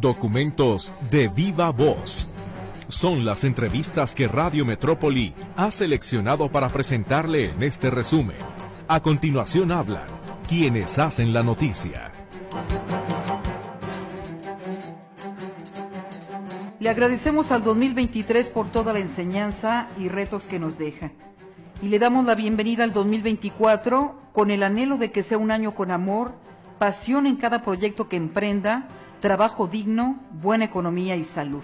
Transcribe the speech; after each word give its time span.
Documentos 0.00 0.94
de 1.10 1.26
viva 1.26 1.70
voz. 1.70 2.28
Son 2.86 3.24
las 3.24 3.42
entrevistas 3.42 4.14
que 4.14 4.28
Radio 4.28 4.64
Metrópoli 4.64 5.34
ha 5.56 5.72
seleccionado 5.72 6.52
para 6.52 6.68
presentarle 6.68 7.50
en 7.50 7.64
este 7.64 7.90
resumen. 7.90 8.36
A 8.86 9.00
continuación 9.00 9.72
hablan 9.72 10.06
quienes 10.46 11.00
hacen 11.00 11.32
la 11.32 11.42
noticia. 11.42 12.12
Le 16.78 16.88
agradecemos 16.88 17.50
al 17.50 17.64
2023 17.64 18.50
por 18.50 18.68
toda 18.70 18.92
la 18.92 19.00
enseñanza 19.00 19.88
y 19.98 20.08
retos 20.08 20.44
que 20.44 20.60
nos 20.60 20.78
deja. 20.78 21.10
Y 21.82 21.88
le 21.88 21.98
damos 21.98 22.24
la 22.24 22.36
bienvenida 22.36 22.84
al 22.84 22.92
2024 22.92 24.14
con 24.32 24.52
el 24.52 24.62
anhelo 24.62 24.96
de 24.96 25.10
que 25.10 25.24
sea 25.24 25.38
un 25.38 25.50
año 25.50 25.74
con 25.74 25.90
amor, 25.90 26.34
pasión 26.78 27.26
en 27.26 27.34
cada 27.34 27.64
proyecto 27.64 28.08
que 28.08 28.14
emprenda, 28.14 28.86
trabajo 29.20 29.66
digno, 29.66 30.20
buena 30.32 30.64
economía 30.64 31.16
y 31.16 31.24
salud. 31.24 31.62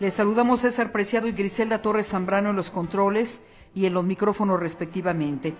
Les 0.00 0.14
saludamos 0.14 0.60
César 0.60 0.92
Preciado 0.92 1.28
y 1.28 1.32
Griselda 1.32 1.80
Torres 1.80 2.08
Zambrano 2.08 2.50
en 2.50 2.56
los 2.56 2.70
controles 2.70 3.42
y 3.74 3.86
en 3.86 3.94
los 3.94 4.04
micrófonos 4.04 4.60
respectivamente. 4.60 5.54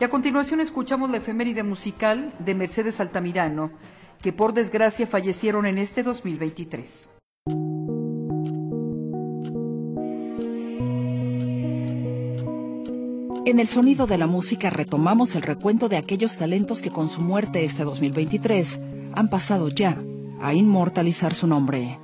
Y 0.00 0.04
a 0.04 0.10
continuación 0.10 0.60
escuchamos 0.60 1.10
la 1.10 1.18
efeméride 1.18 1.62
musical 1.62 2.32
de 2.38 2.54
Mercedes 2.54 3.00
Altamirano, 3.00 3.70
que 4.20 4.32
por 4.32 4.52
desgracia 4.52 5.06
fallecieron 5.06 5.66
en 5.66 5.78
este 5.78 6.02
2023. 6.02 7.08
En 13.44 13.58
el 13.58 13.66
sonido 13.66 14.06
de 14.06 14.18
la 14.18 14.28
música 14.28 14.70
retomamos 14.70 15.34
el 15.34 15.42
recuento 15.42 15.88
de 15.88 15.96
aquellos 15.96 16.38
talentos 16.38 16.80
que 16.80 16.90
con 16.90 17.10
su 17.10 17.20
muerte 17.20 17.64
este 17.64 17.82
2023 17.82 18.78
han 19.14 19.28
pasado 19.28 19.68
ya 19.68 20.00
a 20.42 20.54
inmortalizar 20.54 21.34
su 21.34 21.46
nombre. 21.46 22.00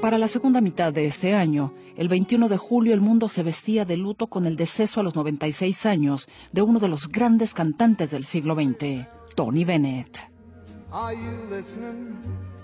Para 0.00 0.18
la 0.18 0.28
segunda 0.28 0.60
mitad 0.60 0.92
de 0.92 1.06
este 1.06 1.34
año, 1.34 1.72
el 1.96 2.08
21 2.08 2.50
de 2.50 2.58
julio 2.58 2.92
el 2.92 3.00
mundo 3.00 3.28
se 3.28 3.42
vestía 3.42 3.86
de 3.86 3.96
luto 3.96 4.26
con 4.26 4.44
el 4.44 4.54
deceso 4.54 5.00
a 5.00 5.02
los 5.02 5.14
96 5.14 5.86
años 5.86 6.28
de 6.52 6.60
uno 6.60 6.78
de 6.78 6.88
los 6.88 7.08
grandes 7.08 7.54
cantantes 7.54 8.10
del 8.10 8.24
siglo 8.24 8.54
XX, 8.54 9.06
Tony 9.34 9.64
Bennett. 9.64 10.30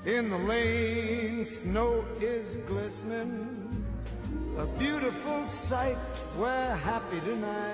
In 0.06 0.30
the 0.30 0.38
lane, 0.38 1.44
snow 1.44 2.02
is 2.22 2.58
glistening. 2.66 3.89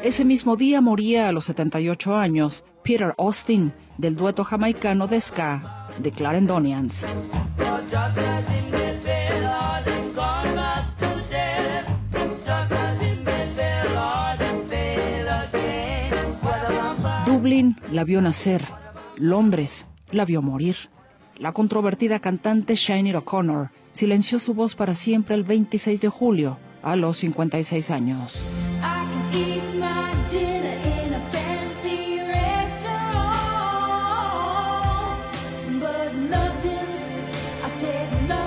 Ese 0.03 0.25
mismo 0.25 0.57
día 0.57 0.81
moría 0.81 1.29
a 1.29 1.33
los 1.33 1.47
78 1.47 2.17
años 2.17 2.65
Peter 2.83 3.15
Austin 3.19 3.73
del 3.99 4.17
dueto 4.17 4.45
jamaicano 4.45 5.07
de 5.07 5.21
ska 5.21 5.89
The 6.03 6.11
Clarendonians. 6.11 7.07
Dublín 17.25 17.77
la 17.91 18.05
vio 18.05 18.21
nacer, 18.21 18.63
Londres 19.17 19.87
la 20.11 20.25
vio 20.25 20.43
morir. 20.43 20.77
La 21.39 21.53
controvertida 21.53 22.21
cantante 22.21 22.77
Shiny 22.77 23.15
O'Connor 23.15 23.71
silenció 23.93 24.39
su 24.39 24.55
voz 24.55 24.75
para 24.75 24.95
siempre 24.95 25.35
el 25.35 25.45
26 25.45 26.01
de 26.01 26.09
julio, 26.09 26.59
a 26.87 26.95
los 26.95 27.19
56 27.19 27.91
años. 27.91 28.33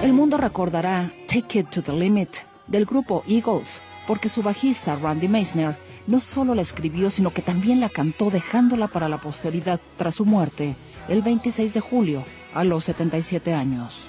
El 0.01 0.13
mundo 0.13 0.37
recordará 0.37 1.11
Take 1.27 1.59
It 1.59 1.69
to 1.69 1.81
the 1.81 1.91
Limit 1.91 2.29
del 2.67 2.85
grupo 2.85 3.23
Eagles, 3.27 3.81
porque 4.07 4.29
su 4.29 4.41
bajista 4.41 4.95
Randy 4.95 5.27
Meisner 5.27 5.77
no 6.07 6.21
solo 6.21 6.55
la 6.55 6.61
escribió, 6.61 7.11
sino 7.11 7.31
que 7.31 7.41
también 7.41 7.81
la 7.81 7.89
cantó 7.89 8.31
dejándola 8.31 8.87
para 8.87 9.09
la 9.09 9.19
posteridad 9.19 9.81
tras 9.97 10.15
su 10.15 10.23
muerte 10.25 10.77
el 11.09 11.21
26 11.21 11.73
de 11.73 11.79
julio 11.81 12.23
a 12.53 12.63
los 12.63 12.85
77 12.85 13.53
años. 13.53 14.08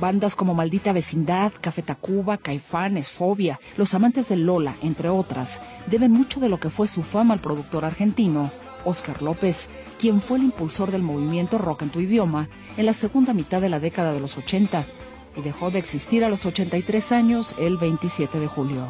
Bandas 0.00 0.34
como 0.34 0.54
Maldita 0.54 0.92
Vecindad, 0.92 1.52
Café 1.60 1.82
Tacuba, 1.82 2.38
Caifanes, 2.38 3.10
Fobia, 3.10 3.60
Los 3.76 3.92
Amantes 3.94 4.30
de 4.30 4.36
Lola, 4.36 4.74
entre 4.82 5.10
otras, 5.10 5.60
deben 5.86 6.10
mucho 6.10 6.40
de 6.40 6.48
lo 6.48 6.58
que 6.58 6.70
fue 6.70 6.88
su 6.88 7.02
fama 7.02 7.34
al 7.34 7.40
productor 7.40 7.84
argentino, 7.84 8.50
Oscar 8.84 9.20
López, 9.20 9.68
quien 9.98 10.22
fue 10.22 10.38
el 10.38 10.44
impulsor 10.44 10.90
del 10.90 11.02
movimiento 11.02 11.58
rock 11.58 11.82
en 11.82 11.90
tu 11.90 12.00
idioma 12.00 12.48
en 12.78 12.86
la 12.86 12.94
segunda 12.94 13.34
mitad 13.34 13.60
de 13.60 13.68
la 13.68 13.78
década 13.78 14.14
de 14.14 14.20
los 14.20 14.38
80 14.38 14.86
y 15.36 15.42
dejó 15.42 15.70
de 15.70 15.78
existir 15.78 16.24
a 16.24 16.28
los 16.30 16.46
83 16.46 17.12
años 17.12 17.54
el 17.58 17.76
27 17.76 18.40
de 18.40 18.46
julio. 18.46 18.86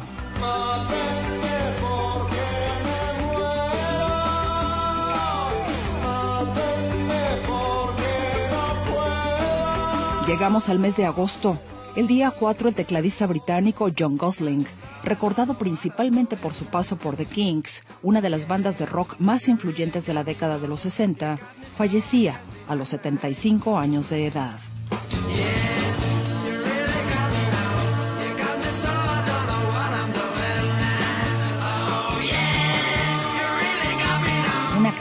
Llegamos 10.31 10.69
al 10.69 10.79
mes 10.79 10.95
de 10.95 11.05
agosto. 11.05 11.59
El 11.97 12.07
día 12.07 12.31
4 12.31 12.69
el 12.69 12.73
tecladista 12.73 13.27
británico 13.27 13.89
John 13.99 14.15
Gosling, 14.15 14.65
recordado 15.03 15.55
principalmente 15.55 16.37
por 16.37 16.53
su 16.53 16.63
paso 16.67 16.95
por 16.95 17.17
The 17.17 17.25
Kings, 17.25 17.83
una 18.01 18.21
de 18.21 18.29
las 18.29 18.47
bandas 18.47 18.79
de 18.79 18.85
rock 18.85 19.19
más 19.19 19.49
influyentes 19.49 20.05
de 20.05 20.13
la 20.13 20.23
década 20.23 20.57
de 20.57 20.69
los 20.69 20.79
60, 20.79 21.37
fallecía 21.67 22.39
a 22.69 22.75
los 22.75 22.87
75 22.87 23.77
años 23.77 24.09
de 24.09 24.27
edad. 24.27 24.57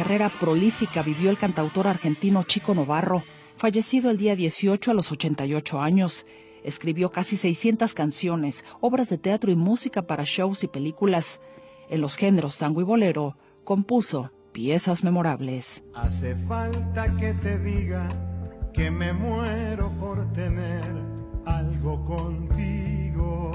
carrera 0.01 0.31
prolífica 0.31 1.03
vivió 1.03 1.29
el 1.29 1.37
cantautor 1.37 1.87
argentino 1.87 2.43
Chico 2.45 2.75
Novarro, 2.75 3.23
fallecido 3.61 4.11
el 4.11 4.17
día 4.17 4.37
18 4.37 4.91
a 4.91 4.95
los 4.95 5.13
88 5.13 5.81
años. 5.81 6.25
Escribió 6.65 7.13
casi 7.13 7.37
600 7.37 7.93
canciones, 7.93 8.65
obras 8.81 9.11
de 9.11 9.19
teatro 9.19 9.53
y 9.53 9.57
música 9.57 10.07
para 10.07 10.25
shows 10.25 10.65
y 10.65 10.67
películas. 10.67 11.41
En 11.91 12.01
los 12.01 12.17
géneros 12.17 12.57
tango 12.57 12.81
y 12.81 12.85
bolero, 12.85 13.37
compuso 13.65 14.33
piezas 14.53 15.05
memorables. 15.05 15.83
Hace 15.95 16.35
falta 16.37 17.15
que 17.17 17.35
te 17.35 17.59
diga 17.59 18.09
que 18.73 18.91
me 18.91 19.13
muero 19.13 19.91
por 20.01 20.33
tener 20.33 20.83
algo 21.45 22.03
contigo. 22.07 23.53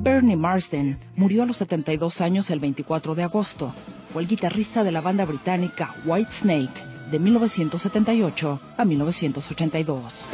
Bernie 0.00 0.36
Marsden 0.36 0.98
murió 1.16 1.44
a 1.44 1.46
los 1.46 1.56
72 1.56 2.20
años 2.20 2.50
el 2.50 2.60
24 2.60 3.14
de 3.14 3.22
agosto 3.22 3.72
fue 4.12 4.20
el 4.22 4.28
guitarrista 4.28 4.84
de 4.84 4.92
la 4.92 5.00
banda 5.00 5.24
británica 5.24 5.94
White 6.04 6.30
Snake 6.30 6.93
de 7.10 7.18
1978 7.18 8.60
a 8.76 8.84
1982. 8.84 10.24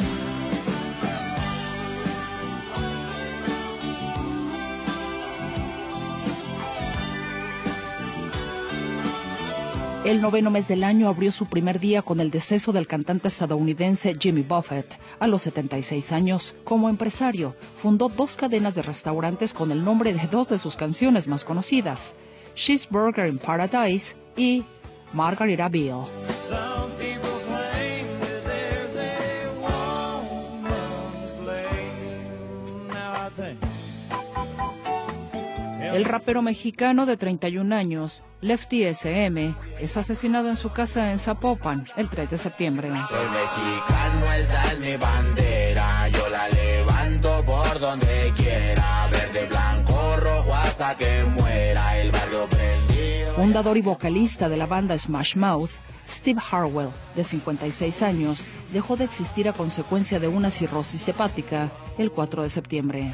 El 10.03 10.19
noveno 10.19 10.49
mes 10.49 10.67
del 10.67 10.83
año 10.83 11.09
abrió 11.09 11.31
su 11.31 11.45
primer 11.45 11.79
día 11.79 12.01
con 12.01 12.19
el 12.19 12.31
deceso 12.31 12.73
del 12.73 12.87
cantante 12.87 13.27
estadounidense 13.27 14.15
Jimmy 14.19 14.41
Buffett. 14.41 14.99
A 15.19 15.27
los 15.27 15.43
76 15.43 16.11
años, 16.11 16.55
como 16.63 16.89
empresario, 16.89 17.55
fundó 17.77 18.09
dos 18.09 18.35
cadenas 18.35 18.73
de 18.73 18.81
restaurantes 18.81 19.53
con 19.53 19.71
el 19.71 19.83
nombre 19.83 20.11
de 20.13 20.27
dos 20.27 20.47
de 20.47 20.57
sus 20.57 20.75
canciones 20.75 21.27
más 21.27 21.43
conocidas, 21.43 22.15
Cheeseburger 22.55 23.27
in 23.27 23.37
Paradise 23.37 24.15
y 24.35 24.63
Margaritaville. 25.13 26.05
El 35.93 36.05
rapero 36.05 36.41
mexicano 36.41 37.05
de 37.05 37.17
31 37.17 37.75
años, 37.75 38.23
Lefty 38.39 38.83
SM, 38.83 39.53
es 39.79 39.97
asesinado 39.97 40.49
en 40.49 40.55
su 40.55 40.71
casa 40.71 41.11
en 41.11 41.19
Zapopan 41.19 41.87
el 41.97 42.07
3 42.07 42.29
de 42.29 42.37
septiembre. 42.37 42.87
Soy 42.87 43.27
mexicano, 43.29 44.33
esa 44.37 44.71
es 44.71 44.79
mi 44.79 44.95
bandera, 44.95 46.07
yo 46.09 46.29
la 46.29 46.47
levanto 46.47 47.43
por 47.45 47.79
donde 47.79 48.33
quiera, 48.37 49.07
verde, 49.11 49.47
blanco, 49.47 50.17
rojo 50.17 50.53
hasta 50.55 50.95
que 50.95 51.25
muera 51.25 52.00
Fundador 53.41 53.75
y 53.75 53.81
vocalista 53.81 54.49
de 54.49 54.55
la 54.55 54.67
banda 54.67 54.95
Smash 54.95 55.35
Mouth, 55.35 55.71
Steve 56.07 56.39
Harwell, 56.51 56.91
de 57.15 57.23
56 57.23 58.03
años, 58.03 58.43
dejó 58.71 58.97
de 58.97 59.05
existir 59.05 59.49
a 59.49 59.53
consecuencia 59.53 60.19
de 60.19 60.27
una 60.27 60.51
cirrosis 60.51 61.07
hepática 61.07 61.71
el 61.97 62.11
4 62.11 62.43
de 62.43 62.49
septiembre. 62.51 63.11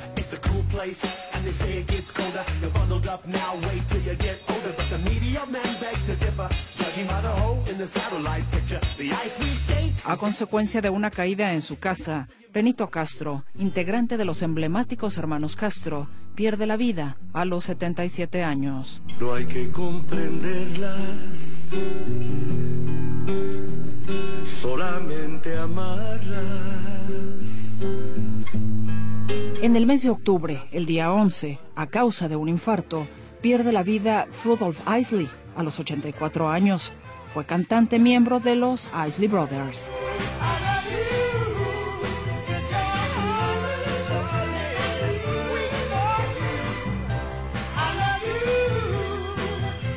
A 10.05 10.17
consecuencia 10.17 10.81
de 10.81 10.89
una 10.89 11.11
caída 11.11 11.53
en 11.53 11.61
su 11.61 11.77
casa, 11.77 12.27
Benito 12.53 12.89
Castro, 12.89 13.43
integrante 13.55 14.17
de 14.17 14.25
los 14.25 14.41
emblemáticos 14.41 15.17
hermanos 15.17 15.55
Castro, 15.55 16.07
pierde 16.33 16.65
la 16.65 16.77
vida 16.77 17.17
a 17.33 17.45
los 17.45 17.65
77 17.65 18.43
años. 18.43 19.01
No 19.19 19.33
hay 19.33 19.45
que 19.45 19.69
comprenderlas, 19.69 21.71
solamente 24.43 25.57
amarlas. 25.57 26.47
En 29.61 29.75
el 29.75 29.85
mes 29.85 30.03
de 30.03 30.09
octubre, 30.09 30.63
el 30.71 30.85
día 30.85 31.11
11, 31.11 31.59
a 31.75 31.87
causa 31.87 32.27
de 32.27 32.35
un 32.35 32.49
infarto, 32.49 33.07
pierde 33.41 33.71
la 33.71 33.83
vida 33.83 34.27
Rudolph 34.43 34.79
Isley 34.99 35.29
a 35.55 35.63
los 35.63 35.79
84 35.79 36.49
años. 36.49 36.93
Fue 37.37 37.45
cantante 37.45 37.99
miembro 37.99 38.39
de 38.39 38.55
los 38.55 38.89
Isley 39.07 39.27
Brothers. 39.27 39.91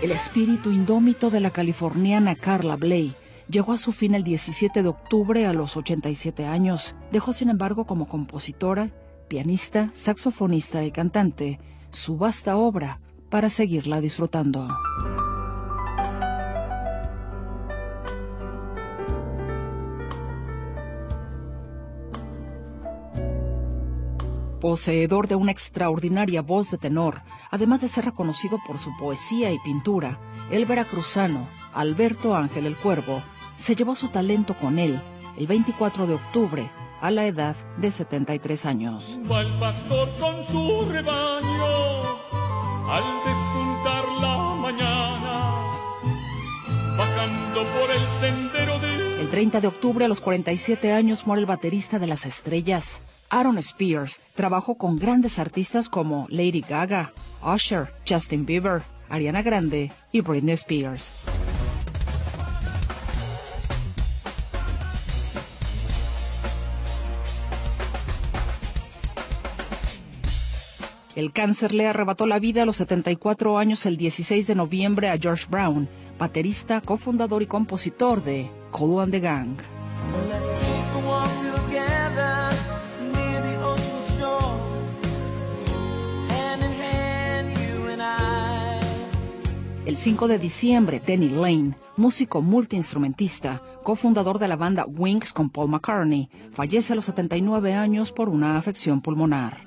El 0.03 0.11
espíritu 0.11 0.71
indómito 0.71 1.31
de 1.31 1.41
la 1.41 1.49
californiana 1.49 2.35
Carla 2.35 2.77
Bley 2.77 3.17
llegó 3.49 3.73
a 3.73 3.79
su 3.79 3.93
fin 3.93 4.15
el 4.15 4.23
17 4.23 4.83
de 4.83 4.89
octubre 4.91 5.47
a 5.47 5.55
los 5.55 5.79
87 5.79 6.45
años. 6.45 6.95
Dejó, 7.11 7.33
sin 7.33 7.49
embargo, 7.49 7.87
como 7.87 8.07
compositora, 8.07 8.91
pianista, 9.29 9.89
saxofonista 9.95 10.85
y 10.85 10.91
cantante, 10.91 11.59
su 11.89 12.19
vasta 12.19 12.59
obra 12.59 13.01
para 13.31 13.49
seguirla 13.49 14.03
disfrutando. 14.03 14.69
Poseedor 24.61 25.27
de 25.27 25.37
una 25.37 25.53
extraordinaria 25.53 26.43
voz 26.43 26.71
de 26.71 26.77
tenor, 26.77 27.23
además 27.51 27.81
de 27.81 27.89
ser 27.89 28.05
reconocido 28.05 28.59
por 28.67 28.79
su 28.79 28.95
poesía 28.99 29.51
y 29.53 29.59
pintura, 29.61 30.21
el 30.51 30.67
veracruzano 30.67 31.49
Alberto 31.73 32.35
Ángel 32.35 32.67
el 32.67 32.77
Cuervo 32.77 33.23
se 33.57 33.75
llevó 33.75 33.97
su 33.97 34.09
talento 34.09 34.57
con 34.59 34.79
él 34.79 35.01
el 35.39 35.47
24 35.47 36.07
de 36.07 36.15
octubre 36.15 36.71
a 37.01 37.11
la 37.11 37.27
edad 37.27 37.57
de 37.79 37.91
73 37.91 38.67
años. 38.67 39.19
Va 39.31 39.41
el 39.41 39.59
pastor 39.59 40.11
con 40.21 40.47
su 40.47 40.85
rebaño 40.91 42.01
al 42.91 43.05
despuntar 43.27 44.05
la 44.21 44.55
mañana, 44.61 45.55
bajando 46.99 47.63
por 47.63 47.91
el 47.91 48.09
sendero 48.09 48.79
de... 48.79 49.23
El 49.23 49.31
30 49.31 49.61
de 49.63 49.69
octubre 49.69 50.05
a 50.05 50.09
los 50.09 50.21
47 50.21 50.93
años 50.93 51.27
muere 51.27 51.41
el 51.41 51.47
baterista 51.47 51.99
de 51.99 52.09
las 52.09 52.27
estrellas, 52.27 53.01
Aaron 53.31 53.59
Spears 53.59 54.21
trabajó 54.35 54.75
con 54.75 54.97
grandes 54.97 55.39
artistas 55.39 55.89
como 55.89 56.27
Lady 56.31 56.65
Gaga, 56.69 57.13
Usher, 57.43 57.93
Justin 58.07 58.45
Bieber, 58.45 58.83
Ariana 59.09 59.43
Grande 59.43 59.93
y 60.11 60.21
Britney 60.21 60.55
Spears. 60.55 61.13
El 71.15 71.33
cáncer 71.33 71.75
le 71.75 71.87
arrebató 71.87 72.27
la 72.27 72.39
vida 72.39 72.63
a 72.63 72.67
los 72.67 72.77
74 72.77 73.59
años 73.59 73.85
el 73.87 73.97
16 73.97 74.47
de 74.47 74.55
noviembre 74.55 75.09
a 75.09 75.19
George 75.19 75.47
Brown, 75.49 75.89
baterista, 76.19 76.81
cofundador 76.81 77.43
y 77.43 77.47
compositor 77.47 78.25
de 78.25 78.51
Cool 78.71 79.03
and 79.03 79.13
the 79.13 79.21
Gang. 79.21 79.57
El 89.91 89.97
5 89.97 90.29
de 90.29 90.39
diciembre, 90.39 91.03
Denny 91.05 91.31
Lane, 91.31 91.75
músico 91.97 92.43
multiinstrumentista, 92.43 93.61
cofundador 93.83 94.39
de 94.39 94.47
la 94.47 94.55
banda 94.55 94.87
Wings 94.87 95.33
con 95.33 95.51
Paul 95.51 95.69
McCartney, 95.69 96.31
fallece 96.53 96.93
a 96.93 96.95
los 96.95 97.07
79 97.07 97.75
años 97.75 98.13
por 98.13 98.29
una 98.29 98.57
afección 98.57 99.01
pulmonar. 99.01 99.67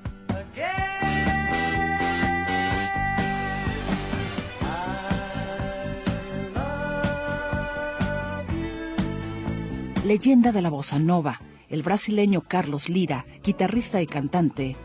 Leyenda 10.05 10.53
de 10.53 10.61
la 10.61 10.69
bossa 10.69 10.99
nova, 10.99 11.41
el 11.67 11.83
brasileño 11.83 12.45
Carlos 12.47 12.87
Lira, 12.87 13.25
guitarrista 13.43 14.01
y 14.01 14.07
cantante, 14.07 14.77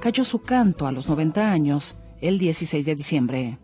cayó 0.00 0.24
su 0.24 0.40
canto 0.40 0.86
a 0.86 0.92
los 0.92 1.06
90 1.06 1.52
años 1.52 1.98
el 2.22 2.38
16 2.38 2.86
de 2.86 2.96
diciembre. 2.96 3.58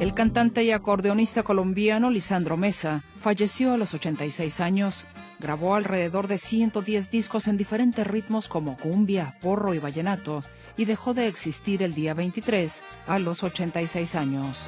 El 0.00 0.14
cantante 0.14 0.64
y 0.64 0.70
acordeonista 0.70 1.42
colombiano 1.42 2.10
Lisandro 2.10 2.56
Mesa 2.56 3.04
falleció 3.20 3.72
a 3.72 3.76
los 3.76 3.94
86 3.94 4.60
años. 4.60 5.06
Grabó 5.38 5.74
alrededor 5.74 6.28
de 6.28 6.38
110 6.38 7.10
discos 7.10 7.48
en 7.48 7.56
diferentes 7.56 8.06
ritmos 8.06 8.48
como 8.48 8.76
cumbia, 8.76 9.34
porro 9.40 9.74
y 9.74 9.78
vallenato 9.78 10.40
y 10.76 10.84
dejó 10.84 11.14
de 11.14 11.26
existir 11.26 11.82
el 11.82 11.94
día 11.94 12.14
23 12.14 12.82
a 13.06 13.18
los 13.18 13.42
86 13.42 14.14
años. 14.14 14.66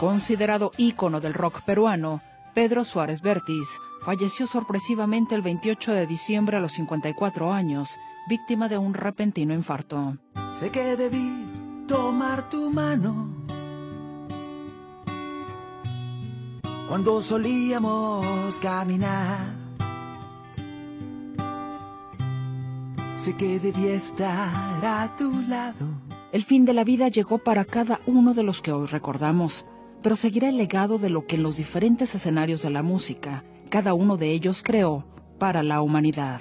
Considerado 0.00 0.70
ícono 0.76 1.20
del 1.20 1.34
rock 1.34 1.62
peruano, 1.62 2.20
Pedro 2.54 2.84
Suárez 2.84 3.20
Vértiz 3.20 3.66
falleció 4.02 4.46
sorpresivamente 4.46 5.34
el 5.34 5.42
28 5.42 5.92
de 5.92 6.06
diciembre 6.06 6.56
a 6.56 6.60
los 6.60 6.72
54 6.72 7.52
años, 7.52 7.98
víctima 8.28 8.68
de 8.68 8.78
un 8.78 8.94
repentino 8.94 9.54
infarto. 9.54 10.16
Sé 10.56 10.70
que 10.70 10.94
debí 10.94 11.84
tomar 11.88 12.48
tu 12.48 12.70
mano 12.70 13.28
cuando 16.88 17.20
solíamos 17.20 18.60
caminar. 18.60 19.52
Sé 23.16 23.34
que 23.34 23.58
debí 23.58 23.88
estar 23.88 24.84
a 24.84 25.16
tu 25.16 25.32
lado. 25.48 25.86
El 26.30 26.44
fin 26.44 26.64
de 26.64 26.74
la 26.74 26.84
vida 26.84 27.08
llegó 27.08 27.38
para 27.38 27.64
cada 27.64 27.98
uno 28.06 28.32
de 28.32 28.44
los 28.44 28.62
que 28.62 28.70
hoy 28.70 28.86
recordamos 28.86 29.66
pero 30.02 30.16
seguirá 30.16 30.48
el 30.48 30.56
legado 30.56 30.98
de 30.98 31.10
lo 31.10 31.26
que 31.26 31.36
en 31.36 31.42
los 31.42 31.56
diferentes 31.56 32.14
escenarios 32.14 32.62
de 32.62 32.70
la 32.70 32.82
música 32.82 33.44
cada 33.68 33.94
uno 33.94 34.16
de 34.16 34.32
ellos 34.32 34.62
creó 34.62 35.04
para 35.38 35.62
la 35.62 35.82
humanidad. 35.82 36.40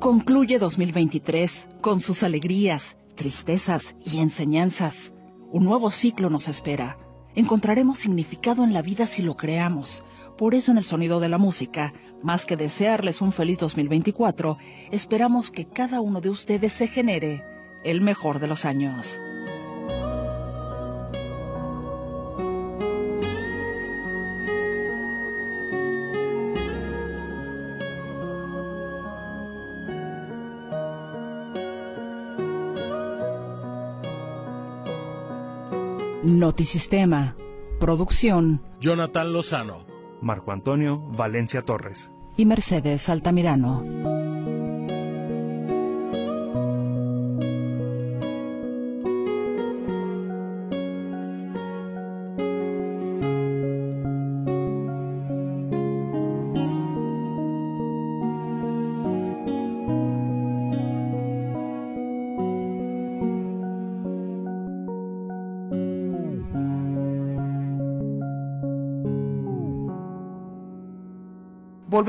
Concluye 0.00 0.58
2023 0.58 1.68
con 1.82 2.00
sus 2.00 2.22
alegrías, 2.22 2.96
tristezas 3.16 3.94
y 4.04 4.20
enseñanzas. 4.20 5.12
Un 5.52 5.64
nuevo 5.64 5.90
ciclo 5.90 6.30
nos 6.30 6.48
espera. 6.48 6.96
Encontraremos 7.34 7.98
significado 7.98 8.64
en 8.64 8.72
la 8.72 8.82
vida 8.82 9.06
si 9.06 9.22
lo 9.22 9.36
creamos 9.36 10.02
por 10.40 10.54
eso 10.54 10.72
en 10.72 10.78
el 10.78 10.84
sonido 10.84 11.20
de 11.20 11.28
la 11.28 11.36
música, 11.36 11.92
más 12.22 12.46
que 12.46 12.56
desearles 12.56 13.20
un 13.20 13.30
feliz 13.30 13.58
2024, 13.58 14.56
esperamos 14.90 15.50
que 15.50 15.66
cada 15.66 16.00
uno 16.00 16.22
de 16.22 16.30
ustedes 16.30 16.72
se 16.72 16.88
genere 16.88 17.44
el 17.84 18.00
mejor 18.00 18.38
de 18.38 18.46
los 18.46 18.64
años. 18.64 19.20
Notisistema. 36.50 37.36
Producción. 37.78 38.60
Jonathan 38.80 39.32
Lozano. 39.32 39.86
Marco 40.20 40.50
Antonio 40.50 40.98
Valencia 41.16 41.62
Torres 41.62 42.10
y 42.36 42.44
Mercedes 42.44 43.08
Altamirano. 43.08 44.09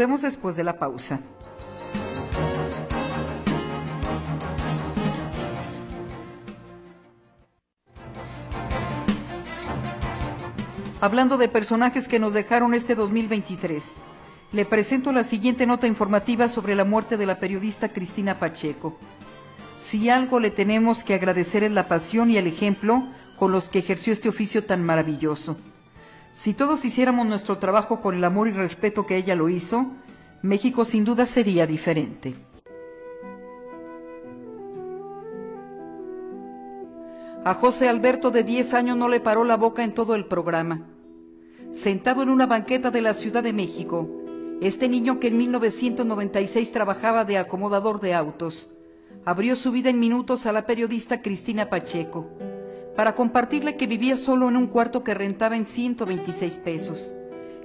Volvemos 0.02 0.24
después 0.24 0.56
de 0.56 0.64
la 0.64 0.80
pausa. 0.80 1.20
Hablando 11.00 11.38
de 11.38 11.48
personajes 11.50 12.08
que 12.08 12.18
nos 12.18 12.34
dejaron 12.34 12.74
este 12.74 12.96
2023, 12.96 13.98
le 14.54 14.66
presento 14.66 15.12
la 15.12 15.24
siguiente 15.24 15.68
nota 15.68 15.86
informativa 15.86 16.48
sobre 16.48 16.74
la 16.74 16.84
muerte 16.84 17.16
de 17.16 17.28
la 17.28 17.40
periodista 17.40 17.90
Cristina 17.90 18.40
Pacheco. 18.40 18.98
Si 19.80 20.10
algo 20.10 20.40
le 20.40 20.50
tenemos 20.50 21.04
que 21.04 21.14
agradecer 21.14 21.62
es 21.64 21.72
la 21.72 21.88
pasión 21.88 22.32
y 22.32 22.38
el 22.38 22.48
ejemplo 22.48 23.04
con 23.38 23.52
los 23.52 23.70
que 23.70 23.78
ejerció 23.78 24.14
este 24.14 24.30
oficio 24.30 24.64
tan 24.64 24.84
maravilloso. 24.84 25.58
Si 26.34 26.54
todos 26.54 26.86
hiciéramos 26.86 27.28
nuestro 27.28 27.58
trabajo 27.58 28.00
con 28.00 28.16
el 28.16 28.24
amor 28.24 28.48
y 28.48 28.52
respeto 28.52 29.06
que 29.06 29.18
ella 29.18 29.36
lo 29.36 29.50
hizo, 29.50 29.88
México 30.42 30.86
sin 30.86 31.04
duda 31.04 31.26
sería 31.26 31.68
diferente. 31.68 32.36
A 37.44 37.54
José 37.54 37.90
Alberto 37.90 38.32
de 38.32 38.44
10 38.44 38.74
años 38.76 38.98
no 38.98 39.10
le 39.10 39.20
paró 39.20 39.44
la 39.44 39.58
boca 39.58 39.84
en 39.84 39.94
todo 39.94 40.16
el 40.16 40.26
programa. 40.26 40.88
Sentado 41.72 42.22
en 42.24 42.30
una 42.30 42.46
banqueta 42.46 42.92
de 42.92 43.02
la 43.02 43.14
Ciudad 43.14 43.44
de 43.44 43.52
México, 43.52 44.08
este 44.62 44.88
niño 44.88 45.20
que 45.20 45.28
en 45.28 45.38
1996 45.38 46.72
trabajaba 46.72 47.26
de 47.26 47.40
acomodador 47.40 48.00
de 48.00 48.14
autos, 48.14 48.70
abrió 49.26 49.56
su 49.56 49.72
vida 49.72 49.90
en 49.90 50.00
minutos 50.00 50.46
a 50.46 50.52
la 50.52 50.66
periodista 50.66 51.22
Cristina 51.22 51.70
Pacheco 51.70 52.28
para 52.96 53.16
compartirle 53.16 53.78
que 53.78 53.88
vivía 53.88 54.16
solo 54.18 54.50
en 54.50 54.58
un 54.58 54.68
cuarto 54.68 55.04
que 55.04 55.14
rentaba 55.14 55.56
en 55.56 55.66
126 55.66 56.60
pesos, 56.60 57.16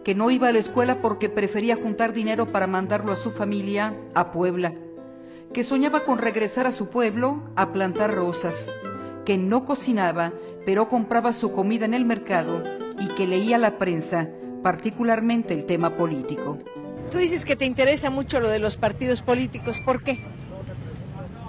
que 0.05 0.15
no 0.15 0.31
iba 0.31 0.49
a 0.49 0.53
la 0.53 0.59
escuela 0.59 1.03
porque 1.03 1.29
prefería 1.29 1.77
juntar 1.77 2.13
dinero 2.13 2.53
para 2.53 2.67
mandarlo 2.67 3.13
a 3.13 3.17
su 3.17 3.33
familia 3.33 3.95
a 4.15 4.31
Puebla, 4.31 4.75
que 5.53 5.65
soñaba 5.65 6.05
con 6.05 6.19
regresar 6.19 6.67
a 6.67 6.73
su 6.73 6.89
pueblo 6.89 7.43
a 7.57 7.73
plantar 7.73 8.15
rosas, 8.15 8.73
que 9.25 9.39
no 9.39 9.65
cocinaba, 9.65 10.33
pero 10.65 10.89
compraba 10.89 11.33
su 11.33 11.53
comida 11.53 11.85
en 11.85 11.95
el 11.95 12.05
mercado 12.05 12.63
y 13.01 13.09
que 13.09 13.27
leía 13.27 13.59
la 13.59 13.79
prensa, 13.79 14.29
particularmente 14.63 15.55
el 15.55 15.67
tema 15.67 15.97
político. 15.97 16.59
Tú 17.11 17.19
dices 17.19 17.45
que 17.45 17.57
te 17.57 17.65
interesa 17.67 18.11
mucho 18.11 18.41
lo 18.41 18.49
de 18.49 18.59
los 18.59 18.77
partidos 18.77 19.23
políticos, 19.23 19.81
¿por 19.81 20.03
qué? 20.03 20.21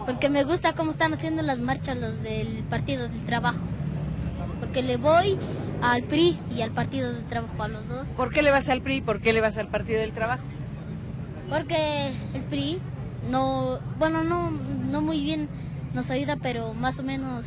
Porque 0.07 0.29
me 0.29 0.45
gusta 0.45 0.71
cómo 0.71 0.91
están 0.91 1.13
haciendo 1.13 1.43
las 1.43 1.59
marchas 1.59 1.97
los 1.97 2.23
del 2.23 2.63
Partido 2.69 3.09
del 3.09 3.25
Trabajo. 3.25 3.59
Porque 4.61 4.81
le 4.81 4.95
voy 4.95 5.37
al 5.81 6.03
PRI 6.03 6.39
y 6.55 6.61
al 6.61 6.71
Partido 6.71 7.11
del 7.11 7.25
Trabajo, 7.25 7.61
a 7.61 7.67
los 7.67 7.89
dos. 7.89 8.07
¿Por 8.11 8.31
qué 8.31 8.41
le 8.41 8.49
vas 8.49 8.69
al 8.69 8.81
PRI 8.81 8.95
y 8.95 9.01
por 9.01 9.19
qué 9.19 9.33
le 9.33 9.41
vas 9.41 9.57
al 9.57 9.67
Partido 9.67 9.99
del 9.99 10.13
Trabajo? 10.13 10.43
Porque 11.49 12.13
el 12.33 12.41
PRI 12.43 12.79
no, 13.29 13.79
bueno, 13.99 14.23
no, 14.23 14.49
no 14.49 15.01
muy 15.01 15.21
bien 15.21 15.49
nos 15.93 16.09
ayuda, 16.09 16.37
pero 16.37 16.73
más 16.73 16.99
o 16.99 17.03
menos 17.03 17.45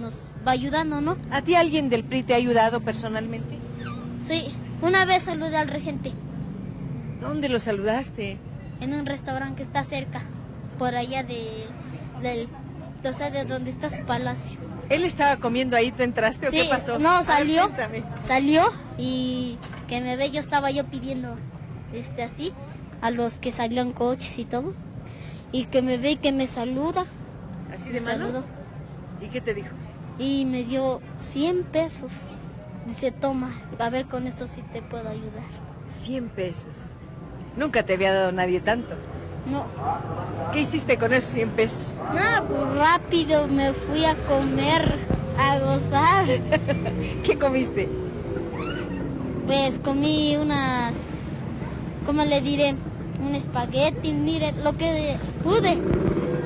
nos 0.00 0.24
va 0.46 0.52
ayudando, 0.52 1.02
¿no? 1.02 1.18
¿A 1.30 1.42
ti 1.42 1.56
alguien 1.56 1.90
del 1.90 2.04
PRI 2.04 2.22
te 2.22 2.32
ha 2.32 2.38
ayudado 2.38 2.80
personalmente? 2.80 3.58
Sí, 4.26 4.46
una 4.80 5.04
vez 5.04 5.24
saludé 5.24 5.58
al 5.58 5.68
regente. 5.68 6.12
¿Dónde 7.20 7.50
lo 7.50 7.60
saludaste? 7.60 8.38
En 8.80 8.94
un 8.94 9.04
restaurante 9.04 9.56
que 9.56 9.62
está 9.64 9.84
cerca, 9.84 10.22
por 10.78 10.94
allá 10.94 11.22
de 11.22 11.66
del, 12.20 12.48
o 13.04 13.12
sea, 13.12 13.30
de 13.30 13.44
donde 13.44 13.70
está 13.70 13.90
su 13.90 14.04
palacio. 14.04 14.58
¿Él 14.88 15.04
estaba 15.04 15.36
comiendo 15.36 15.76
ahí, 15.76 15.92
tú 15.92 16.02
entraste 16.02 16.48
o 16.48 16.50
qué 16.50 16.66
pasó? 16.70 16.98
No, 16.98 17.22
salió, 17.22 17.70
salió 18.18 18.72
y 18.96 19.58
que 19.86 20.00
me 20.00 20.16
ve, 20.16 20.30
yo 20.30 20.40
estaba 20.40 20.70
yo 20.70 20.86
pidiendo 20.86 21.36
este 21.92 22.22
así 22.22 22.52
a 23.00 23.10
los 23.10 23.38
que 23.38 23.52
salían 23.52 23.92
coches 23.92 24.38
y 24.38 24.44
todo 24.44 24.74
y 25.52 25.64
que 25.64 25.82
me 25.82 25.98
ve 25.98 26.12
y 26.12 26.16
que 26.16 26.32
me 26.32 26.46
saluda. 26.46 27.06
¿Así 27.72 27.90
de 27.90 28.00
mano? 28.00 28.44
¿Y 29.20 29.26
qué 29.26 29.40
te 29.40 29.54
dijo? 29.54 29.68
Y 30.18 30.44
me 30.44 30.64
dio 30.64 31.00
100 31.18 31.64
pesos. 31.64 32.12
Dice, 32.86 33.12
toma, 33.12 33.60
a 33.78 33.90
ver 33.90 34.06
con 34.06 34.26
esto 34.26 34.46
si 34.46 34.62
te 34.62 34.82
puedo 34.82 35.08
ayudar. 35.08 35.44
100 35.88 36.28
pesos. 36.30 36.86
Nunca 37.56 37.82
te 37.82 37.94
había 37.94 38.12
dado 38.12 38.32
nadie 38.32 38.60
tanto. 38.60 38.96
No. 39.50 39.64
¿Qué 40.52 40.60
hiciste 40.60 40.98
con 40.98 41.12
esos 41.12 41.32
100 41.32 41.50
pesos? 41.50 41.92
Nada, 42.14 42.46
pues 42.46 42.74
rápido 42.74 43.48
me 43.48 43.72
fui 43.72 44.04
a 44.04 44.14
comer, 44.14 44.98
a 45.38 45.58
gozar. 45.58 46.26
¿Qué 47.24 47.38
comiste? 47.38 47.88
Pues 49.46 49.78
comí 49.78 50.36
unas, 50.36 50.96
¿cómo 52.04 52.24
le 52.24 52.40
diré? 52.40 52.74
Un 53.20 53.34
espagueti, 53.34 54.12
mire, 54.12 54.52
lo 54.52 54.76
que 54.76 55.16
pude. 55.42 55.76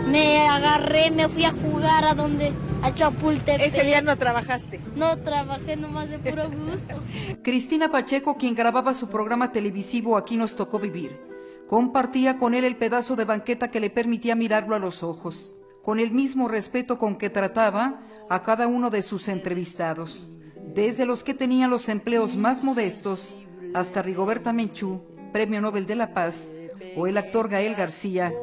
Me 0.09 0.49
agarré, 0.49 1.11
me 1.11 1.29
fui 1.29 1.45
a 1.45 1.53
jugar 1.53 2.05
a 2.05 2.15
donde, 2.15 2.53
a 2.83 2.95
Chapultepec. 2.95 3.67
¿Ese 3.67 3.83
día 3.83 4.01
no 4.01 4.17
trabajaste? 4.17 4.81
No, 4.95 5.19
trabajé 5.19 5.77
nomás 5.77 6.09
de 6.09 6.19
puro 6.19 6.49
gusto. 6.51 6.95
Cristina 7.43 7.91
Pacheco, 7.91 8.37
quien 8.37 8.55
grababa 8.55 8.95
su 8.95 9.09
programa 9.09 9.51
televisivo 9.53 10.17
Aquí 10.17 10.37
nos 10.37 10.55
tocó 10.55 10.79
vivir 10.79 11.32
Compartía 11.73 12.37
con 12.37 12.53
él 12.53 12.65
el 12.65 12.77
pedazo 12.77 13.17
de 13.17 13.25
banqueta 13.25 13.69
que 13.69 13.81
le 13.81 13.89
permitía 13.89 14.35
mirarlo 14.35 14.77
a 14.77 14.79
los 14.79 15.03
ojos, 15.03 15.55
con 15.83 16.01
el 16.01 16.11
mismo 16.11 16.47
respeto 16.47 16.99
con 16.99 17.17
que 17.17 17.31
trataba 17.31 18.03
a 18.29 18.43
cada 18.43 18.67
uno 18.67 18.91
de 18.91 19.01
sus 19.01 19.27
entrevistados, 19.27 20.29
desde 20.75 21.07
los 21.07 21.25
que 21.25 21.33
tenían 21.33 21.71
los 21.71 21.89
empleos 21.89 22.37
más 22.37 22.63
modestos 22.63 23.35
hasta 23.73 24.03
Rigoberta 24.03 24.53
Menchú, 24.53 25.01
Premio 25.33 25.63
Nobel 25.63 25.87
de 25.87 25.95
la 25.95 26.13
Paz, 26.13 26.51
o 26.95 27.07
el 27.07 27.17
actor 27.17 27.49
Gael 27.49 27.75
García, 27.75 28.35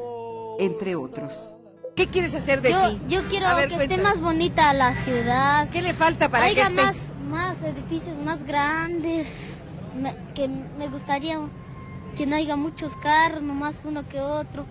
entre 0.58 0.96
otros. 0.96 1.54
¿Qué 1.94 2.08
quieres 2.08 2.34
hacer 2.34 2.62
de 2.62 2.72
yo, 2.72 2.98
Yo 3.06 3.28
quiero 3.28 3.46
que 3.68 3.76
esté 3.76 3.96
más 3.96 4.20
bonita 4.20 4.72
la 4.72 4.96
ciudad. 4.96 5.68
¿Qué 5.70 5.82
le 5.82 5.94
falta 5.94 6.28
para 6.30 6.52
que 6.52 6.62
esté? 6.62 6.74
más, 6.74 7.12
más 7.30 7.62
edificios 7.62 8.16
más 8.24 8.42
grandes, 8.42 9.62
que 10.34 10.48
me 10.48 10.88
gustaría 10.88 11.38
que 12.20 12.26
no 12.26 12.36
haya 12.36 12.54
muchos 12.54 12.98
carros, 12.98 13.42
nomás 13.42 13.86
uno 13.86 14.06
que 14.06 14.20
otro, 14.20 14.66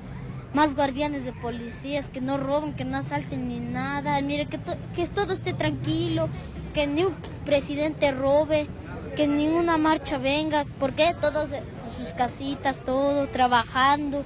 más 0.54 0.76
guardianes 0.76 1.26
de 1.26 1.34
policías, 1.34 2.08
que 2.08 2.22
no 2.22 2.38
roben, 2.38 2.76
que 2.76 2.86
no 2.86 2.96
asalten 2.96 3.48
ni 3.48 3.60
nada, 3.60 4.22
mire, 4.22 4.46
que, 4.46 4.60
que 4.96 5.08
todo 5.08 5.34
esté 5.34 5.54
tranquilo, 5.54 6.30
que 6.76 6.86
ni 6.86 7.06
un 7.06 7.16
presidente 7.46 8.12
robe, 8.12 8.68
que 9.16 9.26
ninguna 9.26 9.80
marcha 9.80 10.20
venga, 10.20 10.68
porque 10.80 11.16
todos 11.20 11.52
en 11.52 11.64
sus 11.98 12.14
casitas, 12.14 12.78
todo, 12.86 13.28
trabajando, 13.30 14.20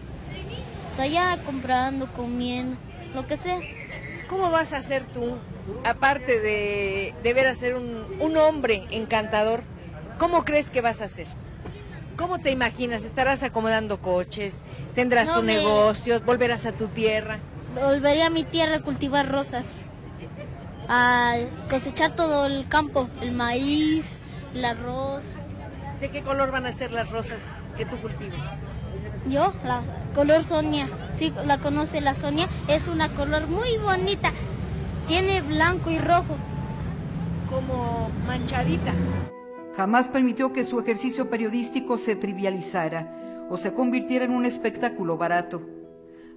o 0.91 0.93
sea, 0.93 1.07
ya 1.07 1.41
comprando, 1.45 2.11
comiendo, 2.11 2.75
lo 3.15 3.25
que 3.25 3.37
sea. 3.37 3.61
¿Cómo 4.27 4.51
vas 4.51 4.73
a 4.73 4.79
hacer 4.79 5.05
tú, 5.13 5.37
aparte 5.85 6.41
de, 6.41 7.15
de 7.23 7.33
ver 7.33 7.47
a 7.47 7.55
ser 7.55 7.75
un, 7.75 8.05
un 8.19 8.35
hombre 8.35 8.83
encantador, 8.91 9.63
cómo 10.17 10.43
crees 10.43 10.69
que 10.69 10.81
vas 10.81 10.99
a 10.99 11.05
hacer? 11.05 11.27
¿Cómo 12.17 12.39
te 12.39 12.51
imaginas? 12.51 13.03
¿Estarás 13.03 13.41
acomodando 13.43 13.99
coches? 13.99 14.61
¿Tendrás 14.93 15.35
un 15.35 15.47
negocio? 15.47 16.21
¿Volverás 16.21 16.65
a 16.65 16.71
tu 16.71 16.87
tierra? 16.87 17.39
Volveré 17.73 18.23
a 18.23 18.29
mi 18.29 18.43
tierra 18.43 18.77
a 18.77 18.81
cultivar 18.81 19.31
rosas. 19.31 19.89
A 20.87 21.35
cosechar 21.69 22.15
todo 22.15 22.45
el 22.45 22.67
campo, 22.67 23.09
el 23.21 23.31
maíz, 23.31 24.19
el 24.53 24.63
arroz. 24.63 25.23
¿De 25.99 26.11
qué 26.11 26.21
color 26.21 26.51
van 26.51 26.65
a 26.65 26.71
ser 26.71 26.91
las 26.91 27.09
rosas 27.09 27.39
que 27.77 27.85
tú 27.85 27.97
cultivas? 27.97 28.41
Yo, 29.27 29.53
la 29.65 29.81
color 30.13 30.43
Sonia. 30.43 30.87
Sí, 31.13 31.33
la 31.45 31.57
conoce 31.57 31.99
la 32.01 32.13
Sonia. 32.13 32.47
Es 32.67 32.87
una 32.87 33.09
color 33.09 33.47
muy 33.47 33.77
bonita. 33.77 34.33
Tiene 35.07 35.41
blanco 35.41 35.89
y 35.89 35.97
rojo. 35.97 36.35
Como 37.49 38.11
manchadita. 38.27 38.93
Jamás 39.75 40.07
permitió 40.07 40.53
que 40.53 40.63
su 40.63 40.79
ejercicio 40.79 41.29
periodístico 41.29 41.97
se 41.97 42.15
trivializara 42.15 43.45
o 43.49 43.57
se 43.57 43.73
convirtiera 43.73 44.25
en 44.25 44.31
un 44.31 44.45
espectáculo 44.45 45.17
barato. 45.17 45.61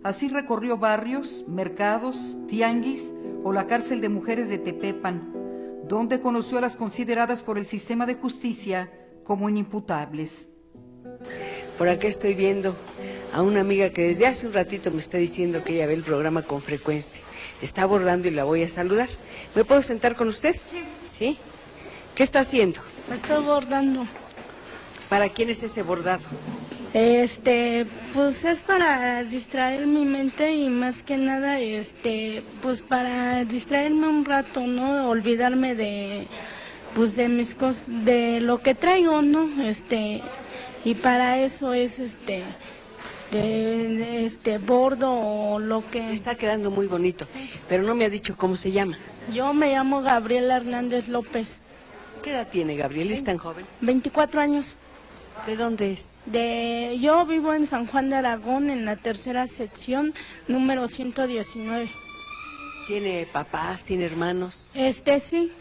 Así 0.02 0.28
recorrió 0.28 0.78
barrios, 0.78 1.44
mercados, 1.46 2.36
tianguis 2.48 3.12
o 3.44 3.52
la 3.52 3.66
cárcel 3.66 4.00
de 4.00 4.08
mujeres 4.08 4.48
de 4.48 4.58
Tepepan, 4.58 5.32
donde 5.86 6.20
conoció 6.20 6.58
a 6.58 6.62
las 6.62 6.76
consideradas 6.76 7.42
por 7.42 7.58
el 7.58 7.66
sistema 7.66 8.06
de 8.06 8.14
justicia 8.14 8.90
como 9.22 9.48
inimputables. 9.48 10.48
Por 11.76 11.88
aquí 11.88 12.06
estoy 12.06 12.34
viendo 12.34 12.74
a 13.34 13.42
una 13.42 13.60
amiga 13.60 13.90
que 13.90 14.08
desde 14.08 14.26
hace 14.26 14.46
un 14.46 14.54
ratito 14.54 14.90
me 14.90 14.98
está 14.98 15.18
diciendo 15.18 15.62
que 15.62 15.74
ella 15.74 15.86
ve 15.86 15.94
el 15.94 16.02
programa 16.02 16.42
con 16.42 16.62
frecuencia. 16.62 17.22
Está 17.60 17.82
abordando 17.82 18.28
y 18.28 18.30
la 18.30 18.44
voy 18.44 18.62
a 18.62 18.68
saludar. 18.68 19.08
¿Me 19.54 19.64
puedo 19.64 19.82
sentar 19.82 20.14
con 20.14 20.28
usted? 20.28 20.56
Sí. 21.06 21.36
¿Qué 22.14 22.22
está 22.22 22.40
haciendo? 22.40 22.80
Estoy 23.12 23.44
bordando. 23.44 24.06
¿Para 25.08 25.28
quién 25.28 25.50
es 25.50 25.62
ese 25.62 25.82
bordado? 25.82 26.24
Este, 26.92 27.86
pues 28.14 28.44
es 28.44 28.62
para 28.62 29.22
distraer 29.22 29.86
mi 29.86 30.04
mente 30.04 30.54
y 30.54 30.70
más 30.70 31.02
que 31.02 31.18
nada, 31.18 31.60
este, 31.60 32.42
pues 32.62 32.82
para 32.82 33.44
distraerme 33.44 34.08
un 34.08 34.24
rato, 34.24 34.60
¿no? 34.60 35.08
Olvidarme 35.08 35.74
de, 35.74 36.26
pues 36.94 37.14
de 37.14 37.28
mis 37.28 37.54
cosas, 37.54 38.04
de 38.04 38.40
lo 38.40 38.58
que 38.58 38.74
traigo, 38.74 39.20
¿no? 39.22 39.46
Este, 39.62 40.22
y 40.84 40.94
para 40.94 41.38
eso 41.38 41.74
es 41.74 41.98
este 41.98 42.42
de, 43.30 44.24
este 44.26 44.58
bordo 44.58 45.12
o 45.12 45.58
lo 45.58 45.88
que 45.90 46.12
está 46.12 46.34
quedando 46.34 46.70
muy 46.70 46.86
bonito, 46.86 47.26
pero 47.68 47.82
no 47.82 47.94
me 47.94 48.04
ha 48.04 48.08
dicho 48.08 48.36
cómo 48.36 48.56
se 48.56 48.72
llama. 48.72 48.96
Yo 49.32 49.52
me 49.52 49.72
llamo 49.72 50.02
Gabriela 50.02 50.56
Hernández 50.56 51.08
López. 51.08 51.60
¿Qué 52.26 52.32
edad 52.32 52.48
tiene 52.48 52.74
Gabriela? 52.74 53.14
¿Es 53.14 53.22
tan 53.22 53.38
joven? 53.38 53.64
24 53.82 54.40
años. 54.40 54.74
¿De 55.46 55.54
dónde 55.54 55.92
es? 55.92 56.16
De 56.24 56.98
yo 57.00 57.24
vivo 57.24 57.54
en 57.54 57.68
San 57.68 57.86
Juan 57.86 58.10
de 58.10 58.16
Aragón 58.16 58.68
en 58.68 58.84
la 58.84 58.96
tercera 58.96 59.46
sección 59.46 60.12
número 60.48 60.88
119. 60.88 61.88
¿Tiene 62.88 63.28
papás, 63.32 63.84
tiene 63.84 64.06
hermanos? 64.06 64.66
Este 64.74 65.20
sí. 65.20 65.52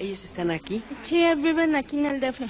¿Ellos 0.00 0.24
están 0.24 0.50
aquí? 0.50 0.82
Sí, 1.04 1.24
viven 1.36 1.76
aquí 1.76 1.96
en 1.96 2.06
el 2.06 2.20
DF. 2.20 2.40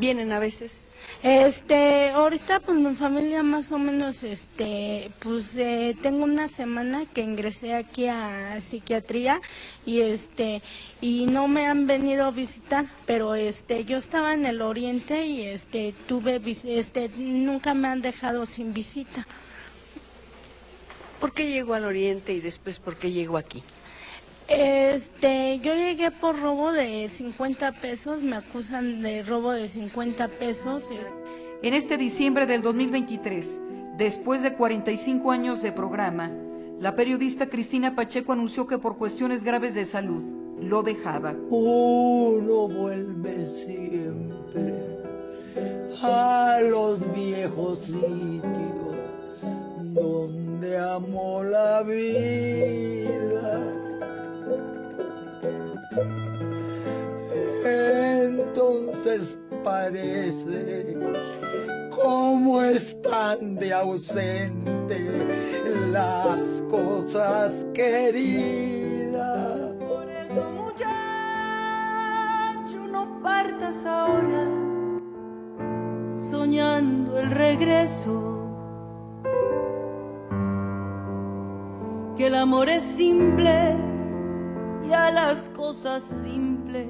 ¿Vienen 0.00 0.32
a 0.32 0.40
veces? 0.40 0.87
Este, 1.22 2.10
ahorita 2.10 2.60
pues 2.60 2.78
mi 2.78 2.94
familia 2.94 3.42
más 3.42 3.72
o 3.72 3.78
menos, 3.78 4.22
este, 4.22 5.10
pues 5.18 5.56
eh, 5.56 5.96
tengo 6.00 6.22
una 6.22 6.46
semana 6.46 7.06
que 7.12 7.22
ingresé 7.22 7.74
aquí 7.74 8.06
a 8.06 8.60
psiquiatría 8.60 9.40
y 9.84 10.02
este, 10.02 10.62
y 11.00 11.26
no 11.26 11.48
me 11.48 11.66
han 11.66 11.88
venido 11.88 12.24
a 12.24 12.30
visitar, 12.30 12.86
pero 13.04 13.34
este, 13.34 13.84
yo 13.84 13.96
estaba 13.96 14.32
en 14.32 14.46
el 14.46 14.62
oriente 14.62 15.26
y 15.26 15.42
este, 15.42 15.92
tuve, 16.06 16.40
este, 16.64 17.10
nunca 17.16 17.74
me 17.74 17.88
han 17.88 18.00
dejado 18.00 18.46
sin 18.46 18.72
visita. 18.72 19.26
¿Por 21.18 21.32
qué 21.32 21.50
llegó 21.50 21.74
al 21.74 21.84
oriente 21.84 22.32
y 22.32 22.40
después 22.40 22.78
por 22.78 22.94
qué 22.94 23.10
llegó 23.10 23.38
aquí? 23.38 23.64
Este, 24.48 25.58
yo 25.58 25.74
llegué 25.74 26.10
por 26.10 26.40
robo 26.40 26.72
de 26.72 27.06
50 27.08 27.72
pesos, 27.72 28.22
me 28.22 28.36
acusan 28.36 29.02
de 29.02 29.22
robo 29.22 29.52
de 29.52 29.68
50 29.68 30.26
pesos. 30.28 30.88
En 31.62 31.74
este 31.74 31.98
diciembre 31.98 32.46
del 32.46 32.62
2023, 32.62 33.60
después 33.98 34.42
de 34.42 34.54
45 34.54 35.32
años 35.32 35.60
de 35.60 35.72
programa, 35.72 36.32
la 36.80 36.96
periodista 36.96 37.48
Cristina 37.48 37.94
Pacheco 37.94 38.32
anunció 38.32 38.66
que 38.66 38.78
por 38.78 38.96
cuestiones 38.96 39.44
graves 39.44 39.74
de 39.74 39.84
salud 39.84 40.22
lo 40.62 40.82
dejaba. 40.82 41.34
Uno 41.50 42.68
vuelve 42.68 43.44
siempre 43.44 44.98
a 46.02 46.58
los 46.62 47.00
viejos 47.12 47.80
sitios 47.80 48.96
donde 49.92 50.78
amó 50.78 51.44
la 51.44 51.82
vida 51.82 53.18
entonces 57.64 59.38
parece 59.64 60.96
como 61.90 62.62
están 62.62 63.56
de 63.56 63.72
ausente 63.72 65.26
las 65.90 66.62
cosas 66.70 67.66
queridas. 67.74 69.58
Por 69.78 70.08
eso 70.08 70.50
muchacho 70.52 70.88
no 72.90 73.20
partas 73.22 73.84
ahora 73.84 74.46
soñando 76.18 77.18
el 77.18 77.30
regreso. 77.30 78.34
Que 82.16 82.26
el 82.26 82.34
amor 82.34 82.68
es 82.68 82.82
simple 82.82 83.87
y 84.88 84.92
a 84.92 85.10
las 85.10 85.50
cosas 85.50 86.02
simples 86.02 86.88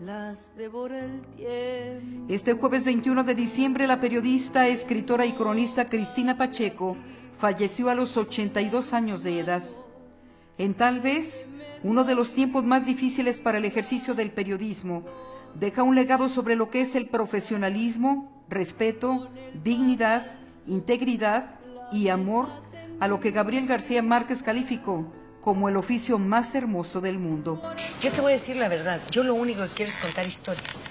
las 0.00 0.56
devora 0.56 0.98
el 0.98 1.22
tiempo. 1.36 2.26
Este 2.28 2.54
jueves 2.54 2.84
21 2.84 3.22
de 3.22 3.34
diciembre, 3.34 3.86
la 3.86 4.00
periodista, 4.00 4.66
escritora 4.66 5.24
y 5.26 5.34
cronista 5.34 5.88
Cristina 5.88 6.36
Pacheco 6.36 6.96
falleció 7.38 7.90
a 7.90 7.94
los 7.94 8.16
82 8.16 8.92
años 8.92 9.22
de 9.22 9.38
edad. 9.38 9.62
En 10.56 10.74
tal 10.74 11.00
vez 11.00 11.48
uno 11.84 12.02
de 12.02 12.16
los 12.16 12.34
tiempos 12.34 12.64
más 12.64 12.86
difíciles 12.86 13.38
para 13.38 13.58
el 13.58 13.64
ejercicio 13.64 14.14
del 14.14 14.32
periodismo, 14.32 15.04
deja 15.54 15.84
un 15.84 15.94
legado 15.94 16.28
sobre 16.28 16.56
lo 16.56 16.70
que 16.70 16.80
es 16.80 16.96
el 16.96 17.06
profesionalismo, 17.06 18.44
respeto, 18.48 19.28
dignidad, 19.62 20.26
integridad 20.66 21.54
y 21.92 22.08
amor 22.08 22.48
a 22.98 23.06
lo 23.06 23.20
que 23.20 23.30
Gabriel 23.30 23.66
García 23.66 24.02
Márquez 24.02 24.42
calificó 24.42 25.06
como 25.48 25.70
el 25.70 25.78
oficio 25.78 26.18
más 26.18 26.54
hermoso 26.54 27.00
del 27.00 27.18
mundo. 27.18 27.58
Yo 28.02 28.12
te 28.12 28.20
voy 28.20 28.32
a 28.32 28.34
decir 28.34 28.56
la 28.56 28.68
verdad, 28.68 29.00
yo 29.10 29.22
lo 29.22 29.32
único 29.32 29.62
que 29.62 29.70
quiero 29.70 29.90
es 29.90 29.96
contar 29.96 30.26
historias. 30.26 30.90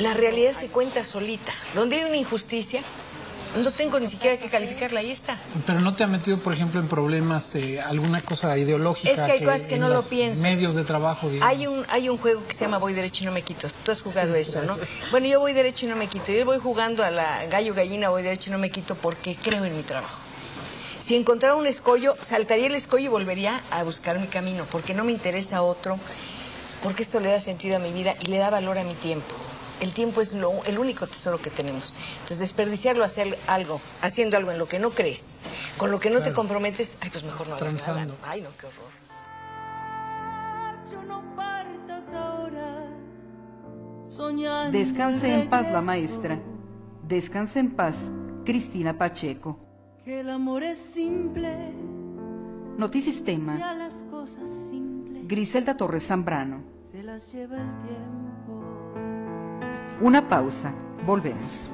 La 0.00 0.12
realidad 0.12 0.52
se 0.52 0.68
cuenta 0.68 1.02
solita. 1.02 1.54
Donde 1.74 1.96
hay 1.96 2.04
una 2.04 2.18
injusticia, 2.18 2.82
no 3.56 3.70
tengo 3.70 3.98
ni 3.98 4.06
siquiera 4.06 4.36
que 4.36 4.50
calificarla, 4.50 5.00
ahí 5.00 5.10
está. 5.10 5.38
Pero 5.66 5.80
no 5.80 5.94
te 5.94 6.04
ha 6.04 6.08
metido, 6.08 6.36
por 6.40 6.52
ejemplo, 6.52 6.78
en 6.78 6.88
problemas, 6.88 7.54
eh, 7.54 7.80
alguna 7.80 8.20
cosa 8.20 8.58
ideológica. 8.58 9.10
Es 9.10 9.20
que 9.20 9.32
hay 9.32 9.42
cosas 9.42 9.62
que 9.62 9.78
no 9.78 9.88
lo 9.88 10.02
pienso. 10.02 10.42
Medios 10.42 10.74
de 10.74 10.84
trabajo, 10.84 11.30
digamos. 11.30 11.56
Hay 11.56 11.66
un, 11.66 11.86
hay 11.88 12.10
un 12.10 12.18
juego 12.18 12.46
que 12.46 12.52
se 12.52 12.66
llama 12.66 12.76
Voy 12.76 12.92
derecho 12.92 13.24
y 13.24 13.26
no 13.28 13.32
me 13.32 13.40
quito. 13.40 13.66
Tú 13.82 13.92
has 13.92 14.02
jugado 14.02 14.34
eso, 14.34 14.62
¿no? 14.64 14.76
Bueno, 15.10 15.26
yo 15.26 15.40
voy 15.40 15.54
derecho 15.54 15.86
y 15.86 15.88
no 15.88 15.96
me 15.96 16.06
quito. 16.06 16.32
Yo 16.32 16.44
voy 16.44 16.58
jugando 16.58 17.02
a 17.02 17.10
la 17.10 17.46
gallo 17.46 17.72
gallina, 17.72 18.10
voy 18.10 18.22
derecho 18.22 18.50
y 18.50 18.52
no 18.52 18.58
me 18.58 18.68
quito 18.68 18.94
porque 18.94 19.38
creo 19.42 19.64
en 19.64 19.74
mi 19.74 19.84
trabajo. 19.84 20.20
Si 21.02 21.16
encontrara 21.16 21.56
un 21.56 21.66
escollo, 21.66 22.14
saltaría 22.20 22.68
el 22.68 22.76
escollo 22.76 23.06
y 23.06 23.08
volvería 23.08 23.60
a 23.72 23.82
buscar 23.82 24.20
mi 24.20 24.28
camino, 24.28 24.66
porque 24.70 24.94
no 24.94 25.02
me 25.02 25.10
interesa 25.10 25.60
otro, 25.60 25.98
porque 26.80 27.02
esto 27.02 27.18
le 27.18 27.28
da 27.28 27.40
sentido 27.40 27.74
a 27.74 27.80
mi 27.80 27.92
vida 27.92 28.14
y 28.20 28.26
le 28.26 28.38
da 28.38 28.50
valor 28.50 28.78
a 28.78 28.84
mi 28.84 28.94
tiempo. 28.94 29.34
El 29.80 29.90
tiempo 29.90 30.20
es 30.20 30.32
lo, 30.32 30.62
el 30.64 30.78
único 30.78 31.08
tesoro 31.08 31.42
que 31.42 31.50
tenemos. 31.50 31.92
Entonces, 32.12 32.38
desperdiciarlo 32.38 33.02
hacer 33.02 33.36
algo, 33.48 33.80
haciendo 34.00 34.36
algo 34.36 34.52
en 34.52 34.58
lo 34.58 34.68
que 34.68 34.78
no 34.78 34.90
crees, 34.90 35.38
con 35.76 35.90
lo 35.90 35.98
que 35.98 36.08
no 36.08 36.22
te 36.22 36.32
comprometes, 36.32 36.96
ay, 37.00 37.10
pues 37.10 37.24
mejor 37.24 37.48
no 37.48 37.56
hagas 37.56 37.74
nada. 37.74 38.06
Ay, 38.22 38.42
no, 38.42 38.50
qué 38.56 38.66
horror. 38.66 38.92
Descanse 44.70 45.34
en 45.34 45.50
paz 45.50 45.72
la 45.72 45.80
maestra. 45.80 46.38
Descanse 47.02 47.58
en 47.58 47.74
paz, 47.74 48.12
Cristina 48.44 48.96
Pacheco. 48.96 49.61
Que 50.04 50.18
el 50.18 50.30
amor 50.30 50.64
es 50.64 50.78
simple. 50.78 51.72
Notisistema. 52.76 53.56
Y 53.56 53.62
a 53.62 53.72
las 53.72 54.02
cosas 54.10 54.50
simples. 54.68 55.28
Griselda 55.28 55.76
Torres 55.76 56.08
Zambrano. 56.08 56.64
Se 56.90 57.04
las 57.04 57.32
lleva 57.32 57.54
el 57.58 57.78
tiempo. 57.86 58.64
Una 60.00 60.26
pausa. 60.26 60.74
Volvemos. 61.06 61.70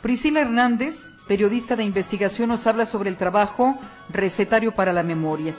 Priscila 0.00 0.40
Hernández, 0.40 1.12
periodista 1.26 1.76
de 1.76 1.84
investigación, 1.84 2.48
nos 2.48 2.66
habla 2.66 2.86
sobre 2.86 3.10
el 3.10 3.18
trabajo 3.18 3.76
recetario 4.08 4.72
para 4.72 4.94
la 4.94 5.02
memoria. 5.02 5.52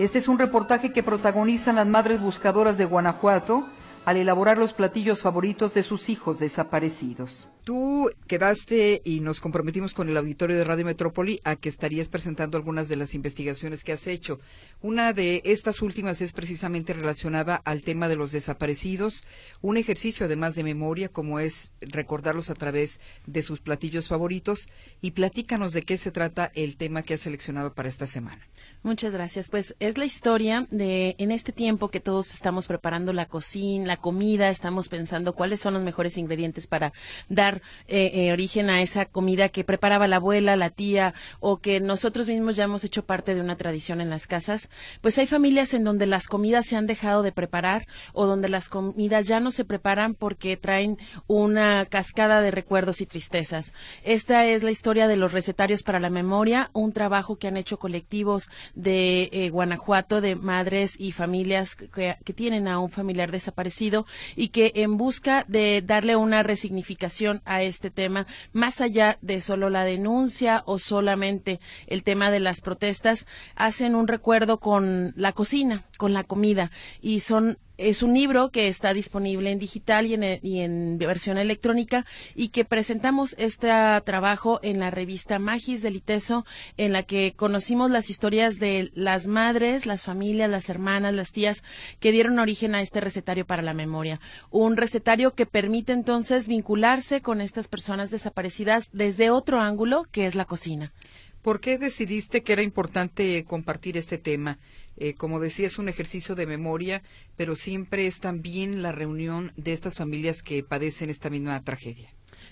Este 0.00 0.16
es 0.16 0.28
un 0.28 0.38
reportaje 0.38 0.94
que 0.94 1.02
protagonizan 1.02 1.76
las 1.76 1.86
madres 1.86 2.22
buscadoras 2.22 2.78
de 2.78 2.86
Guanajuato 2.86 3.68
al 4.06 4.16
elaborar 4.16 4.56
los 4.56 4.72
platillos 4.72 5.20
favoritos 5.20 5.74
de 5.74 5.82
sus 5.82 6.08
hijos 6.08 6.38
desaparecidos. 6.38 7.48
Tú 7.64 8.10
quedaste 8.26 9.02
y 9.04 9.20
nos 9.20 9.40
comprometimos 9.40 9.94
con 9.94 10.08
el 10.08 10.16
auditorio 10.16 10.56
de 10.56 10.64
Radio 10.64 10.84
Metrópoli 10.84 11.40
a 11.44 11.56
que 11.56 11.68
estarías 11.68 12.08
presentando 12.08 12.56
algunas 12.56 12.88
de 12.88 12.96
las 12.96 13.14
investigaciones 13.14 13.84
que 13.84 13.92
has 13.92 14.06
hecho. 14.06 14.40
Una 14.80 15.12
de 15.12 15.42
estas 15.44 15.82
últimas 15.82 16.22
es 16.22 16.32
precisamente 16.32 16.94
relacionada 16.94 17.60
al 17.64 17.82
tema 17.82 18.08
de 18.08 18.16
los 18.16 18.32
desaparecidos, 18.32 19.26
un 19.60 19.76
ejercicio 19.76 20.26
además 20.26 20.54
de 20.54 20.64
memoria 20.64 21.08
como 21.08 21.38
es 21.38 21.72
recordarlos 21.80 22.50
a 22.50 22.54
través 22.54 23.00
de 23.26 23.42
sus 23.42 23.60
platillos 23.60 24.08
favoritos 24.08 24.68
y 25.02 25.10
platícanos 25.10 25.72
de 25.72 25.82
qué 25.82 25.96
se 25.96 26.10
trata 26.10 26.50
el 26.54 26.76
tema 26.76 27.02
que 27.02 27.14
has 27.14 27.20
seleccionado 27.20 27.74
para 27.74 27.88
esta 27.88 28.06
semana. 28.06 28.46
Muchas 28.82 29.12
gracias. 29.12 29.50
Pues 29.50 29.76
es 29.78 29.98
la 29.98 30.06
historia 30.06 30.66
de 30.70 31.14
en 31.18 31.32
este 31.32 31.52
tiempo 31.52 31.88
que 31.88 32.00
todos 32.00 32.32
estamos 32.32 32.66
preparando 32.66 33.12
la 33.12 33.26
cocina, 33.26 33.86
la 33.86 33.96
comida, 33.98 34.48
estamos 34.48 34.88
pensando 34.88 35.34
cuáles 35.34 35.60
son 35.60 35.74
los 35.74 35.82
mejores 35.82 36.16
ingredientes 36.16 36.66
para 36.66 36.92
dar 37.28 37.59
eh, 37.88 38.10
eh, 38.14 38.32
origen 38.32 38.70
a 38.70 38.82
esa 38.82 39.06
comida 39.06 39.48
que 39.48 39.64
preparaba 39.64 40.08
la 40.08 40.16
abuela, 40.16 40.56
la 40.56 40.70
tía 40.70 41.14
o 41.40 41.58
que 41.58 41.80
nosotros 41.80 42.28
mismos 42.28 42.56
ya 42.56 42.64
hemos 42.64 42.84
hecho 42.84 43.04
parte 43.04 43.34
de 43.34 43.40
una 43.40 43.56
tradición 43.56 44.00
en 44.00 44.10
las 44.10 44.26
casas. 44.26 44.70
Pues 45.00 45.18
hay 45.18 45.26
familias 45.26 45.74
en 45.74 45.84
donde 45.84 46.06
las 46.06 46.26
comidas 46.26 46.66
se 46.66 46.76
han 46.76 46.86
dejado 46.86 47.22
de 47.22 47.32
preparar 47.32 47.86
o 48.12 48.26
donde 48.26 48.48
las 48.48 48.68
comidas 48.68 49.26
ya 49.26 49.40
no 49.40 49.50
se 49.50 49.64
preparan 49.64 50.14
porque 50.14 50.56
traen 50.56 50.98
una 51.26 51.86
cascada 51.86 52.40
de 52.40 52.50
recuerdos 52.50 53.00
y 53.00 53.06
tristezas. 53.06 53.72
Esta 54.04 54.46
es 54.46 54.62
la 54.62 54.70
historia 54.70 55.08
de 55.08 55.16
los 55.16 55.32
recetarios 55.32 55.82
para 55.82 56.00
la 56.00 56.10
memoria, 56.10 56.70
un 56.72 56.92
trabajo 56.92 57.36
que 57.36 57.48
han 57.48 57.56
hecho 57.56 57.78
colectivos 57.78 58.48
de 58.74 59.28
eh, 59.32 59.50
Guanajuato 59.50 60.20
de 60.20 60.36
madres 60.36 60.98
y 60.98 61.12
familias 61.12 61.76
que, 61.76 62.16
tienen 62.34 62.68
a 62.68 62.78
un 62.78 62.90
familiar 62.90 63.32
desaparecido 63.32 64.06
y 64.36 64.48
que 64.48 64.72
en 64.76 64.96
busca 64.96 65.44
de 65.48 65.82
darle 65.82 66.16
una 66.16 66.42
resignificación 66.42 67.39
a 67.44 67.62
este 67.62 67.90
tema, 67.90 68.26
más 68.52 68.80
allá 68.80 69.18
de 69.20 69.40
solo 69.40 69.70
la 69.70 69.84
denuncia 69.84 70.62
o 70.66 70.78
solamente 70.78 71.60
el 71.86 72.02
tema 72.02 72.30
de 72.30 72.40
las 72.40 72.60
protestas, 72.60 73.26
hacen 73.54 73.94
un 73.94 74.08
recuerdo 74.08 74.58
con 74.58 75.12
la 75.16 75.32
cocina, 75.32 75.84
con 75.96 76.12
la 76.12 76.24
comida, 76.24 76.70
y 77.00 77.20
son 77.20 77.58
es 77.80 78.02
un 78.02 78.12
libro 78.12 78.50
que 78.50 78.68
está 78.68 78.92
disponible 78.92 79.50
en 79.50 79.58
digital 79.58 80.06
y 80.06 80.14
en, 80.14 80.38
y 80.42 80.60
en, 80.60 80.98
versión 80.98 81.38
electrónica 81.38 82.04
y 82.34 82.48
que 82.48 82.66
presentamos 82.66 83.34
este 83.38 83.68
trabajo 84.04 84.60
en 84.62 84.80
la 84.80 84.90
revista 84.90 85.38
Magis 85.38 85.80
del 85.80 85.96
ITESO, 85.96 86.44
en 86.76 86.92
la 86.92 87.04
que 87.04 87.32
conocimos 87.34 87.90
las 87.90 88.10
historias 88.10 88.58
de 88.58 88.90
las 88.94 89.26
madres, 89.26 89.86
las 89.86 90.04
familias, 90.04 90.50
las 90.50 90.68
hermanas, 90.68 91.14
las 91.14 91.32
tías 91.32 91.64
que 92.00 92.12
dieron 92.12 92.38
origen 92.38 92.74
a 92.74 92.82
este 92.82 93.00
recetario 93.00 93.46
para 93.46 93.62
la 93.62 93.72
memoria. 93.72 94.20
Un 94.50 94.76
recetario 94.76 95.34
que 95.34 95.46
permite 95.46 95.92
entonces 95.92 96.48
vincularse 96.48 97.22
con 97.22 97.40
estas 97.40 97.66
personas 97.66 98.10
desaparecidas 98.10 98.90
desde 98.92 99.30
otro 99.30 99.60
ángulo, 99.60 100.04
que 100.12 100.26
es 100.26 100.34
la 100.34 100.44
cocina. 100.44 100.92
¿Por 101.42 101.60
qué 101.60 101.78
decidiste 101.78 102.42
que 102.42 102.52
era 102.52 102.62
importante 102.62 103.44
compartir 103.44 103.96
este 103.96 104.18
tema? 104.18 104.58
Eh, 104.98 105.14
como 105.14 105.40
decía, 105.40 105.66
es 105.66 105.78
un 105.78 105.88
ejercicio 105.88 106.34
de 106.34 106.44
memoria, 106.44 107.02
pero 107.36 107.56
siempre 107.56 108.06
es 108.06 108.20
también 108.20 108.82
la 108.82 108.92
reunión 108.92 109.52
de 109.56 109.72
estas 109.72 109.96
familias 109.96 110.42
que 110.42 110.62
padecen 110.62 111.08
esta 111.08 111.30
misma 111.30 111.62
tragedia. 111.64 112.10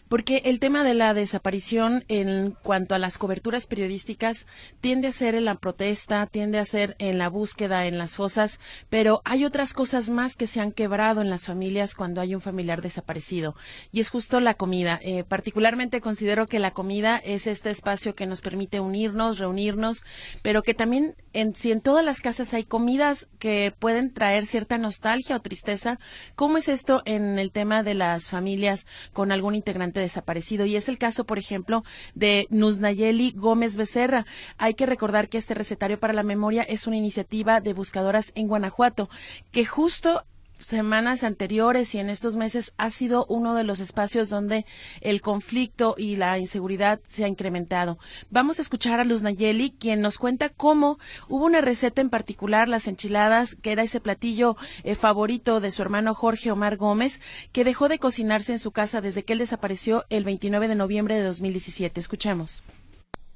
Porque 0.09 0.43
el 0.47 0.59
tema 0.59 0.85
de 0.85 0.95
la 0.95 1.15
desaparición 1.15 2.05
en 2.09 2.57
cuanto 2.63 2.95
a 2.95 2.99
las 2.99 3.19
coberturas 3.19 3.67
periodísticas 3.67 4.47
tiende 4.81 5.09
a 5.09 5.13
ser 5.13 5.35
en 5.35 5.45
la 5.45 5.57
protesta, 5.57 6.27
tiende 6.27 6.59
a 6.59 6.65
ser 6.65 6.97
en 6.99 7.19
la 7.19 7.29
búsqueda, 7.29 7.87
en 7.87 7.99
las 7.99 8.15
fosas, 8.15 8.59
pero 8.89 9.21
hay 9.25 9.45
otras 9.45 9.75
cosas 9.75 10.11
más 10.11 10.37
que 10.37 10.47
se 10.47 10.61
han 10.61 10.73
quebrado 10.73 11.21
en 11.21 11.31
las 11.31 11.45
familias 11.45 11.95
cuando 11.95 12.21
hay 12.21 12.35
un 12.35 12.41
familiar 12.41 12.81
desaparecido. 12.81 13.55
Y 13.93 14.01
es 14.01 14.09
justo 14.09 14.41
la 14.41 14.55
comida. 14.55 14.99
Eh, 15.03 15.25
particularmente 15.25 16.01
considero 16.01 16.47
que 16.47 16.59
la 16.59 16.73
comida 16.73 17.19
es 17.19 17.47
este 17.47 17.71
espacio 17.71 18.15
que 18.15 18.27
nos 18.27 18.41
permite 18.41 18.81
unirnos, 18.81 19.39
reunirnos, 19.39 20.05
pero 20.43 20.63
que 20.63 20.75
también 20.75 21.15
en, 21.33 21.55
si 21.55 21.71
en 21.71 21.81
todas 21.81 22.05
las 22.05 22.21
casas 22.21 22.55
hay 22.55 22.65
comidas 22.65 23.29
que 23.39 23.75
pueden 23.79 24.13
traer 24.13 24.47
cierta 24.47 24.79
nostalgia 24.79 25.37
o 25.37 25.41
tristeza, 25.41 25.99
¿cómo 26.35 26.59
es 26.59 26.69
esto 26.69 27.03
en 27.05 27.39
el 27.39 27.53
tema 27.53 27.83
de 27.83 27.95
las 27.95 28.31
familias 28.31 28.87
con 29.13 29.33
algún 29.33 29.55
integrante 29.55 29.98
desaparecido. 30.01 30.67
Y 30.67 30.77
es 30.77 30.89
el 30.89 30.99
caso, 30.99 31.25
por 31.25 31.39
ejemplo, 31.39 31.85
de 32.15 32.47
Nusnayeli 32.51 33.33
Gómez 33.33 33.77
Becerra. 33.77 34.27
Hay 34.57 34.75
que 34.75 34.87
recordar 34.87 35.29
que 35.29 35.39
este 35.39 35.55
recetario 35.55 35.99
para 35.99 36.13
la 36.13 36.23
memoria 36.23 36.63
es 36.63 36.87
una 36.87 36.97
iniciativa 36.97 37.61
de 37.61 37.75
buscadoras 37.75 38.33
en 38.35 38.49
Guanajuato, 38.49 39.09
que 39.51 39.65
justo 39.65 40.25
semanas 40.59 41.25
anteriores 41.25 41.95
y 41.95 41.99
en 41.99 42.11
estos 42.11 42.37
meses 42.37 42.73
ha 42.79 42.91
sido 42.91 43.27
uno 43.29 43.55
de 43.55 43.65
los 43.65 43.81
espacios 43.81 44.29
donde 44.29 44.67
el 45.01 45.21
conflicto 45.21 45.95
y 45.97 46.17
la 46.17 46.39
inseguridad 46.39 47.01
se 47.07 47.25
ha 47.25 47.29
incrementado. 47.29 47.99
Vamos 48.31 48.59
a 48.59 48.63
escuchar 48.63 49.01
a 49.01 49.05
Luz 49.05 49.23
Nayeli, 49.23 49.71
quien 49.71 50.01
nos 50.01 50.19
cuenta 50.19 50.49
cómo 50.49 50.99
hubo 51.29 51.45
una 51.45 51.61
receta 51.61 52.01
en 52.01 52.11
particular, 52.11 52.69
las 52.69 52.89
enchiladas, 52.89 53.55
que 53.55 53.73
era 53.73 53.83
ese 53.83 54.01
platillo 54.01 54.57
eh, 54.85 54.95
favorito 54.95 55.61
de 55.61 55.71
su 55.71 55.83
hermano 55.83 56.15
Jorge 56.15 56.51
Omar 56.51 56.77
Gómez, 56.77 57.21
que 57.53 57.65
dejó 57.65 57.89
de 57.89 57.99
cocinarse 57.99 58.53
en 58.53 58.59
su 58.59 58.73
casa 58.73 59.01
desde 59.01 59.25
que 59.25 59.35
él 59.35 59.39
desapareció 59.39 60.05
el 60.11 60.25
29 60.25 60.69
de 60.69 60.75
noviembre 60.75 61.15
de 61.15 61.23
2017. 61.23 62.01
Escuchemos. 62.01 62.63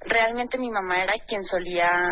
Realmente 0.00 0.58
mi 0.58 0.70
mamá 0.70 1.02
era 1.02 1.14
quien 1.26 1.44
solía 1.44 2.08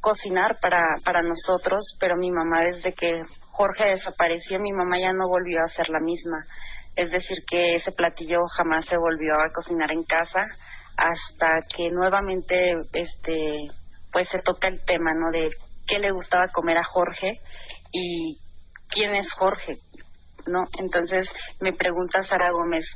cocinar 0.00 0.58
para, 0.60 0.98
para 1.04 1.22
nosotros, 1.22 1.96
pero 1.98 2.16
mi 2.16 2.30
mamá 2.30 2.60
desde 2.60 2.92
que 2.92 3.22
Jorge 3.56 3.86
desapareció, 3.86 4.58
mi 4.58 4.72
mamá 4.72 4.98
ya 4.98 5.12
no 5.12 5.28
volvió 5.28 5.62
a 5.62 5.68
ser 5.68 5.88
la 5.88 6.00
misma. 6.00 6.44
Es 6.96 7.12
decir, 7.12 7.38
que 7.48 7.76
ese 7.76 7.92
platillo 7.92 8.48
jamás 8.48 8.86
se 8.86 8.96
volvió 8.96 9.34
a 9.38 9.52
cocinar 9.52 9.92
en 9.92 10.02
casa 10.02 10.46
hasta 10.96 11.60
que 11.62 11.88
nuevamente 11.90 12.74
este 12.92 13.68
pues 14.12 14.28
se 14.28 14.40
toca 14.40 14.68
el 14.68 14.84
tema, 14.84 15.12
¿no? 15.14 15.30
de 15.30 15.50
qué 15.86 15.98
le 16.00 16.10
gustaba 16.10 16.48
comer 16.48 16.78
a 16.78 16.84
Jorge 16.84 17.40
y 17.92 18.40
quién 18.88 19.14
es 19.14 19.32
Jorge, 19.32 19.78
¿no? 20.46 20.64
Entonces 20.78 21.32
me 21.60 21.72
pregunta 21.72 22.22
Sara 22.22 22.50
Gómez, 22.50 22.86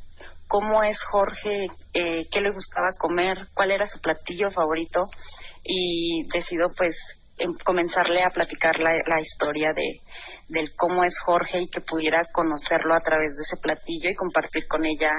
¿cómo 0.49 0.83
es 0.83 1.03
Jorge? 1.05 1.69
Eh, 1.95 2.29
¿Qué 2.31 2.41
le 2.41 2.51
gustaba 2.51 2.95
comer? 2.99 3.49
¿Cuál 3.55 3.71
era 3.71 3.87
su 3.87 4.01
platillo 4.01 4.51
favorito? 4.51 5.07
Y 5.63 6.27
decido 6.33 6.73
pues 6.77 6.97
comenzarle 7.65 8.23
a 8.23 8.31
platicar 8.31 8.79
la, 8.81 8.93
la, 9.07 9.21
historia 9.21 9.73
de 9.73 10.01
del 10.49 10.75
cómo 10.77 11.05
es 11.05 11.19
Jorge 11.21 11.61
y 11.61 11.69
que 11.69 11.81
pudiera 11.81 12.23
conocerlo 12.33 12.95
a 12.95 13.01
través 13.01 13.37
de 13.37 13.43
ese 13.43 13.57
platillo 13.57 14.11
y 14.11 14.15
compartir 14.15 14.67
con 14.67 14.85
ella 14.85 15.11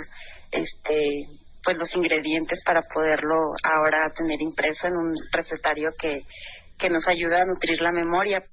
este 0.52 1.28
pues 1.64 1.78
los 1.78 1.96
ingredientes 1.96 2.64
para 2.64 2.82
poderlo 2.82 3.54
ahora 3.64 4.12
tener 4.16 4.42
impreso 4.42 4.88
en 4.88 4.96
un 4.96 5.14
recetario 5.32 5.92
que, 5.98 6.24
que 6.78 6.90
nos 6.90 7.08
ayuda 7.08 7.42
a 7.42 7.46
nutrir 7.46 7.82
la 7.82 7.92
memoria. 7.92 8.44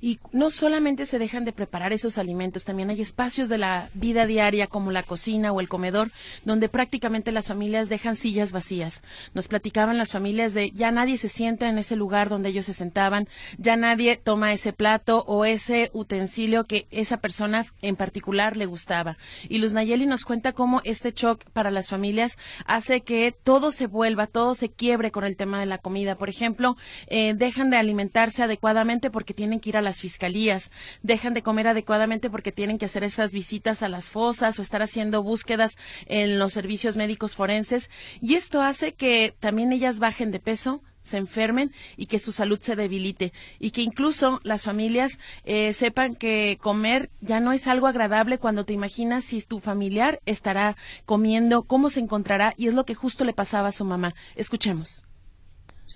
Y 0.00 0.18
no 0.32 0.50
solamente 0.50 1.06
se 1.06 1.18
dejan 1.18 1.44
de 1.44 1.52
preparar 1.52 1.92
esos 1.92 2.18
alimentos, 2.18 2.64
también 2.64 2.90
hay 2.90 3.00
espacios 3.00 3.48
de 3.48 3.58
la 3.58 3.90
vida 3.94 4.26
diaria 4.26 4.66
como 4.66 4.92
la 4.92 5.02
cocina 5.02 5.52
o 5.52 5.60
el 5.60 5.68
comedor 5.68 6.10
donde 6.44 6.68
prácticamente 6.68 7.32
las 7.32 7.48
familias 7.48 7.88
dejan 7.88 8.16
sillas 8.16 8.52
vacías. 8.52 9.02
Nos 9.34 9.48
platicaban 9.48 9.98
las 9.98 10.10
familias 10.10 10.54
de 10.54 10.70
ya 10.70 10.90
nadie 10.90 11.18
se 11.18 11.28
sienta 11.28 11.68
en 11.68 11.78
ese 11.78 11.96
lugar 11.96 12.28
donde 12.28 12.48
ellos 12.48 12.66
se 12.66 12.74
sentaban, 12.74 13.28
ya 13.58 13.76
nadie 13.76 14.16
toma 14.16 14.52
ese 14.52 14.72
plato 14.72 15.24
o 15.26 15.44
ese 15.44 15.90
utensilio 15.92 16.64
que 16.64 16.86
esa 16.90 17.18
persona 17.18 17.66
en 17.82 17.96
particular 17.96 18.56
le 18.56 18.66
gustaba. 18.66 19.16
Y 19.48 19.58
Luz 19.58 19.72
Nayeli 19.72 20.06
nos 20.06 20.24
cuenta 20.24 20.52
cómo 20.52 20.80
este 20.84 21.12
shock 21.12 21.44
para 21.52 21.70
las 21.70 21.88
familias 21.88 22.38
hace 22.64 23.02
que 23.02 23.34
todo 23.42 23.70
se 23.70 23.86
vuelva, 23.86 24.26
todo 24.26 24.54
se 24.54 24.70
quiebre 24.70 25.10
con 25.10 25.24
el 25.24 25.36
tema 25.36 25.60
de 25.60 25.66
la 25.66 25.78
comida. 25.78 26.16
Por 26.16 26.28
ejemplo, 26.28 26.76
eh, 27.06 27.34
dejan 27.34 27.70
de 27.70 27.76
alimentarse 27.76 28.42
adecuadamente 28.42 29.10
porque 29.10 29.34
tienen 29.34 29.60
que 29.60 29.70
ir 29.70 29.76
a 29.76 29.82
la 29.82 29.89
las 29.90 30.00
fiscalías, 30.00 30.70
dejan 31.02 31.34
de 31.34 31.42
comer 31.42 31.66
adecuadamente 31.66 32.30
porque 32.30 32.52
tienen 32.52 32.78
que 32.78 32.84
hacer 32.84 33.02
esas 33.02 33.32
visitas 33.32 33.82
a 33.82 33.88
las 33.88 34.08
fosas 34.08 34.56
o 34.56 34.62
estar 34.62 34.82
haciendo 34.82 35.24
búsquedas 35.24 35.76
en 36.06 36.38
los 36.38 36.52
servicios 36.52 36.96
médicos 36.96 37.34
forenses. 37.34 37.90
Y 38.22 38.36
esto 38.36 38.62
hace 38.62 38.94
que 38.94 39.34
también 39.40 39.72
ellas 39.72 39.98
bajen 39.98 40.30
de 40.30 40.38
peso, 40.38 40.80
se 41.00 41.16
enfermen 41.16 41.72
y 41.96 42.06
que 42.06 42.20
su 42.20 42.30
salud 42.30 42.60
se 42.60 42.76
debilite. 42.76 43.32
Y 43.58 43.72
que 43.72 43.82
incluso 43.82 44.40
las 44.44 44.62
familias 44.62 45.18
eh, 45.42 45.72
sepan 45.72 46.14
que 46.14 46.56
comer 46.60 47.10
ya 47.20 47.40
no 47.40 47.52
es 47.52 47.66
algo 47.66 47.88
agradable 47.88 48.38
cuando 48.38 48.64
te 48.64 48.74
imaginas 48.74 49.24
si 49.24 49.42
tu 49.42 49.58
familiar 49.58 50.20
estará 50.24 50.76
comiendo, 51.04 51.64
cómo 51.64 51.90
se 51.90 51.98
encontrará 51.98 52.54
y 52.56 52.68
es 52.68 52.74
lo 52.74 52.84
que 52.84 52.94
justo 52.94 53.24
le 53.24 53.32
pasaba 53.32 53.68
a 53.68 53.72
su 53.72 53.84
mamá. 53.84 54.14
Escuchemos 54.36 55.09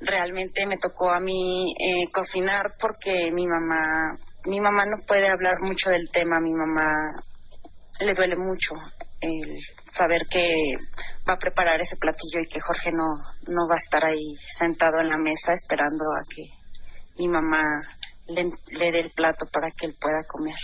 realmente 0.00 0.66
me 0.66 0.76
tocó 0.76 1.11
a 1.11 1.20
mí 1.20 1.74
eh, 1.78 2.09
cocinar 2.12 2.74
porque 2.78 3.30
mi 3.33 3.46
mamá, 3.46 4.18
mi 4.44 4.61
mamá 4.61 4.85
no 4.85 5.04
puede 5.07 5.28
hablar 5.28 5.61
mucho 5.61 5.90
del 5.90 6.11
tema, 6.11 6.40
mi 6.40 6.52
mamá 6.52 7.22
le 8.00 8.14
duele 8.14 8.37
mucho 8.37 8.74
el 9.20 9.59
saber 9.92 10.22
que 10.30 10.52
va 11.28 11.35
a 11.35 11.38
preparar 11.38 11.80
ese 11.80 11.96
platillo 11.96 12.40
y 12.40 12.48
que 12.48 12.61
Jorge 12.61 12.90
no, 12.92 13.22
no 13.46 13.68
va 13.68 13.74
a 13.74 13.78
estar 13.78 14.04
ahí 14.04 14.37
sentado 14.48 15.00
en 15.00 15.09
la 15.09 15.18
mesa 15.18 15.52
esperando 15.52 16.04
a 16.12 16.22
que 16.28 16.50
mi 17.18 17.28
mamá 17.28 17.62
le, 18.26 18.50
le 18.68 18.90
dé 18.90 19.00
el 19.00 19.11
plato 19.11 19.46
para 19.52 19.70
que 19.70 19.87
él 19.87 19.96
pueda 20.00 20.24
comer. 20.26 20.57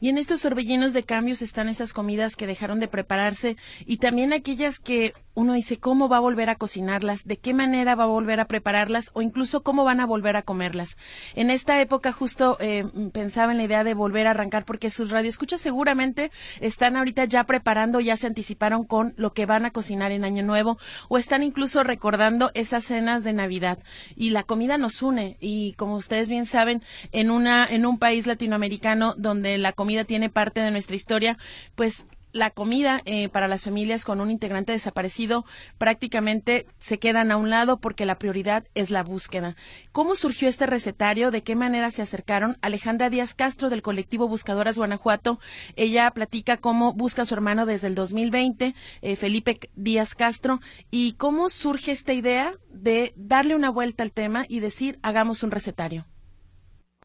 Y 0.00 0.08
en 0.08 0.18
estos 0.18 0.42
torbellinos 0.42 0.92
de 0.92 1.02
cambios 1.02 1.42
están 1.42 1.68
esas 1.68 1.92
comidas 1.92 2.36
que 2.36 2.46
dejaron 2.46 2.78
de 2.78 2.86
prepararse 2.86 3.56
y 3.84 3.98
también 3.98 4.32
aquellas 4.32 4.78
que 4.78 5.12
uno 5.38 5.52
dice 5.52 5.78
cómo 5.78 6.08
va 6.08 6.16
a 6.16 6.20
volver 6.20 6.50
a 6.50 6.56
cocinarlas, 6.56 7.24
de 7.24 7.36
qué 7.36 7.54
manera 7.54 7.94
va 7.94 8.04
a 8.04 8.08
volver 8.08 8.40
a 8.40 8.48
prepararlas 8.48 9.10
o 9.12 9.22
incluso 9.22 9.62
cómo 9.62 9.84
van 9.84 10.00
a 10.00 10.06
volver 10.06 10.36
a 10.36 10.42
comerlas. 10.42 10.96
En 11.36 11.50
esta 11.50 11.80
época 11.80 12.12
justo 12.12 12.56
eh, 12.58 12.84
pensaba 13.12 13.52
en 13.52 13.58
la 13.58 13.64
idea 13.64 13.84
de 13.84 13.94
volver 13.94 14.26
a 14.26 14.32
arrancar 14.32 14.64
porque 14.64 14.90
sus 14.90 15.10
radioescuchas 15.10 15.60
seguramente 15.60 16.32
están 16.60 16.96
ahorita 16.96 17.24
ya 17.26 17.44
preparando, 17.44 18.00
ya 18.00 18.16
se 18.16 18.26
anticiparon 18.26 18.82
con 18.82 19.14
lo 19.16 19.32
que 19.32 19.46
van 19.46 19.64
a 19.64 19.70
cocinar 19.70 20.10
en 20.10 20.24
Año 20.24 20.42
Nuevo 20.42 20.76
o 21.08 21.18
están 21.18 21.44
incluso 21.44 21.84
recordando 21.84 22.50
esas 22.54 22.84
cenas 22.84 23.22
de 23.22 23.32
Navidad. 23.32 23.78
Y 24.16 24.30
la 24.30 24.42
comida 24.42 24.76
nos 24.76 25.02
une 25.02 25.36
y 25.38 25.74
como 25.74 25.94
ustedes 25.94 26.28
bien 26.28 26.46
saben, 26.46 26.82
en 27.12 27.30
una 27.30 27.64
en 27.64 27.86
un 27.86 28.00
país 28.00 28.26
latinoamericano 28.26 29.14
donde 29.16 29.56
la 29.58 29.72
comida 29.72 30.02
tiene 30.02 30.30
parte 30.30 30.60
de 30.60 30.72
nuestra 30.72 30.96
historia, 30.96 31.38
pues 31.76 32.04
la 32.32 32.50
comida 32.50 33.00
eh, 33.04 33.28
para 33.28 33.48
las 33.48 33.64
familias 33.64 34.04
con 34.04 34.20
un 34.20 34.30
integrante 34.30 34.72
desaparecido 34.72 35.44
prácticamente 35.78 36.66
se 36.78 36.98
quedan 36.98 37.30
a 37.30 37.36
un 37.36 37.50
lado 37.50 37.78
porque 37.80 38.06
la 38.06 38.18
prioridad 38.18 38.64
es 38.74 38.90
la 38.90 39.02
búsqueda. 39.02 39.56
¿Cómo 39.92 40.14
surgió 40.14 40.48
este 40.48 40.66
recetario? 40.66 41.30
¿De 41.30 41.42
qué 41.42 41.54
manera 41.54 41.90
se 41.90 42.02
acercaron? 42.02 42.58
Alejandra 42.60 43.10
Díaz 43.10 43.34
Castro 43.34 43.70
del 43.70 43.82
colectivo 43.82 44.28
Buscadoras 44.28 44.78
Guanajuato, 44.78 45.40
ella 45.76 46.10
platica 46.10 46.56
cómo 46.56 46.92
busca 46.92 47.22
a 47.22 47.24
su 47.24 47.34
hermano 47.34 47.66
desde 47.66 47.86
el 47.86 47.94
2020, 47.94 48.74
eh, 49.02 49.16
Felipe 49.16 49.58
Díaz 49.74 50.14
Castro, 50.14 50.60
y 50.90 51.12
cómo 51.14 51.48
surge 51.48 51.92
esta 51.92 52.12
idea 52.12 52.54
de 52.70 53.12
darle 53.16 53.54
una 53.56 53.70
vuelta 53.70 54.02
al 54.02 54.12
tema 54.12 54.44
y 54.48 54.60
decir 54.60 54.98
hagamos 55.02 55.42
un 55.42 55.50
recetario. 55.50 56.06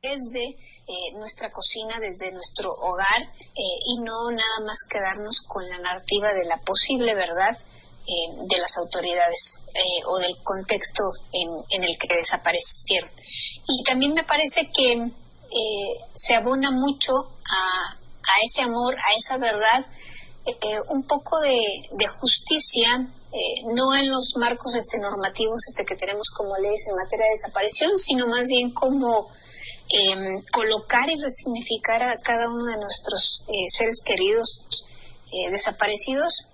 Es 0.01 0.31
de 0.33 0.57
eh, 0.87 1.13
nuestra 1.15 1.51
cocina 1.51 1.99
desde 1.99 2.31
nuestro 2.31 2.71
hogar 2.73 3.21
eh, 3.21 3.61
y 3.85 3.97
no 3.99 4.29
nada 4.31 4.59
más 4.65 4.83
quedarnos 4.89 5.41
con 5.41 5.67
la 5.67 5.77
narrativa 5.79 6.33
de 6.33 6.45
la 6.45 6.57
posible 6.57 7.13
verdad 7.15 7.57
eh, 8.05 8.35
de 8.49 8.57
las 8.57 8.77
autoridades 8.77 9.59
o 10.07 10.19
del 10.19 10.35
contexto 10.43 11.03
en, 11.31 11.49
en, 11.69 11.83
el 11.83 11.97
que 11.97 12.15
desaparecieron. 12.15 13.09
Y 13.67 13.83
también 13.83 14.13
me 14.13 14.23
parece 14.23 14.69
que 14.71 15.09
se 16.13 16.35
abona 16.35 16.69
mucho 16.69 17.13
a, 17.15 17.93
a, 17.93 18.41
ese 18.43 18.61
amor, 18.61 18.95
a 18.95 19.13
esa 19.15 19.37
verdad, 19.37 19.85
un 20.89 21.07
poco 21.07 21.39
de, 21.39 21.59
de 21.91 22.07
justicia 22.19 23.09
eh, 23.33 23.65
no 23.65 23.95
en 23.95 24.11
los 24.11 24.35
marcos 24.37 24.75
este, 24.75 24.99
normativos 24.99 25.65
este, 25.67 25.85
que 25.85 25.95
tenemos 25.95 26.29
como 26.29 26.55
leyes 26.55 26.85
en 26.85 26.93
materia 26.93 27.25
de 27.25 27.31
desaparición, 27.31 27.97
sino 27.97 28.27
más 28.27 28.47
bien 28.47 28.71
como 28.71 29.31
em, 29.93 30.41
colocar 30.51 31.07
y 31.07 31.21
resignificar 31.21 32.01
a 32.01 32.19
cada 32.21 32.49
uno 32.49 32.65
de 32.65 32.77
nuestros 32.77 33.43
eh, 33.47 33.69
seres 33.69 34.01
queridos 34.03 34.65
eh, 35.31 35.51
desaparecidos 35.51 36.47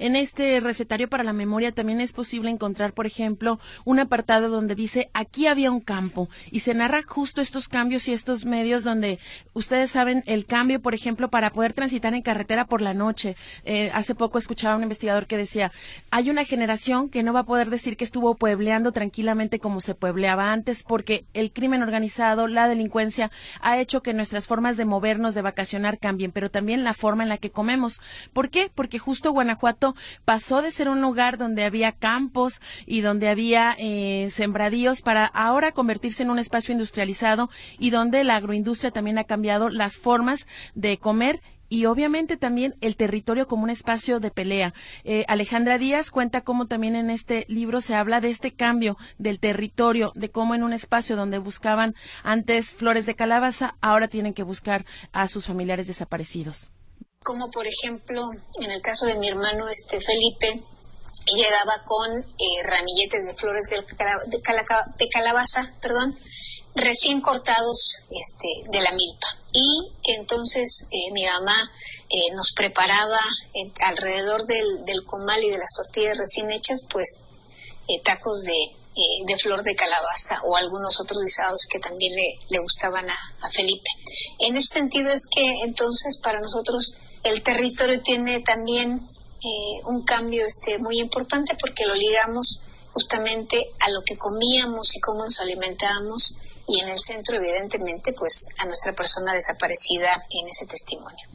en 0.00 0.16
este 0.16 0.58
recetario 0.60 1.08
para 1.08 1.22
la 1.24 1.34
memoria 1.34 1.72
también 1.72 2.00
es 2.00 2.14
posible 2.14 2.50
encontrar, 2.50 2.94
por 2.94 3.06
ejemplo, 3.06 3.60
un 3.84 3.98
apartado 4.00 4.48
donde 4.48 4.74
dice 4.74 5.10
aquí 5.12 5.46
había 5.46 5.70
un 5.70 5.80
campo 5.80 6.30
y 6.50 6.60
se 6.60 6.72
narra 6.72 7.02
justo 7.06 7.42
estos 7.42 7.68
cambios 7.68 8.08
y 8.08 8.14
estos 8.14 8.46
medios 8.46 8.82
donde 8.82 9.18
ustedes 9.52 9.90
saben 9.90 10.22
el 10.24 10.46
cambio, 10.46 10.80
por 10.80 10.94
ejemplo, 10.94 11.28
para 11.28 11.50
poder 11.50 11.74
transitar 11.74 12.14
en 12.14 12.22
carretera 12.22 12.64
por 12.64 12.80
la 12.80 12.94
noche. 12.94 13.36
Eh, 13.64 13.90
hace 13.92 14.14
poco 14.14 14.38
escuchaba 14.38 14.72
a 14.72 14.76
un 14.78 14.84
investigador 14.84 15.26
que 15.26 15.36
decía 15.36 15.70
hay 16.10 16.30
una 16.30 16.46
generación 16.46 17.10
que 17.10 17.22
no 17.22 17.34
va 17.34 17.40
a 17.40 17.44
poder 17.44 17.68
decir 17.68 17.98
que 17.98 18.04
estuvo 18.04 18.34
puebleando 18.36 18.92
tranquilamente 18.92 19.58
como 19.58 19.82
se 19.82 19.94
puebleaba 19.94 20.50
antes 20.50 20.82
porque 20.82 21.26
el 21.34 21.52
crimen 21.52 21.82
organizado, 21.82 22.48
la 22.48 22.68
delincuencia 22.68 23.30
ha 23.60 23.78
hecho 23.78 24.02
que 24.02 24.14
nuestras 24.14 24.46
formas 24.46 24.78
de 24.78 24.86
movernos, 24.86 25.34
de 25.34 25.42
vacacionar 25.42 25.98
cambien, 25.98 26.32
pero 26.32 26.50
también 26.50 26.84
la 26.84 26.94
forma 26.94 27.22
en 27.22 27.28
la 27.28 27.36
que 27.36 27.50
comemos. 27.50 28.00
¿Por 28.32 28.48
qué? 28.48 28.70
Porque 28.74 28.98
justo 28.98 29.32
Guanajuato 29.32 29.89
pasó 30.24 30.62
de 30.62 30.70
ser 30.70 30.88
un 30.88 31.00
lugar 31.00 31.38
donde 31.38 31.64
había 31.64 31.92
campos 31.92 32.60
y 32.86 33.00
donde 33.00 33.28
había 33.28 33.76
eh, 33.78 34.28
sembradíos 34.30 35.02
para 35.02 35.26
ahora 35.26 35.72
convertirse 35.72 36.22
en 36.22 36.30
un 36.30 36.38
espacio 36.38 36.72
industrializado 36.72 37.50
y 37.78 37.90
donde 37.90 38.24
la 38.24 38.36
agroindustria 38.36 38.90
también 38.90 39.18
ha 39.18 39.24
cambiado 39.24 39.68
las 39.68 39.96
formas 39.96 40.46
de 40.74 40.98
comer 40.98 41.40
y 41.70 41.86
obviamente 41.86 42.36
también 42.36 42.74
el 42.82 42.96
territorio 42.96 43.46
como 43.46 43.62
un 43.62 43.70
espacio 43.70 44.20
de 44.20 44.30
pelea. 44.30 44.74
Eh, 45.04 45.24
Alejandra 45.28 45.78
Díaz 45.78 46.10
cuenta 46.10 46.42
cómo 46.42 46.66
también 46.66 46.96
en 46.96 47.08
este 47.08 47.46
libro 47.48 47.80
se 47.80 47.94
habla 47.94 48.20
de 48.20 48.28
este 48.28 48.52
cambio 48.52 48.98
del 49.16 49.38
territorio, 49.38 50.12
de 50.16 50.30
cómo 50.30 50.54
en 50.54 50.64
un 50.64 50.74
espacio 50.74 51.16
donde 51.16 51.38
buscaban 51.38 51.94
antes 52.24 52.74
flores 52.74 53.06
de 53.06 53.14
calabaza, 53.14 53.76
ahora 53.80 54.08
tienen 54.08 54.34
que 54.34 54.42
buscar 54.42 54.84
a 55.12 55.28
sus 55.28 55.46
familiares 55.46 55.86
desaparecidos 55.86 56.72
como 57.22 57.50
por 57.50 57.66
ejemplo 57.66 58.30
en 58.60 58.70
el 58.70 58.80
caso 58.80 59.04
de 59.04 59.14
mi 59.14 59.28
hermano 59.28 59.68
este 59.68 60.00
Felipe 60.00 60.58
llegaba 61.26 61.82
con 61.84 62.18
eh, 62.18 62.62
ramilletes 62.64 63.26
de 63.26 63.34
flores 63.34 63.68
de, 63.68 63.84
de, 64.26 65.08
calabaza, 65.10 65.70
perdón, 65.82 66.18
recién 66.74 67.20
cortados 67.20 67.98
este, 68.08 68.70
de 68.70 68.80
la 68.82 68.92
milpa 68.92 69.26
y 69.52 69.92
que 70.02 70.14
entonces 70.14 70.86
eh, 70.90 71.12
mi 71.12 71.26
mamá 71.26 71.70
eh, 72.08 72.34
nos 72.34 72.54
preparaba 72.56 73.20
alrededor 73.82 74.46
del, 74.46 75.04
comal 75.04 75.44
y 75.44 75.50
de 75.50 75.58
las 75.58 75.74
tortillas 75.76 76.16
recién 76.16 76.50
hechas 76.50 76.80
pues 76.90 77.20
tacos 78.02 78.42
de, 78.44 79.36
flor 79.38 79.62
de 79.62 79.74
calabaza 79.74 80.40
o 80.44 80.56
algunos 80.56 80.98
otros 81.00 81.20
guisados 81.22 81.66
que 81.70 81.80
también 81.80 82.14
le, 82.14 82.58
gustaban 82.60 83.10
a 83.10 83.50
Felipe. 83.50 83.90
En 84.38 84.56
ese 84.56 84.74
sentido 84.74 85.10
es 85.10 85.26
que 85.30 85.44
entonces 85.64 86.18
para 86.22 86.40
nosotros 86.40 86.94
el 87.22 87.42
territorio 87.42 88.00
tiene 88.02 88.42
también 88.42 88.94
eh, 88.94 89.80
un 89.86 90.04
cambio 90.04 90.44
este, 90.46 90.78
muy 90.78 91.00
importante 91.00 91.56
porque 91.60 91.86
lo 91.86 91.94
ligamos 91.94 92.62
justamente 92.92 93.56
a 93.80 93.90
lo 93.90 94.02
que 94.02 94.16
comíamos 94.16 94.96
y 94.96 95.00
cómo 95.00 95.24
nos 95.24 95.40
alimentábamos 95.40 96.36
y 96.66 96.80
en 96.80 96.88
el 96.88 96.98
centro 96.98 97.36
evidentemente 97.36 98.12
pues 98.12 98.46
a 98.58 98.64
nuestra 98.64 98.92
persona 98.92 99.32
desaparecida 99.32 100.24
en 100.30 100.48
ese 100.48 100.66
testimonio. 100.66 101.26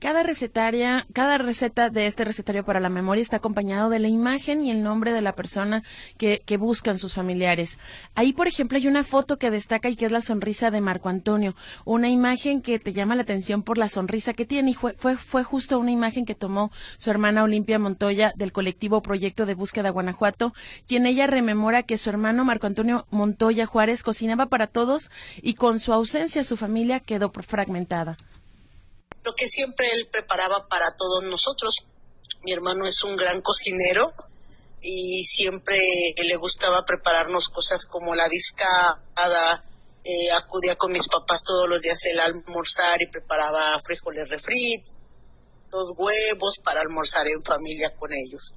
Cada 0.00 0.22
recetaria, 0.22 1.08
cada 1.12 1.38
receta 1.38 1.90
de 1.90 2.06
este 2.06 2.24
recetario 2.24 2.64
para 2.64 2.78
la 2.78 2.88
memoria 2.88 3.20
está 3.20 3.38
acompañado 3.38 3.90
de 3.90 3.98
la 3.98 4.06
imagen 4.06 4.64
y 4.64 4.70
el 4.70 4.84
nombre 4.84 5.10
de 5.10 5.22
la 5.22 5.34
persona 5.34 5.82
que, 6.16 6.40
que, 6.46 6.56
buscan 6.56 6.98
sus 6.98 7.14
familiares. 7.14 7.80
Ahí, 8.14 8.32
por 8.32 8.46
ejemplo, 8.46 8.78
hay 8.78 8.86
una 8.86 9.02
foto 9.02 9.38
que 9.38 9.50
destaca 9.50 9.88
y 9.88 9.96
que 9.96 10.06
es 10.06 10.12
la 10.12 10.20
sonrisa 10.20 10.70
de 10.70 10.80
Marco 10.80 11.08
Antonio, 11.08 11.56
una 11.84 12.08
imagen 12.08 12.62
que 12.62 12.78
te 12.78 12.92
llama 12.92 13.16
la 13.16 13.22
atención 13.22 13.64
por 13.64 13.76
la 13.76 13.88
sonrisa 13.88 14.34
que 14.34 14.46
tiene 14.46 14.70
y 14.70 14.74
fue, 14.74 14.94
fue, 14.94 15.42
justo 15.42 15.80
una 15.80 15.90
imagen 15.90 16.24
que 16.24 16.36
tomó 16.36 16.70
su 16.98 17.10
hermana 17.10 17.42
Olimpia 17.42 17.80
Montoya 17.80 18.32
del 18.36 18.52
colectivo 18.52 19.02
Proyecto 19.02 19.46
de 19.46 19.54
Búsqueda 19.54 19.90
Guanajuato, 19.90 20.54
quien 20.86 21.06
ella 21.06 21.26
rememora 21.26 21.82
que 21.82 21.98
su 21.98 22.08
hermano 22.08 22.44
Marco 22.44 22.68
Antonio 22.68 23.08
Montoya 23.10 23.66
Juárez 23.66 24.04
cocinaba 24.04 24.46
para 24.46 24.68
todos 24.68 25.10
y 25.42 25.54
con 25.54 25.80
su 25.80 25.92
ausencia 25.92 26.44
su 26.44 26.56
familia 26.56 27.00
quedó 27.00 27.32
fragmentada 27.32 28.16
lo 29.28 29.34
que 29.34 29.46
siempre 29.46 29.90
él 29.92 30.08
preparaba 30.10 30.68
para 30.68 30.96
todos 30.96 31.22
nosotros. 31.22 31.74
Mi 32.42 32.52
hermano 32.52 32.86
es 32.86 33.04
un 33.04 33.14
gran 33.16 33.42
cocinero 33.42 34.14
y 34.80 35.22
siempre 35.24 35.78
le 36.16 36.36
gustaba 36.36 36.84
prepararnos 36.84 37.48
cosas 37.48 37.84
como 37.84 38.14
la 38.14 38.26
discada, 38.26 39.64
eh, 40.04 40.30
acudía 40.34 40.76
con 40.76 40.92
mis 40.92 41.08
papás 41.08 41.42
todos 41.42 41.68
los 41.68 41.82
días 41.82 41.98
el 42.06 42.20
almorzar 42.20 43.02
y 43.02 43.10
preparaba 43.10 43.78
frijoles 43.84 44.28
refritos, 44.30 44.94
huevos 45.96 46.58
para 46.64 46.80
almorzar 46.80 47.26
en 47.28 47.42
familia 47.42 47.94
con 47.96 48.10
ellos. 48.14 48.54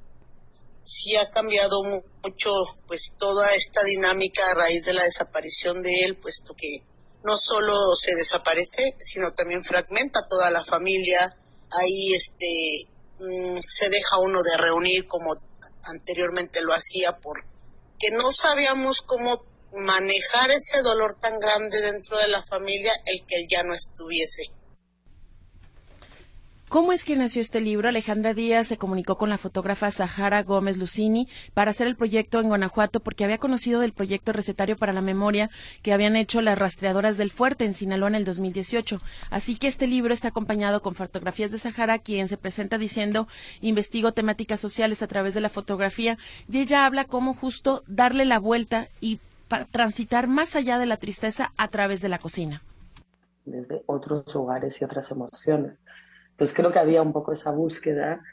Sí 0.85 1.17
ha 1.17 1.29
cambiado 1.29 1.83
mucho 1.83 2.49
pues 2.87 3.11
toda 3.17 3.53
esta 3.55 3.83
dinámica 3.83 4.43
a 4.49 4.55
raíz 4.55 4.85
de 4.85 4.93
la 4.93 5.03
desaparición 5.03 5.81
de 5.81 6.03
él, 6.05 6.17
puesto 6.17 6.53
que 6.53 6.79
no 7.23 7.37
solo 7.37 7.95
se 7.95 8.15
desaparece, 8.15 8.95
sino 8.99 9.31
también 9.31 9.63
fragmenta 9.63 10.25
toda 10.27 10.49
la 10.49 10.63
familia. 10.63 11.35
Ahí 11.69 12.13
este 12.13 12.87
mm, 13.19 13.59
se 13.59 13.89
deja 13.89 14.19
uno 14.19 14.41
de 14.41 14.57
reunir 14.57 15.07
como 15.07 15.35
anteriormente 15.83 16.61
lo 16.61 16.73
hacía 16.73 17.17
porque 17.17 18.11
no 18.11 18.31
sabíamos 18.31 19.01
cómo 19.01 19.43
manejar 19.73 20.51
ese 20.51 20.81
dolor 20.81 21.17
tan 21.19 21.39
grande 21.39 21.79
dentro 21.81 22.17
de 22.17 22.27
la 22.27 22.43
familia 22.43 22.91
el 23.05 23.25
que 23.25 23.35
él 23.37 23.47
ya 23.49 23.63
no 23.63 23.73
estuviese. 23.73 24.43
¿Cómo 26.71 26.93
es 26.93 27.03
que 27.03 27.17
nació 27.17 27.41
este 27.41 27.59
libro? 27.59 27.89
Alejandra 27.89 28.33
Díaz 28.33 28.67
se 28.67 28.77
comunicó 28.77 29.17
con 29.17 29.29
la 29.29 29.37
fotógrafa 29.37 29.91
Sahara 29.91 30.41
Gómez 30.41 30.77
Lucini 30.77 31.27
para 31.53 31.71
hacer 31.71 31.85
el 31.85 31.97
proyecto 31.97 32.39
en 32.39 32.47
Guanajuato 32.47 33.01
porque 33.01 33.25
había 33.25 33.39
conocido 33.39 33.81
del 33.81 33.91
proyecto 33.91 34.31
recetario 34.31 34.77
para 34.77 34.93
la 34.93 35.01
memoria 35.01 35.49
que 35.81 35.91
habían 35.91 36.15
hecho 36.15 36.39
las 36.39 36.57
rastreadoras 36.57 37.17
del 37.17 37.29
fuerte 37.29 37.65
en 37.65 37.73
Sinaloa 37.73 38.07
en 38.07 38.15
el 38.15 38.23
2018. 38.23 39.01
Así 39.29 39.57
que 39.57 39.67
este 39.67 39.85
libro 39.85 40.13
está 40.13 40.29
acompañado 40.29 40.81
con 40.81 40.95
fotografías 40.95 41.51
de 41.51 41.57
Sahara, 41.57 41.99
quien 41.99 42.29
se 42.29 42.37
presenta 42.37 42.77
diciendo 42.77 43.27
investigo 43.59 44.13
temáticas 44.13 44.61
sociales 44.61 45.03
a 45.03 45.07
través 45.07 45.33
de 45.33 45.41
la 45.41 45.49
fotografía 45.49 46.17
y 46.49 46.59
ella 46.59 46.85
habla 46.85 47.03
cómo 47.03 47.33
justo 47.33 47.83
darle 47.85 48.23
la 48.23 48.39
vuelta 48.39 48.87
y 49.01 49.19
transitar 49.71 50.27
más 50.27 50.55
allá 50.55 50.79
de 50.79 50.85
la 50.85 50.95
tristeza 50.95 51.51
a 51.57 51.67
través 51.67 51.99
de 51.99 52.07
la 52.07 52.19
cocina. 52.19 52.63
Desde 53.43 53.83
otros 53.87 54.33
lugares 54.33 54.79
y 54.79 54.85
otras 54.85 55.11
emociones 55.11 55.73
entonces 56.41 56.57
creo 56.57 56.71
que 56.71 56.79
había 56.79 57.03
un 57.03 57.13
poco 57.13 57.33
esa 57.33 57.51
búsqueda 57.51 58.23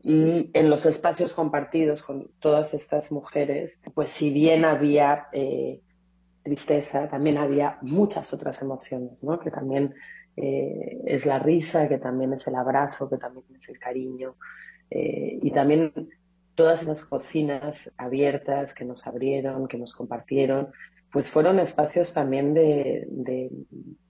y 0.00 0.52
en 0.54 0.70
los 0.70 0.86
espacios 0.86 1.34
compartidos 1.34 2.00
con 2.04 2.30
todas 2.38 2.74
estas 2.74 3.10
mujeres, 3.10 3.76
pues 3.92 4.12
si 4.12 4.32
bien 4.32 4.64
había 4.64 5.26
eh, 5.32 5.80
tristeza, 6.44 7.08
también 7.08 7.38
había 7.38 7.78
muchas 7.82 8.32
otras 8.32 8.62
emociones, 8.62 9.24
¿no? 9.24 9.40
Que 9.40 9.50
también 9.50 9.96
eh, 10.36 11.02
es 11.06 11.26
la 11.26 11.40
risa, 11.40 11.88
que 11.88 11.98
también 11.98 12.34
es 12.34 12.46
el 12.46 12.54
abrazo, 12.54 13.10
que 13.10 13.16
también 13.16 13.46
es 13.56 13.68
el 13.68 13.80
cariño. 13.80 14.36
Eh, 14.88 15.40
y 15.42 15.50
también 15.50 15.92
todas 16.54 16.84
las 16.84 17.04
cocinas 17.04 17.90
abiertas 17.96 18.74
que 18.74 18.84
nos 18.84 19.04
abrieron, 19.08 19.66
que 19.66 19.76
nos 19.76 19.92
compartieron, 19.92 20.68
pues 21.10 21.32
fueron 21.32 21.58
espacios 21.58 22.14
también 22.14 22.54
de, 22.54 23.08
de, 23.10 23.50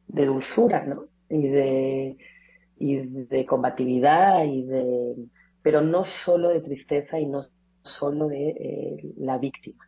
de 0.08 0.26
dulzura, 0.26 0.84
¿no? 0.84 1.06
Y 1.30 1.48
de, 1.48 2.18
y 2.78 2.96
de 2.96 3.46
combatividad 3.46 4.44
y 4.44 4.62
de 4.62 5.14
pero 5.62 5.80
no 5.80 6.04
solo 6.04 6.50
de 6.50 6.60
tristeza 6.60 7.18
y 7.18 7.26
no 7.26 7.44
solo 7.82 8.28
de 8.28 8.48
eh, 8.50 9.14
la 9.16 9.38
víctima. 9.38 9.87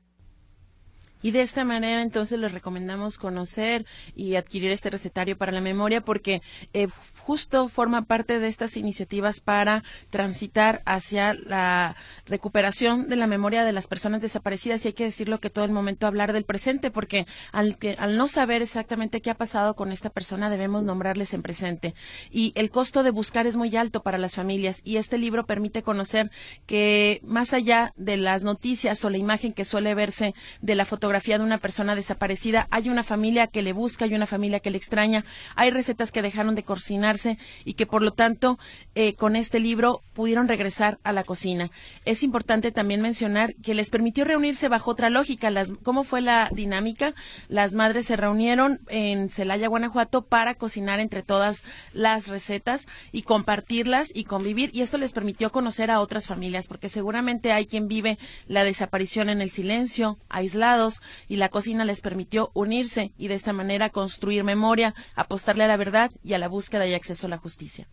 Y 1.22 1.32
de 1.32 1.42
esta 1.42 1.64
manera 1.64 2.02
entonces 2.02 2.38
les 2.38 2.52
recomendamos 2.52 3.18
conocer 3.18 3.84
y 4.14 4.36
adquirir 4.36 4.70
este 4.70 4.90
recetario 4.90 5.36
para 5.36 5.52
la 5.52 5.60
memoria 5.60 6.00
porque 6.00 6.42
eh, 6.72 6.88
justo 7.18 7.68
forma 7.68 8.02
parte 8.02 8.38
de 8.38 8.48
estas 8.48 8.76
iniciativas 8.76 9.40
para 9.40 9.84
transitar 10.08 10.82
hacia 10.86 11.34
la 11.34 11.96
recuperación 12.26 13.08
de 13.08 13.16
la 13.16 13.26
memoria 13.26 13.64
de 13.64 13.72
las 13.72 13.86
personas 13.86 14.22
desaparecidas. 14.22 14.84
Y 14.84 14.88
hay 14.88 14.94
que 14.94 15.04
decirlo 15.04 15.40
que 15.40 15.50
todo 15.50 15.64
el 15.64 15.72
momento 15.72 16.06
hablar 16.06 16.32
del 16.32 16.44
presente 16.44 16.90
porque 16.90 17.26
al, 17.52 17.76
que, 17.76 17.94
al 17.98 18.16
no 18.16 18.26
saber 18.28 18.62
exactamente 18.62 19.20
qué 19.20 19.30
ha 19.30 19.36
pasado 19.36 19.74
con 19.76 19.92
esta 19.92 20.10
persona 20.10 20.50
debemos 20.50 20.84
nombrarles 20.84 21.34
en 21.34 21.42
presente. 21.42 21.94
Y 22.30 22.52
el 22.54 22.70
costo 22.70 23.02
de 23.02 23.10
buscar 23.10 23.46
es 23.46 23.56
muy 23.56 23.76
alto 23.76 24.02
para 24.02 24.18
las 24.18 24.34
familias. 24.34 24.80
Y 24.84 24.96
este 24.96 25.18
libro 25.18 25.46
permite 25.46 25.82
conocer 25.82 26.30
que 26.66 27.20
más 27.24 27.52
allá 27.52 27.92
de 27.96 28.16
las 28.16 28.42
noticias 28.44 29.04
o 29.04 29.10
la 29.10 29.18
imagen 29.18 29.52
que 29.52 29.64
suele 29.64 29.94
verse 29.94 30.34
de 30.60 30.74
la 30.74 30.84
fotografía 30.84 31.09
de 31.10 31.44
una 31.44 31.58
persona 31.58 31.94
desaparecida 31.96 32.68
hay 32.70 32.88
una 32.88 33.02
familia 33.02 33.48
que 33.48 33.62
le 33.62 33.72
busca, 33.72 34.04
hay 34.04 34.14
una 34.14 34.26
familia 34.26 34.60
que 34.60 34.70
le 34.70 34.78
extraña, 34.78 35.24
hay 35.56 35.70
recetas 35.70 36.12
que 36.12 36.22
dejaron 36.22 36.54
de 36.54 36.62
cocinarse 36.62 37.36
y 37.64 37.74
que 37.74 37.84
por 37.86 38.02
lo 38.02 38.12
tanto 38.12 38.58
eh, 38.94 39.14
con 39.14 39.34
este 39.34 39.58
libro 39.58 40.02
pudieron 40.12 40.48
regresar 40.48 40.98
a 41.02 41.12
la 41.12 41.24
cocina. 41.24 41.70
Es 42.04 42.22
importante 42.22 42.70
también 42.70 43.00
mencionar 43.00 43.54
que 43.56 43.74
les 43.74 43.90
permitió 43.90 44.24
reunirse 44.24 44.68
bajo 44.68 44.92
otra 44.92 45.10
lógica. 45.10 45.50
Las, 45.50 45.72
¿Cómo 45.82 46.04
fue 46.04 46.20
la 46.20 46.48
dinámica? 46.52 47.14
Las 47.48 47.74
madres 47.74 48.06
se 48.06 48.16
reunieron 48.16 48.80
en 48.88 49.30
Celaya, 49.30 49.68
Guanajuato, 49.68 50.22
para 50.22 50.54
cocinar 50.54 51.00
entre 51.00 51.22
todas 51.22 51.62
las 51.92 52.28
recetas 52.28 52.86
y 53.12 53.22
compartirlas 53.22 54.10
y 54.14 54.24
convivir. 54.24 54.70
Y 54.72 54.82
esto 54.82 54.96
les 54.96 55.12
permitió 55.12 55.50
conocer 55.50 55.90
a 55.90 56.00
otras 56.00 56.26
familias, 56.26 56.68
porque 56.68 56.88
seguramente 56.88 57.52
hay 57.52 57.66
quien 57.66 57.88
vive 57.88 58.18
la 58.46 58.64
desaparición 58.64 59.28
en 59.28 59.40
el 59.40 59.50
silencio, 59.50 60.18
aislados, 60.28 60.99
y 61.28 61.36
la 61.36 61.48
cocina 61.48 61.84
les 61.84 62.00
permitió 62.00 62.50
unirse 62.54 63.12
y 63.16 63.28
de 63.28 63.34
esta 63.34 63.52
manera 63.52 63.90
construir 63.90 64.44
memoria, 64.44 64.94
apostarle 65.14 65.64
a 65.64 65.68
la 65.68 65.76
verdad 65.76 66.10
y 66.22 66.34
a 66.34 66.38
la 66.38 66.48
búsqueda 66.48 66.86
y 66.86 66.94
acceso 66.94 67.26
a 67.26 67.30
la 67.30 67.38
justicia. 67.38 67.88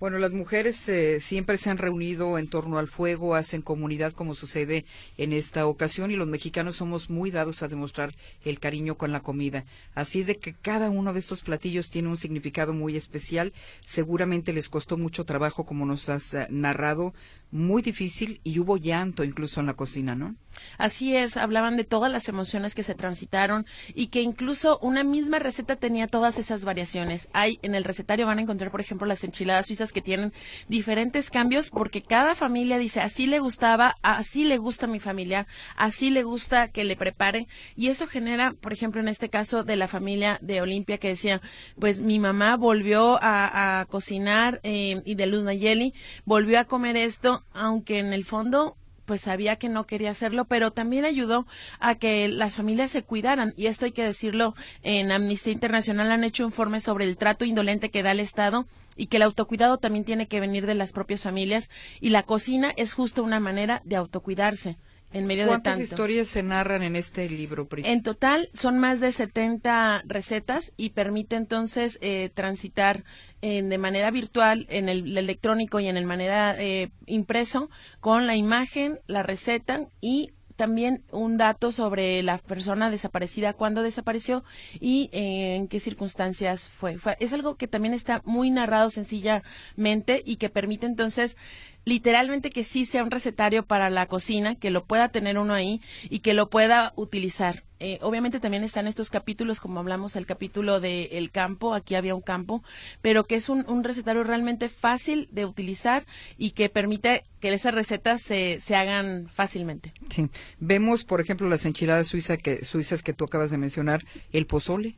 Bueno, 0.00 0.18
las 0.18 0.32
mujeres 0.32 0.88
eh, 0.88 1.20
siempre 1.20 1.56
se 1.56 1.70
han 1.70 1.78
reunido 1.78 2.36
en 2.36 2.48
torno 2.48 2.78
al 2.78 2.88
fuego, 2.88 3.36
hacen 3.36 3.62
comunidad 3.62 4.12
como 4.12 4.34
sucede 4.34 4.84
en 5.18 5.32
esta 5.32 5.66
ocasión 5.66 6.10
y 6.10 6.16
los 6.16 6.26
mexicanos 6.26 6.76
somos 6.76 7.10
muy 7.10 7.30
dados 7.30 7.62
a 7.62 7.68
demostrar 7.68 8.12
el 8.44 8.58
cariño 8.58 8.96
con 8.96 9.12
la 9.12 9.20
comida. 9.20 9.64
Así 9.94 10.20
es 10.20 10.26
de 10.26 10.36
que 10.36 10.52
cada 10.52 10.90
uno 10.90 11.12
de 11.12 11.20
estos 11.20 11.42
platillos 11.42 11.90
tiene 11.90 12.08
un 12.08 12.18
significado 12.18 12.74
muy 12.74 12.96
especial. 12.96 13.52
Seguramente 13.80 14.52
les 14.52 14.68
costó 14.68 14.98
mucho 14.98 15.24
trabajo, 15.24 15.64
como 15.64 15.86
nos 15.86 16.08
has 16.08 16.34
eh, 16.34 16.48
narrado, 16.50 17.14
muy 17.54 17.82
difícil 17.82 18.40
y 18.42 18.58
hubo 18.58 18.76
llanto 18.76 19.22
incluso 19.22 19.60
en 19.60 19.66
la 19.66 19.74
cocina, 19.74 20.16
¿no? 20.16 20.34
Así 20.76 21.16
es, 21.16 21.36
hablaban 21.36 21.76
de 21.76 21.84
todas 21.84 22.10
las 22.10 22.28
emociones 22.28 22.74
que 22.74 22.82
se 22.82 22.96
transitaron 22.96 23.64
y 23.94 24.08
que 24.08 24.22
incluso 24.22 24.78
una 24.80 25.04
misma 25.04 25.38
receta 25.38 25.76
tenía 25.76 26.08
todas 26.08 26.38
esas 26.38 26.64
variaciones. 26.64 27.28
Hay 27.32 27.60
en 27.62 27.76
el 27.76 27.84
recetario 27.84 28.26
van 28.26 28.38
a 28.38 28.42
encontrar, 28.42 28.72
por 28.72 28.80
ejemplo, 28.80 29.06
las 29.06 29.22
enchiladas 29.22 29.68
suizas 29.68 29.83
que 29.92 30.00
tienen 30.00 30.32
diferentes 30.68 31.30
cambios 31.30 31.70
porque 31.70 32.02
cada 32.02 32.34
familia 32.34 32.78
dice, 32.78 33.00
así 33.00 33.26
le 33.26 33.38
gustaba, 33.38 33.96
así 34.02 34.44
le 34.44 34.58
gusta 34.58 34.86
a 34.86 34.88
mi 34.88 35.00
familia, 35.00 35.46
así 35.76 36.10
le 36.10 36.22
gusta 36.22 36.68
que 36.68 36.84
le 36.84 36.96
prepare 36.96 37.46
y 37.76 37.88
eso 37.88 38.06
genera, 38.06 38.52
por 38.52 38.72
ejemplo, 38.72 39.00
en 39.00 39.08
este 39.08 39.28
caso 39.28 39.64
de 39.64 39.76
la 39.76 39.88
familia 39.88 40.38
de 40.40 40.60
Olimpia 40.60 40.98
que 40.98 41.08
decía, 41.08 41.40
pues 41.78 42.00
mi 42.00 42.18
mamá 42.18 42.56
volvió 42.56 43.18
a, 43.20 43.86
cocinar 43.88 44.60
eh, 44.62 45.02
y 45.04 45.14
de 45.14 45.26
Luz 45.26 45.42
Nayeli 45.42 45.94
volvió 46.24 46.58
a 46.58 46.64
comer 46.64 46.96
esto 46.96 47.44
aunque 47.52 47.98
en 47.98 48.12
el 48.12 48.24
fondo 48.24 48.76
pues 49.04 49.20
sabía 49.20 49.56
que 49.56 49.68
no 49.68 49.86
quería 49.86 50.10
hacerlo, 50.10 50.46
pero 50.46 50.70
también 50.70 51.04
ayudó 51.04 51.46
a 51.78 51.96
que 51.96 52.28
las 52.28 52.56
familias 52.56 52.90
se 52.90 53.02
cuidaran. 53.02 53.52
Y 53.56 53.66
esto 53.66 53.84
hay 53.84 53.92
que 53.92 54.04
decirlo, 54.04 54.54
en 54.82 55.12
Amnistía 55.12 55.52
Internacional 55.52 56.10
han 56.10 56.24
hecho 56.24 56.44
informes 56.44 56.84
sobre 56.84 57.04
el 57.04 57.16
trato 57.16 57.44
indolente 57.44 57.90
que 57.90 58.02
da 58.02 58.12
el 58.12 58.20
Estado 58.20 58.66
y 58.96 59.06
que 59.06 59.16
el 59.18 59.22
autocuidado 59.22 59.78
también 59.78 60.04
tiene 60.04 60.28
que 60.28 60.40
venir 60.40 60.66
de 60.66 60.74
las 60.74 60.92
propias 60.92 61.22
familias 61.22 61.70
y 62.00 62.10
la 62.10 62.22
cocina 62.22 62.72
es 62.76 62.94
justo 62.94 63.22
una 63.22 63.40
manera 63.40 63.82
de 63.84 63.96
autocuidarse 63.96 64.76
en 65.14 65.26
medio 65.26 65.46
de 65.46 65.60
tanto. 65.60 65.80
historias 65.80 66.28
se 66.28 66.42
narran 66.42 66.82
en 66.82 66.96
este 66.96 67.28
libro? 67.30 67.68
En 67.76 68.02
total 68.02 68.50
son 68.52 68.78
más 68.78 69.00
de 69.00 69.12
70 69.12 70.02
recetas 70.06 70.72
y 70.76 70.90
permite 70.90 71.36
entonces 71.36 71.98
eh, 72.02 72.30
transitar 72.34 73.04
de 73.40 73.78
manera 73.78 74.10
virtual 74.10 74.66
en 74.70 74.88
el, 74.88 75.18
electrónico 75.18 75.78
y 75.78 75.86
en 75.86 75.98
el 75.98 76.06
manera 76.06 76.56
eh, 76.58 76.90
impreso 77.06 77.68
con 78.00 78.26
la 78.26 78.36
imagen, 78.36 79.00
la 79.06 79.22
receta 79.22 79.86
y 80.00 80.32
también 80.56 81.02
un 81.10 81.36
dato 81.36 81.72
sobre 81.72 82.22
la 82.22 82.38
persona 82.38 82.90
desaparecida, 82.90 83.52
cuándo 83.52 83.82
desapareció 83.82 84.44
y 84.80 85.10
eh, 85.12 85.56
en 85.56 85.68
qué 85.68 85.80
circunstancias 85.80 86.70
fue. 86.70 86.96
Es 87.20 87.32
algo 87.32 87.56
que 87.56 87.68
también 87.68 87.94
está 87.94 88.22
muy 88.24 88.50
narrado 88.50 88.90
sencillamente 88.90 90.22
y 90.24 90.36
que 90.36 90.50
permite 90.50 90.86
entonces 90.86 91.36
literalmente 91.84 92.50
que 92.50 92.64
sí 92.64 92.86
sea 92.86 93.02
un 93.02 93.10
recetario 93.10 93.66
para 93.66 93.90
la 93.90 94.06
cocina, 94.06 94.54
que 94.54 94.70
lo 94.70 94.84
pueda 94.84 95.08
tener 95.08 95.38
uno 95.38 95.54
ahí 95.54 95.80
y 96.08 96.20
que 96.20 96.34
lo 96.34 96.48
pueda 96.50 96.92
utilizar. 96.96 97.64
Eh, 97.84 97.98
obviamente 98.00 98.40
también 98.40 98.64
están 98.64 98.86
estos 98.86 99.10
capítulos, 99.10 99.60
como 99.60 99.78
hablamos, 99.78 100.16
el 100.16 100.24
capítulo 100.24 100.80
de 100.80 101.10
El 101.12 101.30
campo, 101.30 101.74
aquí 101.74 101.96
había 101.96 102.14
un 102.14 102.22
campo, 102.22 102.62
pero 103.02 103.26
que 103.26 103.34
es 103.34 103.50
un, 103.50 103.84
recetario 103.84 104.24
realmente 104.24 104.70
fácil 104.70 105.28
de 105.32 105.44
utilizar 105.44 106.06
y 106.38 106.52
que 106.52 106.70
permite 106.70 107.24
que 107.40 107.52
esas 107.52 107.74
recetas 107.74 108.22
se, 108.22 108.58
se 108.62 108.74
hagan 108.74 109.28
fácilmente. 109.34 109.92
Sí. 110.08 110.30
Vemos, 110.60 111.04
por 111.04 111.20
ejemplo, 111.20 111.46
las 111.46 111.66
enchiladas 111.66 112.06
suizas 112.06 113.02
que 113.02 113.12
tú 113.12 113.24
acabas 113.24 113.50
de 113.50 113.58
mencionar, 113.58 114.02
el 114.32 114.46
pozole 114.46 114.96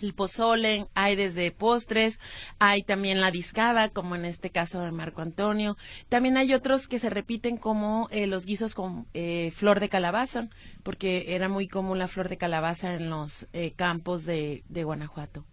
el 0.00 0.14
pozole, 0.14 0.86
hay 0.94 1.16
desde 1.16 1.50
postres, 1.50 2.18
hay 2.58 2.82
también 2.82 3.20
la 3.20 3.30
discada, 3.30 3.90
como 3.90 4.16
en 4.16 4.24
este 4.24 4.50
caso 4.50 4.80
de 4.80 4.92
Marco 4.92 5.22
Antonio. 5.22 5.76
También 6.08 6.36
hay 6.36 6.54
otros 6.54 6.88
que 6.88 6.98
se 6.98 7.10
repiten 7.10 7.56
como 7.56 8.08
eh, 8.10 8.26
los 8.26 8.46
guisos 8.46 8.74
con 8.74 9.06
eh, 9.14 9.52
flor 9.54 9.80
de 9.80 9.88
calabaza, 9.88 10.48
porque 10.82 11.34
era 11.34 11.48
muy 11.48 11.68
común 11.68 11.98
la 11.98 12.08
flor 12.08 12.28
de 12.28 12.38
calabaza 12.38 12.94
en 12.94 13.10
los 13.10 13.46
eh, 13.52 13.72
campos 13.76 14.24
de, 14.24 14.62
Guanajuato. 14.68 15.44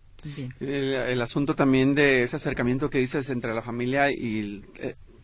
El, 0.60 1.22
asunto 1.22 1.56
también 1.56 1.96
de 1.96 2.24
ese 2.24 2.36
acercamiento 2.36 2.90
que 2.90 2.98
dices 2.98 3.30
entre 3.30 3.54
la 3.54 3.62
familia 3.62 4.12
y 4.12 4.64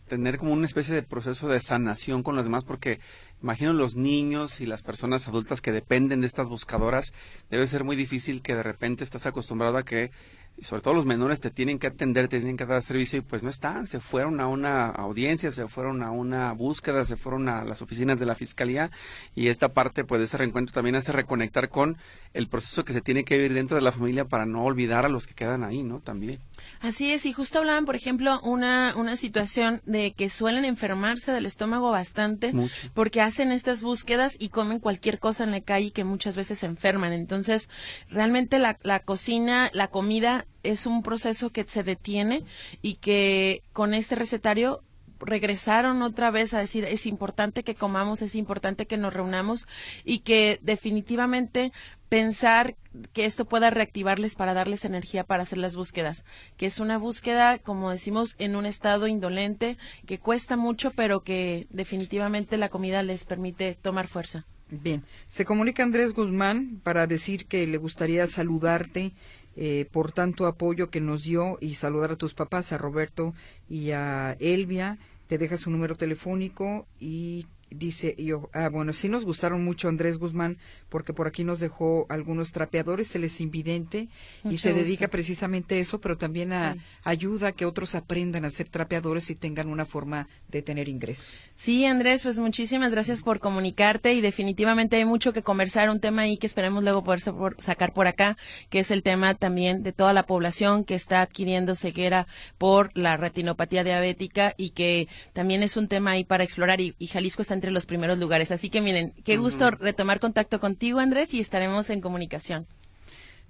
tener 0.06 0.38
como 0.38 0.52
una 0.52 0.66
especie 0.66 0.94
de 0.94 1.02
proceso 1.02 1.48
de 1.48 1.60
sanación 1.60 2.22
con 2.22 2.36
los 2.36 2.44
demás, 2.44 2.64
porque 2.64 3.00
imagino 3.42 3.72
los 3.72 3.96
niños 3.96 4.60
y 4.60 4.66
las 4.66 4.82
personas 4.82 5.28
adultas 5.28 5.60
que 5.60 5.72
dependen 5.72 6.20
de 6.20 6.26
estas 6.26 6.48
buscadoras, 6.48 7.12
debe 7.50 7.66
ser 7.66 7.84
muy 7.84 7.96
difícil 7.96 8.42
que 8.42 8.54
de 8.54 8.62
repente 8.62 9.04
estás 9.04 9.26
acostumbrado 9.26 9.76
a 9.76 9.84
que 9.84 10.10
y 10.58 10.64
sobre 10.64 10.82
todo 10.82 10.94
los 10.94 11.04
menores 11.04 11.40
te 11.40 11.50
tienen 11.50 11.78
que 11.78 11.86
atender, 11.86 12.28
te 12.28 12.38
tienen 12.38 12.56
que 12.56 12.64
dar 12.64 12.82
servicio 12.82 13.18
y 13.18 13.22
pues 13.22 13.42
no 13.42 13.50
están, 13.50 13.86
se 13.86 14.00
fueron 14.00 14.40
a 14.40 14.46
una 14.46 14.86
audiencia, 14.88 15.50
se 15.50 15.68
fueron 15.68 16.02
a 16.02 16.10
una 16.10 16.52
búsqueda, 16.52 17.04
se 17.04 17.16
fueron 17.16 17.48
a 17.48 17.64
las 17.64 17.82
oficinas 17.82 18.18
de 18.18 18.26
la 18.26 18.34
fiscalía 18.34 18.90
y 19.34 19.48
esta 19.48 19.68
parte 19.68 20.04
pues 20.04 20.18
de 20.20 20.24
ese 20.24 20.38
reencuentro 20.38 20.72
también 20.72 20.96
hace 20.96 21.12
reconectar 21.12 21.68
con 21.68 21.98
el 22.32 22.48
proceso 22.48 22.84
que 22.84 22.94
se 22.94 23.02
tiene 23.02 23.24
que 23.24 23.36
vivir 23.36 23.52
dentro 23.52 23.76
de 23.76 23.82
la 23.82 23.92
familia 23.92 24.24
para 24.24 24.46
no 24.46 24.64
olvidar 24.64 25.04
a 25.04 25.08
los 25.08 25.26
que 25.26 25.34
quedan 25.34 25.62
ahí, 25.62 25.82
¿no? 25.82 26.00
También. 26.00 26.40
Así 26.80 27.12
es, 27.12 27.26
y 27.26 27.32
justo 27.32 27.58
hablaban, 27.58 27.84
por 27.84 27.96
ejemplo, 27.96 28.40
una, 28.40 28.94
una 28.96 29.16
situación 29.16 29.82
de 29.84 30.14
que 30.14 30.30
suelen 30.30 30.64
enfermarse 30.64 31.32
del 31.32 31.44
estómago 31.44 31.90
bastante 31.90 32.52
porque 32.94 33.20
hacen 33.20 33.52
estas 33.52 33.82
búsquedas 33.82 34.36
y 34.38 34.48
comen 34.48 34.80
cualquier 34.80 35.18
cosa 35.18 35.44
en 35.44 35.50
la 35.50 35.60
calle 35.60 35.90
que 35.90 36.04
muchas 36.04 36.36
veces 36.36 36.60
se 36.60 36.66
enferman. 36.66 37.12
Entonces, 37.12 37.68
realmente 38.08 38.58
la, 38.58 38.78
la 38.82 39.00
cocina, 39.00 39.70
la 39.74 39.88
comida 39.88 40.45
es 40.62 40.86
un 40.86 41.02
proceso 41.02 41.50
que 41.50 41.64
se 41.64 41.82
detiene 41.82 42.44
y 42.82 42.94
que 42.94 43.62
con 43.72 43.94
este 43.94 44.16
recetario 44.16 44.82
regresaron 45.18 46.02
otra 46.02 46.30
vez 46.30 46.52
a 46.52 46.58
decir 46.58 46.84
es 46.84 47.06
importante 47.06 47.62
que 47.62 47.74
comamos, 47.74 48.22
es 48.22 48.34
importante 48.34 48.86
que 48.86 48.98
nos 48.98 49.14
reunamos 49.14 49.66
y 50.04 50.18
que 50.20 50.58
definitivamente 50.62 51.72
pensar 52.08 52.76
que 53.12 53.24
esto 53.24 53.44
pueda 53.44 53.70
reactivarles 53.70 54.36
para 54.36 54.54
darles 54.54 54.84
energía 54.84 55.24
para 55.24 55.42
hacer 55.42 55.58
las 55.58 55.76
búsquedas, 55.76 56.24
que 56.56 56.66
es 56.66 56.78
una 56.78 56.98
búsqueda, 56.98 57.58
como 57.58 57.90
decimos, 57.90 58.36
en 58.38 58.56
un 58.56 58.66
estado 58.66 59.06
indolente, 59.08 59.76
que 60.06 60.18
cuesta 60.18 60.56
mucho, 60.56 60.92
pero 60.92 61.22
que 61.22 61.66
definitivamente 61.70 62.56
la 62.56 62.68
comida 62.68 63.02
les 63.02 63.24
permite 63.24 63.76
tomar 63.80 64.06
fuerza. 64.06 64.44
Bien, 64.68 65.04
se 65.28 65.44
comunica 65.44 65.82
Andrés 65.82 66.12
Guzmán 66.12 66.80
para 66.82 67.06
decir 67.06 67.46
que 67.46 67.66
le 67.66 67.78
gustaría 67.78 68.26
saludarte 68.26 69.12
eh, 69.56 69.88
por 69.90 70.12
tanto 70.12 70.46
apoyo 70.46 70.90
que 70.90 71.00
nos 71.00 71.24
dio 71.24 71.58
y 71.60 71.74
saludar 71.74 72.12
a 72.12 72.16
tus 72.16 72.34
papás, 72.34 72.72
a 72.72 72.78
Roberto 72.78 73.34
y 73.68 73.90
a 73.92 74.36
Elvia. 74.38 74.98
Te 75.26 75.38
deja 75.38 75.56
su 75.56 75.70
número 75.70 75.96
telefónico 75.96 76.86
y 77.00 77.46
Dice 77.68 78.14
yo, 78.16 78.48
ah, 78.54 78.68
bueno, 78.68 78.92
sí 78.92 79.08
nos 79.08 79.24
gustaron 79.24 79.64
mucho 79.64 79.88
Andrés 79.88 80.18
Guzmán, 80.18 80.56
porque 80.88 81.12
por 81.12 81.26
aquí 81.26 81.42
nos 81.42 81.58
dejó 81.58 82.06
algunos 82.08 82.52
trapeadores, 82.52 83.14
él 83.16 83.24
es 83.24 83.40
invidente 83.40 84.08
y 84.44 84.48
Mucho 84.48 84.58
se 84.58 84.70
gusto. 84.70 84.84
dedica 84.84 85.08
precisamente 85.08 85.74
a 85.74 85.78
eso, 85.78 86.00
pero 86.00 86.16
también 86.16 86.52
a, 86.52 86.74
Sí. 86.74 86.80
ayuda 87.02 87.48
a 87.48 87.52
que 87.52 87.66
otros 87.66 87.94
aprendan 87.96 88.44
a 88.44 88.50
ser 88.50 88.68
trapeadores 88.68 89.30
y 89.30 89.34
tengan 89.34 89.68
una 89.68 89.84
forma 89.84 90.28
de 90.48 90.62
tener 90.62 90.88
ingresos. 90.88 91.26
Sí, 91.56 91.84
Andrés, 91.86 92.22
pues 92.22 92.38
muchísimas 92.38 92.92
gracias 92.92 93.22
por 93.22 93.40
comunicarte 93.40 94.14
y 94.14 94.20
definitivamente 94.20 94.96
hay 94.96 95.04
mucho 95.04 95.32
que 95.32 95.42
conversar, 95.42 95.90
un 95.90 95.98
tema 96.00 96.22
ahí 96.22 96.38
que 96.38 96.46
esperemos 96.46 96.84
luego 96.84 97.02
poder 97.02 97.20
sacar 97.58 97.92
por 97.92 98.06
acá, 98.06 98.36
que 98.70 98.78
es 98.78 98.90
el 98.92 99.02
tema 99.02 99.34
también 99.34 99.82
de 99.82 99.92
toda 99.92 100.12
la 100.12 100.24
población 100.24 100.84
que 100.84 100.94
está 100.94 101.20
adquiriendo 101.22 101.74
ceguera 101.74 102.28
por 102.58 102.90
la 102.96 103.16
retinopatía 103.16 103.82
diabética 103.82 104.54
y 104.56 104.70
que 104.70 105.08
también 105.32 105.64
es 105.64 105.76
un 105.76 105.88
tema 105.88 106.12
ahí 106.12 106.22
para 106.24 106.44
explorar 106.44 106.80
y, 106.80 106.94
y 106.98 107.08
Jalisco 107.08 107.42
está 107.42 107.54
entre 107.54 107.65
los 107.70 107.86
primeros 107.86 108.18
lugares. 108.18 108.50
Así 108.50 108.70
que 108.70 108.80
miren, 108.80 109.12
qué 109.24 109.36
gusto 109.36 109.70
retomar 109.70 110.20
contacto 110.20 110.60
contigo, 110.60 110.98
Andrés, 110.98 111.34
y 111.34 111.40
estaremos 111.40 111.90
en 111.90 112.00
comunicación. 112.00 112.66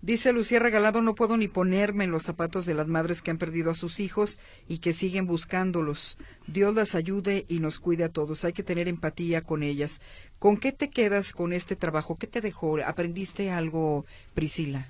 Dice 0.03 0.33
Lucía 0.33 0.59
Regalado, 0.59 1.01
no 1.03 1.15
puedo 1.15 1.37
ni 1.37 1.49
ponerme 1.49 2.05
en 2.05 2.11
los 2.11 2.23
zapatos 2.23 2.67
de 2.67 2.75
las 2.75 2.87
madres 2.87 3.23
que 3.23 3.31
han 3.31 3.39
perdido 3.39 3.71
a 3.71 3.75
sus 3.75 3.99
hijos 3.99 4.39
y 4.69 4.79
que 4.79 4.93
siguen 4.93 5.27
buscándolos. 5.27 6.19
Dios 6.47 6.75
las 6.75 6.95
ayude 6.95 7.45
y 7.49 7.61
nos 7.61 7.81
cuide 7.81 8.05
a 8.05 8.09
todos. 8.13 8.45
Hay 8.45 8.53
que 8.53 8.63
tener 8.63 8.89
empatía 8.89 9.41
con 9.41 9.63
ellas. 9.63 10.01
¿Con 10.39 10.59
qué 10.59 10.71
te 10.71 10.91
quedas 10.91 11.33
con 11.33 11.53
este 11.53 11.77
trabajo? 11.77 12.17
¿Qué 12.17 12.27
te 12.27 12.41
dejó? 12.41 12.77
¿Aprendiste 12.85 13.51
algo, 13.51 14.05
Priscila? 14.35 14.87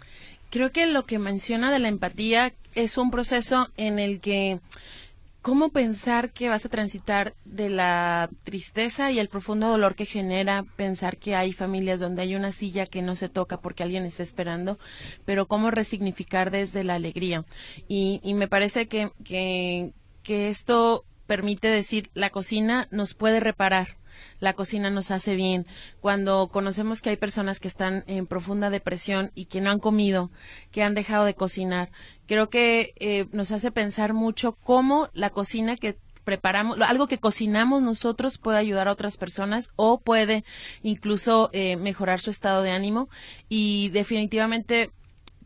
Creo 0.50 0.70
que 0.70 0.86
lo 0.86 1.06
que 1.06 1.18
menciona 1.18 1.72
de 1.72 1.78
la 1.78 1.88
empatía 1.88 2.52
es 2.74 2.98
un 2.98 3.10
proceso 3.10 3.70
en 3.76 3.98
el 3.98 4.20
que 4.20 4.60
cómo 5.47 5.68
pensar 5.68 6.32
que 6.32 6.49
vas 6.49 6.66
a 6.66 6.68
transitar 6.68 7.36
de 7.44 7.70
la 7.70 8.28
tristeza 8.42 9.12
y 9.12 9.20
el 9.20 9.28
profundo 9.28 9.68
dolor 9.68 9.94
que 9.94 10.05
genera 10.05 10.64
pensar 10.74 11.18
que 11.18 11.36
hay 11.36 11.53
familias 11.53 12.01
donde 12.01 12.22
hay 12.22 12.34
una 12.34 12.51
silla 12.51 12.86
que 12.86 13.01
no 13.01 13.14
se 13.14 13.28
toca 13.28 13.61
porque 13.61 13.84
alguien 13.84 14.05
está 14.07 14.24
esperando, 14.24 14.76
pero 15.24 15.47
cómo 15.47 15.70
resignificar 15.70 16.51
desde 16.51 16.82
la 16.82 16.94
alegría. 16.94 17.44
Y, 17.86 18.18
y 18.24 18.34
me 18.34 18.49
parece 18.49 18.88
que, 18.88 19.12
que, 19.22 19.92
que 20.24 20.49
esto 20.49 21.05
permite 21.28 21.68
decir 21.68 22.11
la 22.12 22.30
cocina 22.30 22.88
nos 22.90 23.14
puede 23.14 23.38
reparar 23.38 23.99
la 24.40 24.52
cocina 24.54 24.90
nos 24.90 25.10
hace 25.10 25.34
bien. 25.34 25.66
Cuando 26.00 26.48
conocemos 26.48 27.02
que 27.02 27.10
hay 27.10 27.16
personas 27.16 27.60
que 27.60 27.68
están 27.68 28.04
en 28.06 28.26
profunda 28.26 28.70
depresión 28.70 29.32
y 29.34 29.46
que 29.46 29.60
no 29.60 29.70
han 29.70 29.78
comido, 29.78 30.30
que 30.70 30.82
han 30.82 30.94
dejado 30.94 31.24
de 31.24 31.34
cocinar, 31.34 31.90
creo 32.26 32.48
que 32.48 32.94
eh, 32.96 33.26
nos 33.32 33.50
hace 33.50 33.70
pensar 33.70 34.12
mucho 34.12 34.56
cómo 34.62 35.08
la 35.12 35.30
cocina 35.30 35.76
que 35.76 35.98
preparamos, 36.26 36.80
algo 36.80 37.06
que 37.06 37.18
cocinamos 37.18 37.82
nosotros 37.82 38.38
puede 38.38 38.58
ayudar 38.58 38.88
a 38.88 38.92
otras 38.92 39.16
personas 39.16 39.70
o 39.76 40.00
puede 40.00 40.44
incluso 40.82 41.50
eh, 41.52 41.76
mejorar 41.76 42.20
su 42.20 42.30
estado 42.30 42.62
de 42.62 42.72
ánimo 42.72 43.08
y 43.48 43.90
definitivamente 43.90 44.90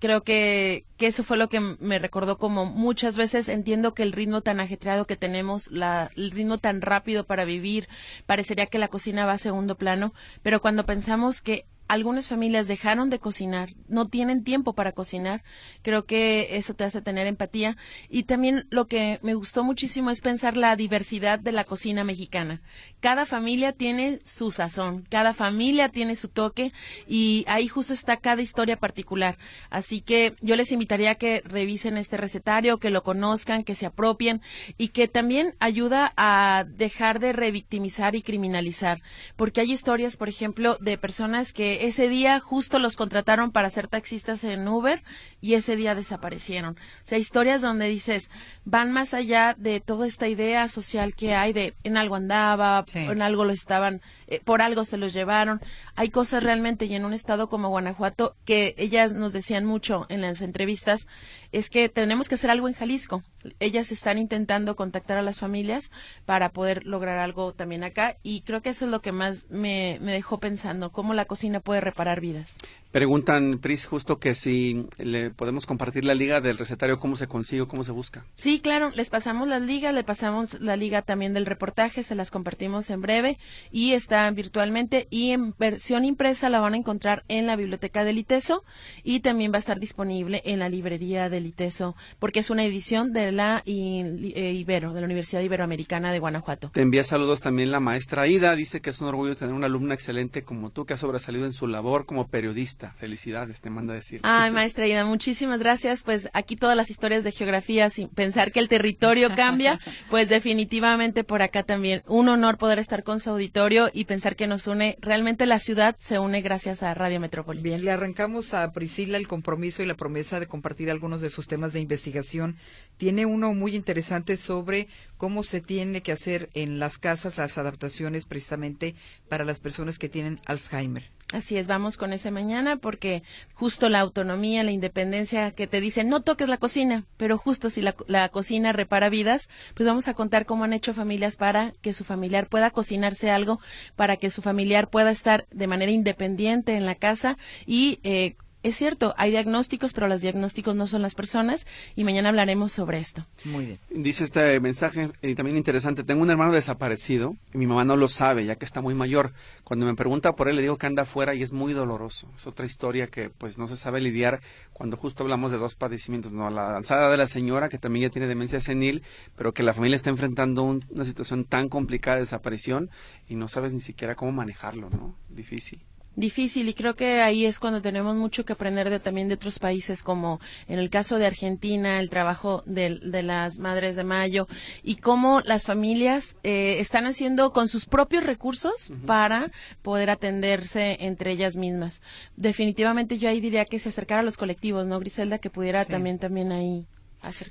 creo 0.00 0.22
que, 0.24 0.84
que 0.96 1.06
eso 1.06 1.22
fue 1.22 1.36
lo 1.36 1.48
que 1.48 1.60
me 1.60 1.98
recordó 1.98 2.38
como 2.38 2.66
muchas 2.66 3.16
veces 3.16 3.48
entiendo 3.48 3.94
que 3.94 4.02
el 4.02 4.12
ritmo 4.12 4.40
tan 4.40 4.58
ajetreado 4.58 5.06
que 5.06 5.16
tenemos, 5.16 5.70
la, 5.70 6.10
el 6.16 6.32
ritmo 6.32 6.58
tan 6.58 6.80
rápido 6.80 7.24
para 7.24 7.44
vivir, 7.44 7.88
parecería 8.26 8.66
que 8.66 8.78
la 8.78 8.88
cocina 8.88 9.26
va 9.26 9.32
a 9.32 9.38
segundo 9.38 9.76
plano, 9.76 10.12
pero 10.42 10.60
cuando 10.60 10.86
pensamos 10.86 11.42
que 11.42 11.66
algunas 11.90 12.28
familias 12.28 12.68
dejaron 12.68 13.10
de 13.10 13.18
cocinar, 13.18 13.74
no 13.88 14.06
tienen 14.06 14.44
tiempo 14.44 14.74
para 14.74 14.92
cocinar, 14.92 15.42
creo 15.82 16.06
que 16.06 16.56
eso 16.56 16.72
te 16.74 16.84
hace 16.84 17.02
tener 17.02 17.26
empatía. 17.26 17.76
Y 18.08 18.22
también 18.22 18.68
lo 18.70 18.86
que 18.86 19.18
me 19.22 19.34
gustó 19.34 19.64
muchísimo 19.64 20.10
es 20.10 20.20
pensar 20.20 20.56
la 20.56 20.76
diversidad 20.76 21.40
de 21.40 21.50
la 21.50 21.64
cocina 21.64 22.04
mexicana. 22.04 22.62
Cada 23.00 23.26
familia 23.26 23.72
tiene 23.72 24.20
su 24.24 24.50
sazón, 24.50 25.06
cada 25.08 25.34
familia 25.34 25.88
tiene 25.88 26.16
su 26.16 26.28
toque 26.28 26.72
y 27.08 27.44
ahí 27.48 27.66
justo 27.66 27.94
está 27.94 28.18
cada 28.18 28.42
historia 28.42 28.76
particular. 28.76 29.38
Así 29.70 30.00
que 30.00 30.34
yo 30.40 30.56
les 30.56 30.72
invitaría 30.72 31.12
a 31.12 31.14
que 31.14 31.42
revisen 31.44 31.96
este 31.96 32.16
recetario, 32.16 32.78
que 32.78 32.90
lo 32.90 33.02
conozcan, 33.02 33.64
que 33.64 33.74
se 33.74 33.86
apropien 33.86 34.42
y 34.76 34.88
que 34.88 35.08
también 35.08 35.54
ayuda 35.60 36.12
a 36.16 36.64
dejar 36.68 37.20
de 37.20 37.32
revictimizar 37.32 38.14
y 38.14 38.22
criminalizar. 38.22 39.00
Porque 39.36 39.62
hay 39.62 39.72
historias, 39.72 40.16
por 40.16 40.28
ejemplo, 40.28 40.76
de 40.80 40.98
personas 40.98 41.52
que 41.52 41.86
ese 41.86 42.08
día 42.08 42.38
justo 42.40 42.78
los 42.78 42.96
contrataron 42.96 43.50
para 43.50 43.70
ser 43.70 43.88
taxistas 43.88 44.44
en 44.44 44.66
Uber 44.68 45.02
y 45.40 45.54
ese 45.54 45.76
día 45.76 45.94
desaparecieron. 45.94 46.74
O 46.74 47.04
sea, 47.06 47.18
historias 47.18 47.62
donde 47.62 47.88
dices, 47.88 48.30
van 48.64 48.92
más 48.92 49.14
allá 49.14 49.54
de 49.58 49.80
toda 49.80 50.06
esta 50.06 50.28
idea 50.28 50.68
social 50.68 51.14
que 51.14 51.34
hay 51.34 51.52
de 51.52 51.74
en 51.82 51.96
algo 51.96 52.16
andaba, 52.16 52.84
en 52.94 53.22
algo 53.22 53.44
lo 53.44 53.52
estaban, 53.52 54.00
eh, 54.26 54.40
por 54.44 54.62
algo 54.62 54.84
se 54.84 54.96
los 54.96 55.12
llevaron. 55.12 55.60
Hay 55.94 56.10
cosas 56.10 56.42
realmente 56.42 56.86
y 56.86 56.94
en 56.94 57.04
un 57.04 57.12
estado 57.12 57.48
como 57.48 57.68
Guanajuato 57.68 58.36
que 58.44 58.74
ellas 58.78 59.12
nos 59.12 59.32
decían 59.32 59.64
mucho 59.64 60.06
en 60.08 60.20
las 60.20 60.40
entrevistas, 60.40 61.06
es 61.52 61.70
que 61.70 61.88
tenemos 61.88 62.28
que 62.28 62.36
hacer 62.36 62.50
algo 62.50 62.68
en 62.68 62.74
Jalisco. 62.74 63.22
Ellas 63.58 63.90
están 63.92 64.18
intentando 64.18 64.76
contactar 64.76 65.18
a 65.18 65.22
las 65.22 65.40
familias 65.40 65.90
para 66.26 66.50
poder 66.50 66.84
lograr 66.86 67.18
algo 67.18 67.52
también 67.52 67.84
acá 67.84 68.16
y 68.22 68.42
creo 68.42 68.60
que 68.62 68.70
eso 68.70 68.84
es 68.84 68.90
lo 68.90 69.00
que 69.00 69.12
más 69.12 69.48
me, 69.50 69.98
me 70.00 70.12
dejó 70.12 70.38
pensando, 70.38 70.90
cómo 70.92 71.14
la 71.14 71.24
cocina 71.24 71.60
puede 71.60 71.80
reparar 71.80 72.20
vidas. 72.20 72.58
Preguntan, 72.92 73.60
Pris, 73.60 73.86
justo 73.86 74.18
que 74.18 74.34
si 74.34 74.86
le 74.98 75.30
podemos 75.30 75.64
compartir 75.64 76.04
la 76.04 76.14
liga 76.14 76.40
del 76.40 76.58
recetario, 76.58 76.98
cómo 76.98 77.14
se 77.14 77.28
consigue, 77.28 77.68
cómo 77.68 77.84
se 77.84 77.92
busca. 77.92 78.26
Sí, 78.34 78.58
claro, 78.58 78.90
les 78.90 79.10
pasamos 79.10 79.46
las 79.46 79.62
ligas, 79.62 79.94
le 79.94 80.02
pasamos 80.02 80.60
la 80.60 80.76
liga 80.76 81.02
también 81.02 81.32
del 81.32 81.46
reportaje, 81.46 82.02
se 82.02 82.16
las 82.16 82.32
compartimos 82.32 82.90
en 82.90 83.00
breve 83.00 83.38
y 83.70 83.92
está 83.92 84.28
virtualmente 84.32 85.06
y 85.08 85.30
en 85.30 85.54
versión 85.56 86.04
impresa 86.04 86.50
la 86.50 86.58
van 86.58 86.74
a 86.74 86.78
encontrar 86.78 87.22
en 87.28 87.46
la 87.46 87.54
biblioteca 87.54 88.02
del 88.02 88.18
ITESO 88.18 88.64
y 89.04 89.20
también 89.20 89.52
va 89.52 89.56
a 89.56 89.60
estar 89.60 89.78
disponible 89.78 90.42
en 90.44 90.58
la 90.58 90.68
librería 90.68 91.28
del 91.40 91.46
ITESO 91.48 91.96
porque 92.18 92.40
es 92.40 92.50
una 92.50 92.64
edición 92.64 93.12
de 93.12 93.32
la 93.32 93.62
I- 93.64 94.32
eh, 94.34 94.52
Ibero, 94.52 94.92
de 94.92 95.00
la 95.00 95.06
Universidad 95.06 95.40
Iberoamericana 95.42 96.12
de 96.12 96.18
Guanajuato. 96.18 96.70
Te 96.72 96.82
envía 96.82 97.04
saludos 97.04 97.40
también 97.40 97.70
la 97.70 97.80
maestra 97.80 98.26
Ida, 98.28 98.54
dice 98.54 98.80
que 98.80 98.90
es 98.90 99.00
un 99.00 99.08
orgullo 99.08 99.36
tener 99.36 99.54
una 99.54 99.66
alumna 99.66 99.94
excelente 99.94 100.42
como 100.42 100.70
tú, 100.70 100.84
que 100.84 100.94
ha 100.94 100.96
sobresalido 100.96 101.46
en 101.46 101.52
su 101.52 101.66
labor 101.66 102.06
como 102.06 102.28
periodista. 102.28 102.92
Felicidades, 102.98 103.60
te 103.60 103.70
manda 103.70 103.92
a 103.94 103.96
decir. 103.96 104.20
Ay, 104.22 104.50
maestra 104.50 104.86
Ida, 104.86 105.04
muchísimas 105.04 105.60
gracias. 105.60 106.02
Pues 106.02 106.28
aquí 106.32 106.56
todas 106.56 106.76
las 106.76 106.90
historias 106.90 107.24
de 107.24 107.32
geografía, 107.32 107.88
sin 107.90 108.08
pensar 108.08 108.52
que 108.52 108.60
el 108.60 108.68
territorio 108.68 109.34
cambia, 109.34 109.80
pues 110.10 110.28
definitivamente 110.28 111.24
por 111.24 111.42
acá 111.42 111.62
también 111.62 112.02
un 112.06 112.28
honor 112.28 112.58
poder 112.58 112.78
estar 112.78 113.02
con 113.02 113.20
su 113.20 113.30
auditorio 113.30 113.88
y 113.92 114.04
pensar 114.04 114.36
que 114.36 114.46
nos 114.46 114.66
une, 114.66 114.98
realmente 115.00 115.46
la 115.46 115.58
ciudad 115.58 115.96
se 115.98 116.18
une 116.18 116.42
gracias 116.42 116.82
a 116.82 116.92
Radio 116.92 117.20
Metrópoli. 117.20 117.62
Bien, 117.62 117.84
le 117.84 117.90
arrancamos 117.90 118.52
a 118.52 118.70
Priscila 118.72 119.16
el 119.16 119.26
compromiso 119.28 119.82
y 119.82 119.86
la 119.86 119.94
promesa 119.94 120.38
de 120.40 120.46
compartir 120.46 120.90
algunos 120.90 121.22
de 121.22 121.29
sus 121.30 121.48
temas 121.48 121.72
de 121.72 121.80
investigación. 121.80 122.56
Tiene 122.96 123.24
uno 123.24 123.54
muy 123.54 123.74
interesante 123.74 124.36
sobre 124.36 124.88
cómo 125.16 125.42
se 125.42 125.60
tiene 125.60 126.02
que 126.02 126.12
hacer 126.12 126.50
en 126.54 126.78
las 126.78 126.98
casas 126.98 127.38
las 127.38 127.56
adaptaciones 127.56 128.26
precisamente 128.26 128.94
para 129.28 129.44
las 129.44 129.60
personas 129.60 129.98
que 129.98 130.08
tienen 130.08 130.38
Alzheimer. 130.46 131.10
Así 131.32 131.56
es, 131.56 131.68
vamos 131.68 131.96
con 131.96 132.12
ese 132.12 132.32
mañana 132.32 132.76
porque 132.76 133.22
justo 133.54 133.88
la 133.88 134.00
autonomía, 134.00 134.64
la 134.64 134.72
independencia 134.72 135.52
que 135.52 135.68
te 135.68 135.80
dicen 135.80 136.08
no 136.08 136.22
toques 136.22 136.48
la 136.48 136.56
cocina, 136.56 137.04
pero 137.16 137.38
justo 137.38 137.70
si 137.70 137.82
la, 137.82 137.94
la 138.08 138.28
cocina 138.30 138.72
repara 138.72 139.08
vidas, 139.10 139.48
pues 139.74 139.86
vamos 139.86 140.08
a 140.08 140.14
contar 140.14 140.44
cómo 140.44 140.64
han 140.64 140.72
hecho 140.72 140.92
familias 140.92 141.36
para 141.36 141.72
que 141.82 141.92
su 141.92 142.04
familiar 142.04 142.48
pueda 142.48 142.70
cocinarse 142.70 143.30
algo, 143.30 143.60
para 143.94 144.16
que 144.16 144.30
su 144.30 144.42
familiar 144.42 144.90
pueda 144.90 145.12
estar 145.12 145.46
de 145.52 145.68
manera 145.68 145.92
independiente 145.92 146.74
en 146.74 146.84
la 146.84 146.96
casa 146.96 147.38
y 147.64 148.00
eh, 148.02 148.34
es 148.62 148.76
cierto, 148.76 149.14
hay 149.16 149.30
diagnósticos, 149.30 149.92
pero 149.92 150.06
los 150.08 150.20
diagnósticos 150.20 150.74
no 150.76 150.86
son 150.86 151.02
las 151.02 151.14
personas 151.14 151.66
y 151.96 152.04
mañana 152.04 152.28
hablaremos 152.28 152.72
sobre 152.72 152.98
esto. 152.98 153.26
Muy 153.44 153.66
bien. 153.66 153.78
Dice 153.90 154.24
este 154.24 154.60
mensaje 154.60 155.10
eh, 155.22 155.34
también 155.34 155.56
interesante. 155.56 156.04
Tengo 156.04 156.22
un 156.22 156.30
hermano 156.30 156.52
desaparecido 156.52 157.36
y 157.54 157.58
mi 157.58 157.66
mamá 157.66 157.84
no 157.84 157.96
lo 157.96 158.08
sabe, 158.08 158.44
ya 158.44 158.56
que 158.56 158.64
está 158.64 158.80
muy 158.80 158.94
mayor. 158.94 159.32
Cuando 159.64 159.86
me 159.86 159.94
pregunta 159.94 160.34
por 160.36 160.48
él, 160.48 160.56
le 160.56 160.62
digo 160.62 160.76
que 160.78 160.86
anda 160.86 161.02
afuera 161.02 161.34
y 161.34 161.42
es 161.42 161.52
muy 161.52 161.72
doloroso. 161.72 162.30
Es 162.36 162.46
otra 162.46 162.66
historia 162.66 163.06
que 163.06 163.30
pues 163.30 163.58
no 163.58 163.68
se 163.68 163.76
sabe 163.76 164.00
lidiar 164.00 164.40
cuando 164.72 164.96
justo 164.96 165.22
hablamos 165.22 165.52
de 165.52 165.58
dos 165.58 165.74
padecimientos. 165.74 166.32
No, 166.32 166.50
la 166.50 166.76
alzada 166.76 167.10
de 167.10 167.16
la 167.16 167.26
señora, 167.28 167.68
que 167.68 167.78
también 167.78 168.08
ya 168.08 168.10
tiene 168.10 168.28
demencia 168.28 168.60
senil, 168.60 169.02
pero 169.36 169.52
que 169.54 169.62
la 169.62 169.74
familia 169.74 169.96
está 169.96 170.10
enfrentando 170.10 170.62
un- 170.62 170.84
una 170.90 171.04
situación 171.04 171.44
tan 171.44 171.68
complicada 171.68 172.16
de 172.16 172.22
desaparición 172.22 172.90
y 173.28 173.36
no 173.36 173.48
sabes 173.48 173.72
ni 173.72 173.80
siquiera 173.80 174.14
cómo 174.14 174.32
manejarlo, 174.32 174.90
¿no? 174.90 175.14
Difícil. 175.28 175.82
Difícil 176.16 176.68
y 176.68 176.74
creo 176.74 176.94
que 176.96 177.20
ahí 177.22 177.46
es 177.46 177.58
cuando 177.58 177.80
tenemos 177.80 178.16
mucho 178.16 178.44
que 178.44 178.52
aprender 178.52 178.90
de 178.90 179.00
también 179.00 179.28
de 179.28 179.34
otros 179.34 179.58
países 179.58 180.02
como 180.02 180.40
en 180.68 180.78
el 180.78 180.90
caso 180.90 181.18
de 181.18 181.26
Argentina 181.26 182.00
el 182.00 182.10
trabajo 182.10 182.62
de, 182.66 182.98
de 183.02 183.22
las 183.22 183.58
madres 183.58 183.96
de 183.96 184.04
mayo 184.04 184.48
y 184.82 184.96
cómo 184.96 185.40
las 185.42 185.66
familias 185.66 186.36
eh, 186.42 186.76
están 186.80 187.06
haciendo 187.06 187.52
con 187.52 187.68
sus 187.68 187.86
propios 187.86 188.24
recursos 188.24 188.92
para 189.06 189.50
poder 189.82 190.10
atenderse 190.10 190.96
entre 191.00 191.32
ellas 191.32 191.56
mismas. 191.56 192.02
Definitivamente 192.36 193.18
yo 193.18 193.28
ahí 193.28 193.40
diría 193.40 193.64
que 193.64 193.78
se 193.78 193.90
acercara 193.90 194.20
a 194.20 194.24
los 194.24 194.36
colectivos 194.36 194.86
no 194.86 194.98
Griselda 195.00 195.38
que 195.38 195.50
pudiera 195.50 195.84
Sí. 195.84 195.90
también 195.90 196.18
también 196.18 196.52
ahí 196.52 196.86
hacer 197.22 197.50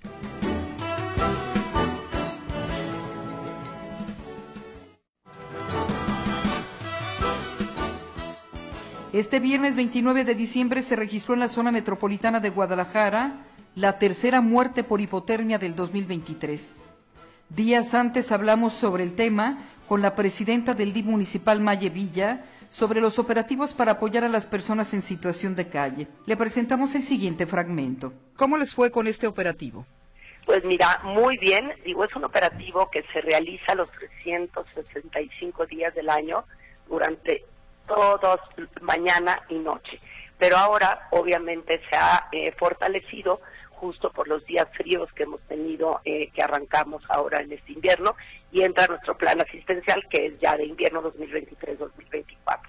Este 9.12 9.40
viernes 9.40 9.76
29 9.76 10.24
de 10.24 10.36
diciembre 10.36 10.84
se 10.84 10.96
registró 10.96 11.34
en 11.34 11.40
la 11.40 11.50
zona 11.50 11.72
metropolitana 11.72 12.40
de 12.40 12.52
Guadalajara 12.52 13.38
la 13.74 13.98
tercera 13.98 14.40
muerte 14.40 14.84
por 14.84 15.02
hipotermia 15.02 15.58
del 15.58 15.76
2023. 15.76 16.80
Días 17.50 17.96
antes 17.96 18.32
hablamos 18.32 18.74
sobre 18.74 19.02
el 19.02 19.16
tema 19.16 19.64
con 19.88 20.04
la 20.04 20.16
presidenta 20.16 20.76
del 20.76 20.94
DIF 20.94 21.08
municipal 21.08 21.60
Maye 21.60 21.90
Villa 21.90 22.46
sobre 22.70 23.02
los 23.02 23.18
operativos 23.18 23.74
para 23.74 23.94
apoyar 23.94 24.26
a 24.26 24.30
las 24.30 24.46
personas 24.46 24.94
en 24.94 25.02
situación 25.02 25.56
de 25.56 25.70
calle. 25.70 26.08
Le 26.28 26.38
presentamos 26.38 26.94
el 26.94 27.02
siguiente 27.02 27.48
fragmento. 27.48 28.14
¿Cómo 28.38 28.58
les 28.58 28.76
fue 28.76 28.92
con 28.92 29.08
este 29.08 29.26
operativo? 29.26 29.88
Pues 30.46 30.64
mira, 30.64 31.02
muy 31.04 31.40
bien. 31.40 31.72
Digo, 31.84 32.06
es 32.06 32.16
un 32.16 32.26
operativo 32.26 32.92
que 32.92 33.04
se 33.12 33.22
realiza 33.22 33.74
los 33.74 33.90
365 34.24 35.66
días 35.66 35.96
del 35.96 36.12
año 36.12 36.46
durante 36.88 37.44
todos, 37.90 38.40
mañana 38.82 39.42
y 39.50 39.56
noche. 39.56 40.00
Pero 40.38 40.58
ahora, 40.58 41.08
obviamente, 41.12 41.82
se 41.90 41.98
ha 41.98 42.30
eh, 42.32 42.54
fortalecido 42.58 43.42
justo 43.72 44.12
por 44.12 44.28
los 44.28 44.46
días 44.46 44.68
fríos 44.76 45.12
que 45.14 45.24
hemos 45.24 45.42
tenido, 45.42 46.00
eh, 46.06 46.30
que 46.34 46.42
arrancamos 46.42 47.04
ahora 47.10 47.42
en 47.42 47.52
este 47.52 47.74
invierno, 47.74 48.16
y 48.52 48.64
entra 48.64 48.88
nuestro 48.88 49.18
plan 49.18 49.40
asistencial, 49.42 50.06
que 50.10 50.28
es 50.28 50.40
ya 50.40 50.56
de 50.56 50.66
invierno 50.66 51.02
2023-2024. 51.04 52.60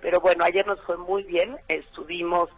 Pero 0.00 0.20
bueno, 0.20 0.44
ayer 0.44 0.66
nos 0.66 0.80
fue 0.82 0.96
muy 0.96 1.24
bien, 1.24 1.56
estuvimos 1.66 2.50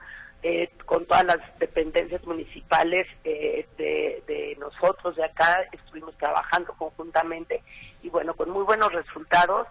eh, 0.42 0.70
con 0.86 1.06
todas 1.06 1.24
las 1.24 1.58
dependencias 1.58 2.24
municipales 2.24 3.06
de, 3.24 4.56
nosotros 4.58 5.16
de 5.16 5.24
acá, 5.24 5.66
estuvimos 5.72 6.16
trabajando 6.16 6.72
conjuntamente 6.74 7.62
y 8.02 8.08
bueno, 8.08 8.34
con 8.34 8.50
muy 8.50 8.64
buenos 8.64 8.92
resultados, 8.92 9.66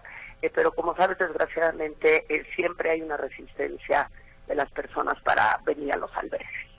pero 0.54 0.72
como 0.72 0.94
sabes, 0.96 1.18
desgraciadamente 1.18 2.24
siempre 2.54 2.90
hay 2.90 3.02
una 3.02 3.16
resistencia 3.16 4.10
de 4.46 4.54
las 4.54 4.70
personas 4.70 5.20
para 5.22 5.58
venir 5.64 5.92
a 5.92 5.96
los 5.96 6.10
albergues. 6.16 6.70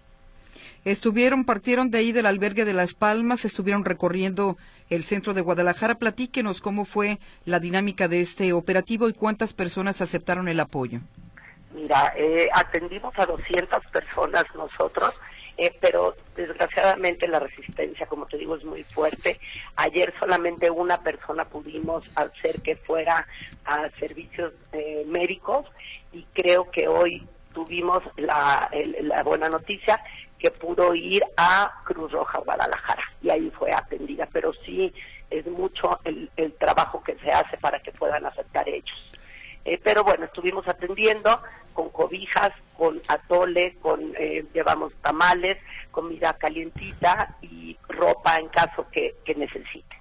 Estuvieron, 0.84 1.46
partieron 1.46 1.92
de 1.92 2.00
ahí 2.00 2.12
del 2.12 2.26
albergue 2.26 2.66
de 2.66 2.74
Las 2.74 2.96
Palmas, 2.96 3.46
estuvieron 3.46 3.86
recorriendo 3.86 4.58
el 4.90 5.04
centro 5.04 5.36
de 5.36 5.42
Guadalajara. 5.42 5.96
Platíquenos 5.96 6.60
cómo 6.60 6.86
fue 6.86 7.20
la 7.46 7.60
dinámica 7.60 8.08
de 8.08 8.20
este 8.20 8.52
operativo 8.52 9.08
y 9.08 9.14
cuántas 9.14 9.54
personas 9.54 10.02
aceptaron 10.02 10.48
el 10.48 10.60
apoyo. 10.60 11.00
Mira, 11.74 12.14
eh, 12.18 12.50
atendimos 12.52 13.14
a 13.18 13.28
200 13.28 13.86
personas 13.92 14.44
nosotros, 14.56 15.14
eh, 15.62 15.78
pero 15.80 16.16
desgraciadamente 16.36 17.28
la 17.28 17.40
resistencia, 17.40 18.08
como 18.08 18.26
te 18.26 18.38
digo, 18.38 18.56
es 18.56 18.64
muy 18.64 18.84
fuerte. 18.84 19.40
Ayer 19.76 20.12
solamente 20.20 20.72
una 20.72 21.02
persona 21.04 21.46
pudimos 21.46 22.04
hacer 22.16 22.62
que 22.64 22.76
fuera 22.78 23.28
a 23.66 23.88
servicios 24.00 24.54
eh, 24.72 25.04
médicos 25.08 25.68
y 26.12 26.26
creo 26.34 26.72
que 26.72 26.88
hoy 26.88 27.28
tuvimos 27.54 28.02
la, 28.18 28.72
la 29.02 29.22
buena 29.22 29.50
noticia 29.50 30.02
que 30.40 30.50
pudo 30.50 30.96
ir 30.96 31.24
a 31.38 31.72
Cruz 31.86 32.12
Roja 32.12 32.40
Guadalajara 32.40 33.04
y 33.22 33.30
ahí 33.30 33.52
fue 33.52 33.72
atendida, 33.72 34.28
pero 34.34 34.52
sí 34.66 34.92
es 35.30 35.46
mucho 35.46 36.00
el, 36.04 36.30
trabajo 36.60 37.04
que 37.04 37.16
se 37.20 37.30
hace 37.30 37.58
para 37.58 37.80
que 37.80 37.92
puedan 37.92 38.26
aceptar 38.26 38.68
ellos. 38.68 39.11
Eh, 39.66 39.80
pero 39.84 40.04
bueno, 40.04 40.26
estuvimos 40.26 40.68
atendiendo 40.68 41.42
con 41.74 41.90
cobijas, 41.90 42.52
con 42.78 43.02
atole, 43.08 43.78
con 43.82 44.14
eh, 44.18 44.46
llevamos 44.54 44.94
tamales, 45.02 45.58
comida 45.92 46.34
calientita 46.34 47.38
y 47.42 47.78
ropa 47.88 48.38
en 48.38 48.48
caso 48.50 48.88
que, 48.92 49.16
que 49.24 49.36
necesiten. 49.36 50.00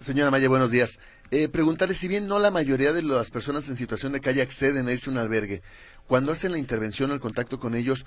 Señora 0.00 0.30
Maya, 0.30 0.48
buenos 0.48 0.70
días. 0.70 0.98
Eh, 1.30 1.48
preguntarle, 1.48 1.94
si 1.94 2.08
bien 2.08 2.28
no 2.28 2.38
la 2.38 2.50
mayoría 2.50 2.92
de 2.92 3.02
las 3.02 3.30
personas 3.30 3.68
en 3.68 3.76
situación 3.76 4.12
de 4.12 4.20
calle 4.20 4.42
acceden 4.42 4.88
a 4.88 4.92
irse 4.92 5.10
a 5.10 5.12
un 5.12 5.18
albergue, 5.18 5.62
cuando 6.06 6.32
hacen 6.32 6.52
la 6.52 6.58
intervención 6.58 7.10
o 7.10 7.14
el 7.14 7.20
contacto 7.20 7.58
con 7.58 7.74
ellos, 7.74 8.04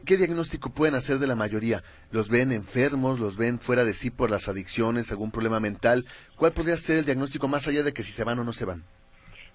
¿Qué, 0.00 0.16
diagnóstico 0.16 0.70
pueden 0.70 0.94
hacer 0.94 1.18
de 1.18 1.26
la 1.26 1.36
mayoría? 1.36 1.84
¿Los 2.10 2.30
ven 2.30 2.50
enfermos? 2.50 3.20
¿Los 3.20 3.36
ven 3.36 3.60
fuera 3.60 3.84
de 3.84 3.92
sí 3.92 4.08
por 4.08 4.30
las 4.30 4.48
adicciones? 4.48 5.10
¿Algún 5.10 5.30
problema 5.30 5.60
mental? 5.60 6.06
¿Cuál 6.34 6.52
podría 6.52 6.78
ser 6.78 6.96
el 6.96 7.04
diagnóstico 7.04 7.46
más 7.46 7.68
allá 7.68 7.82
de 7.82 7.92
que 7.92 8.02
si 8.02 8.10
se 8.10 8.24
van 8.24 8.38
o 8.38 8.44
no 8.44 8.54
se 8.54 8.64
van? 8.64 8.84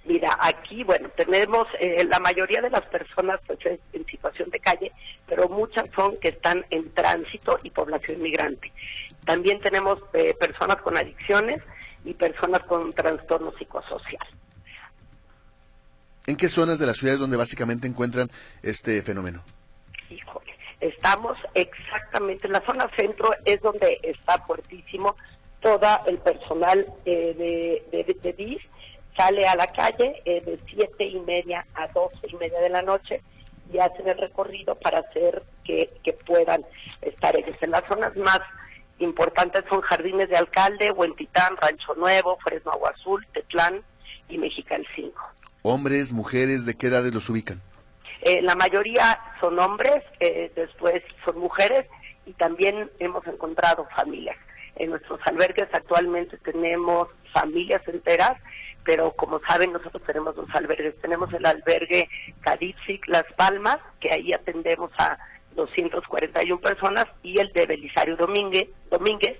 Mira, 0.07 0.37
aquí, 0.39 0.83
bueno, 0.83 1.09
tenemos 1.17 1.67
eh, 1.79 2.05
la 2.09 2.19
mayoría 2.19 2.61
de 2.61 2.69
las 2.69 2.83
personas 2.83 3.41
pues, 3.45 3.59
en 3.65 4.05
situación 4.05 4.49
de 4.49 4.59
calle, 4.59 4.91
pero 5.27 5.49
muchas 5.49 5.85
son 5.95 6.17
que 6.17 6.29
están 6.29 6.65
en 6.69 6.93
tránsito 6.93 7.59
y 7.63 7.69
población 7.71 8.21
migrante. 8.21 8.71
También 9.25 9.59
tenemos 9.59 9.99
eh, 10.13 10.33
personas 10.39 10.77
con 10.77 10.97
adicciones 10.97 11.61
y 12.05 12.13
personas 12.13 12.61
con 12.63 12.93
trastorno 12.93 13.51
psicosocial. 13.57 14.25
¿En 16.25 16.37
qué 16.37 16.47
zonas 16.47 16.79
de 16.79 16.85
las 16.85 16.97
ciudades 16.97 17.19
donde 17.19 17.37
básicamente 17.37 17.87
encuentran 17.87 18.29
este 18.63 19.01
fenómeno? 19.01 19.43
híjole, 20.09 20.53
estamos 20.79 21.37
exactamente 21.53 22.47
en 22.47 22.53
la 22.53 22.65
zona 22.65 22.89
centro, 22.97 23.29
es 23.45 23.61
donde 23.61 23.99
está 24.03 24.37
fuertísimo 24.45 25.15
todo 25.59 25.87
el 26.05 26.17
personal 26.19 26.85
eh, 27.05 27.81
de, 27.91 28.15
de, 28.21 28.33
DIS, 28.33 28.61
sale 29.17 29.45
a 29.47 29.55
la 29.55 29.67
calle 29.67 30.21
eh, 30.25 30.41
de 30.41 30.59
siete 30.69 31.05
y 31.05 31.19
media 31.19 31.65
a 31.73 31.87
doce 31.87 32.27
y 32.27 32.35
media 32.35 32.59
de 32.61 32.69
la 32.69 32.83
noche 32.83 33.21
y 33.73 33.79
hacen 33.79 34.07
el 34.07 34.17
recorrido 34.17 34.75
para 34.75 34.99
hacer 34.99 35.43
que, 35.65 35.89
puedan 36.25 36.63
estar 37.01 37.35
ellos. 37.35 37.55
En 37.61 37.71
las 37.71 37.83
zonas 37.87 38.15
más 38.15 38.39
importantes 38.99 39.63
son 39.69 39.81
Jardines 39.81 40.29
de 40.29 40.37
Alcalde, 40.37 40.91
Huentitán, 40.91 41.55
Rancho 41.57 41.95
Nuevo, 41.95 42.37
Fresno 42.43 42.71
Agua 42.71 42.93
Azul, 42.95 43.25
Tetlán 43.33 43.81
y 44.29 44.37
Mexicali 44.37 44.85
5. 44.95 45.13
¿Hombres, 45.63 46.13
mujeres, 46.13 46.65
de 46.65 46.75
qué 46.75 46.87
edades 46.87 47.13
los 47.13 47.29
ubican? 47.29 47.61
Eh, 48.21 48.41
la 48.41 48.55
mayoría 48.55 49.19
son 49.39 49.59
hombres, 49.59 50.03
eh, 50.19 50.51
después 50.55 51.03
son 51.25 51.39
mujeres 51.39 51.85
y 52.25 52.33
también 52.33 52.89
hemos 52.99 53.25
encontrado 53.27 53.87
familias. 53.95 54.37
En 54.75 54.91
nuestros 54.91 55.19
albergues 55.25 55.67
actualmente 55.71 56.37
tenemos 56.37 57.07
familias 57.33 57.81
enteras, 57.87 58.37
pero 58.87 59.11
como 59.11 59.41
saben 59.41 59.73
nosotros 59.73 60.01
tenemos 60.07 60.33
dos 60.33 60.47
albergues. 60.53 60.95
Tenemos 61.01 61.31
el 61.33 61.45
albergue 61.45 62.07
Cadipsic 62.39 63.05
Las 63.07 63.25
Palmas, 63.35 63.79
que 63.99 64.09
ahí 64.13 64.31
atendemos 64.31 64.91
a 64.97 65.17
241 65.55 66.61
personas, 66.61 67.05
y 67.21 67.37
el 67.37 67.51
de 67.51 67.65
Belisario 67.65 68.15
Domínguez, 68.15 68.69
Domínguez 68.89 69.37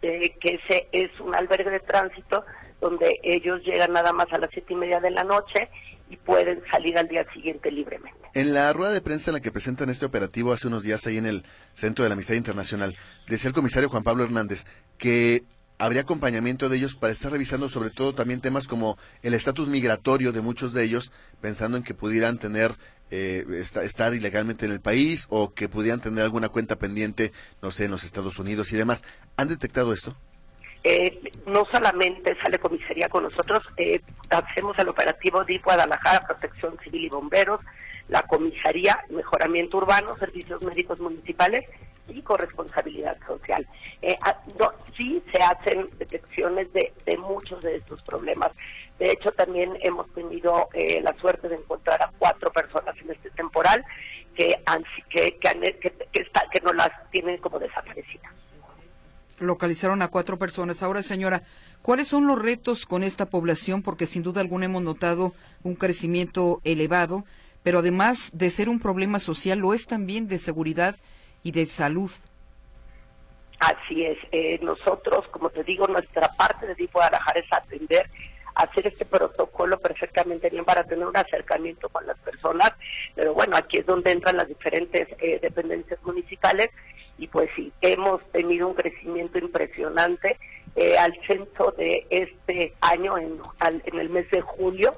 eh, 0.00 0.34
que 0.40 0.54
ese 0.64 0.88
es 0.92 1.10
un 1.20 1.34
albergue 1.34 1.70
de 1.70 1.80
tránsito 1.80 2.44
donde 2.80 3.20
ellos 3.22 3.60
llegan 3.62 3.92
nada 3.92 4.14
más 4.14 4.32
a 4.32 4.38
las 4.38 4.50
siete 4.52 4.72
y 4.72 4.76
media 4.76 5.00
de 5.00 5.10
la 5.10 5.24
noche 5.24 5.68
y 6.08 6.16
pueden 6.16 6.62
salir 6.72 6.96
al 6.96 7.08
día 7.08 7.30
siguiente 7.34 7.70
libremente. 7.70 8.18
En 8.32 8.54
la 8.54 8.72
rueda 8.72 8.92
de 8.92 9.02
prensa 9.02 9.30
en 9.30 9.34
la 9.34 9.40
que 9.40 9.52
presentan 9.52 9.90
este 9.90 10.06
operativo 10.06 10.52
hace 10.52 10.68
unos 10.68 10.82
días 10.82 11.06
ahí 11.06 11.18
en 11.18 11.26
el 11.26 11.44
Centro 11.74 12.04
de 12.04 12.08
la 12.08 12.14
Amistad 12.14 12.36
Internacional, 12.36 12.96
decía 13.28 13.48
el 13.48 13.54
comisario 13.54 13.90
Juan 13.90 14.04
Pablo 14.04 14.24
Hernández 14.24 14.64
que 14.96 15.42
habría 15.78 16.02
acompañamiento 16.02 16.68
de 16.68 16.76
ellos 16.76 16.94
para 16.94 17.12
estar 17.12 17.30
revisando 17.30 17.68
sobre 17.68 17.90
todo 17.90 18.14
también 18.14 18.40
temas 18.40 18.66
como 18.66 18.98
el 19.22 19.34
estatus 19.34 19.68
migratorio 19.68 20.32
de 20.32 20.40
muchos 20.40 20.72
de 20.72 20.84
ellos, 20.84 21.12
pensando 21.40 21.76
en 21.76 21.84
que 21.84 21.94
pudieran 21.94 22.38
tener 22.38 22.72
eh, 23.10 23.44
estar 23.82 24.12
ilegalmente 24.12 24.66
en 24.66 24.72
el 24.72 24.80
país 24.80 25.26
o 25.30 25.54
que 25.54 25.68
pudieran 25.68 26.00
tener 26.00 26.24
alguna 26.24 26.48
cuenta 26.48 26.76
pendiente, 26.76 27.32
no 27.62 27.70
sé, 27.70 27.86
en 27.86 27.92
los 27.92 28.04
Estados 28.04 28.38
Unidos 28.38 28.72
y 28.72 28.76
demás. 28.76 29.02
¿Han 29.36 29.48
detectado 29.48 29.92
esto? 29.92 30.14
Eh, 30.84 31.32
no 31.46 31.64
solamente 31.72 32.36
sale 32.42 32.58
comisaría 32.58 33.08
con 33.08 33.24
nosotros, 33.24 33.62
eh, 33.76 34.00
hacemos 34.30 34.78
el 34.78 34.88
operativo 34.88 35.44
de 35.44 35.58
Guadalajara, 35.58 36.26
Protección 36.26 36.76
Civil 36.84 37.04
y 37.04 37.08
Bomberos, 37.08 37.60
la 38.08 38.22
comisaría, 38.22 38.98
mejoramiento 39.10 39.78
urbano, 39.78 40.16
servicios 40.18 40.62
médicos 40.62 40.98
municipales 41.00 41.64
y 42.08 42.22
corresponsabilidad 42.22 43.16
social. 43.26 43.66
Eh, 44.02 44.18
ah, 44.22 44.36
sí 44.96 45.22
se 45.32 45.42
hacen 45.42 45.88
detecciones 45.98 46.72
de, 46.72 46.92
muchos 47.18 47.62
de 47.62 47.76
estos 47.76 48.02
problemas. 48.02 48.50
De 48.98 49.10
hecho, 49.10 49.30
también 49.32 49.78
hemos 49.82 50.12
tenido 50.14 50.68
eh, 50.72 51.00
la 51.02 51.14
suerte 51.14 51.48
de 51.48 51.56
encontrar 51.56 52.02
a 52.02 52.10
cuatro 52.18 52.50
personas 52.50 52.96
en 52.98 53.10
este 53.10 53.30
temporal 53.30 53.84
que, 54.34 54.60
que, 55.10 55.38
que, 55.38 55.78
que 55.80 56.60
no 56.62 56.72
las 56.72 56.90
tienen 57.10 57.38
como 57.38 57.58
desaparecidas 57.58 58.32
localizaron 59.40 60.02
a 60.02 60.08
cuatro 60.08 60.38
personas. 60.38 60.82
Ahora, 60.82 61.02
señora, 61.02 61.42
¿cuáles 61.82 62.08
son 62.08 62.26
los 62.26 62.40
retos 62.40 62.86
con 62.86 63.02
esta 63.02 63.26
población? 63.26 63.82
Porque 63.82 64.06
sin 64.06 64.22
duda 64.22 64.40
alguna 64.40 64.66
hemos 64.66 64.82
notado 64.82 65.32
un 65.62 65.74
crecimiento 65.74 66.60
elevado, 66.64 67.24
pero 67.62 67.80
además 67.80 68.30
de 68.32 68.50
ser 68.50 68.68
un 68.68 68.80
problema 68.80 69.20
social, 69.20 69.58
lo 69.58 69.74
es 69.74 69.86
también 69.86 70.28
de 70.28 70.38
seguridad 70.38 70.96
y 71.42 71.52
de 71.52 71.66
salud. 71.66 72.10
Así 73.60 74.04
es. 74.04 74.18
Eh, 74.30 74.58
nosotros, 74.62 75.26
como 75.28 75.50
te 75.50 75.64
digo, 75.64 75.86
nuestra 75.88 76.28
parte 76.36 76.66
de 76.66 76.74
DIF 76.74 76.92
Guadalajara 76.92 77.40
es 77.40 77.52
atender, 77.52 78.08
hacer 78.54 78.86
este 78.86 79.04
protocolo 79.04 79.78
perfectamente 79.80 80.48
bien 80.48 80.64
para 80.64 80.84
tener 80.84 81.06
un 81.06 81.16
acercamiento 81.16 81.88
con 81.88 82.06
las 82.06 82.18
personas. 82.20 82.72
Pero 83.14 83.34
bueno, 83.34 83.56
aquí 83.56 83.78
es 83.78 83.86
donde 83.86 84.12
entran 84.12 84.36
las 84.36 84.46
diferentes 84.46 85.08
eh, 85.18 85.38
dependencias 85.42 86.00
municipales 86.04 86.70
y 87.18 87.26
pues 87.26 87.50
sí, 87.56 87.72
hemos 87.80 88.22
tenido 88.30 88.68
un 88.68 88.74
crecimiento 88.74 89.38
impresionante. 89.38 90.38
Eh, 90.76 90.96
al 90.96 91.18
censo 91.26 91.72
de 91.76 92.06
este 92.10 92.74
año, 92.80 93.18
en, 93.18 93.40
en 93.60 93.98
el 93.98 94.10
mes 94.10 94.30
de 94.30 94.40
julio, 94.40 94.94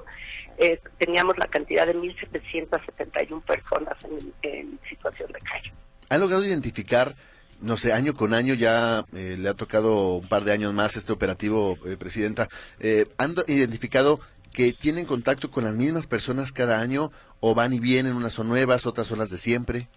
eh, 0.59 0.79
teníamos 0.99 1.35
la 1.39 1.47
cantidad 1.47 1.87
de 1.87 1.95
1.771 1.95 3.41
personas 3.41 3.97
en 4.43 4.79
situación 4.87 5.31
de 5.31 5.39
calle. 5.39 5.73
¿Ha 6.11 6.17
logrado 6.17 6.43
identificar, 6.43 7.15
no 7.61 7.77
sé, 7.77 7.93
año 7.93 8.13
con 8.15 8.33
año, 8.33 8.53
ya 8.53 9.05
eh, 9.15 9.37
le 9.39 9.47
ha 9.47 9.53
tocado 9.53 10.15
un 10.15 10.27
par 10.27 10.43
de 10.43 10.51
años 10.51 10.73
más 10.73 10.97
este 10.97 11.13
operativo, 11.13 11.77
eh, 11.85 11.95
Presidenta, 11.97 12.49
eh, 12.81 13.05
¿han 13.17 13.33
do- 13.33 13.45
identificado 13.47 14.19
que 14.51 14.73
tienen 14.73 15.05
contacto 15.05 15.49
con 15.49 15.63
las 15.63 15.75
mismas 15.75 16.07
personas 16.07 16.51
cada 16.51 16.81
año 16.81 17.13
o 17.39 17.55
van 17.55 17.71
y 17.73 17.79
vienen, 17.79 18.13
unas 18.17 18.33
son 18.33 18.49
nuevas, 18.49 18.85
otras 18.85 19.07
son 19.07 19.19
las 19.19 19.29
de 19.29 19.37
siempre? 19.37 19.87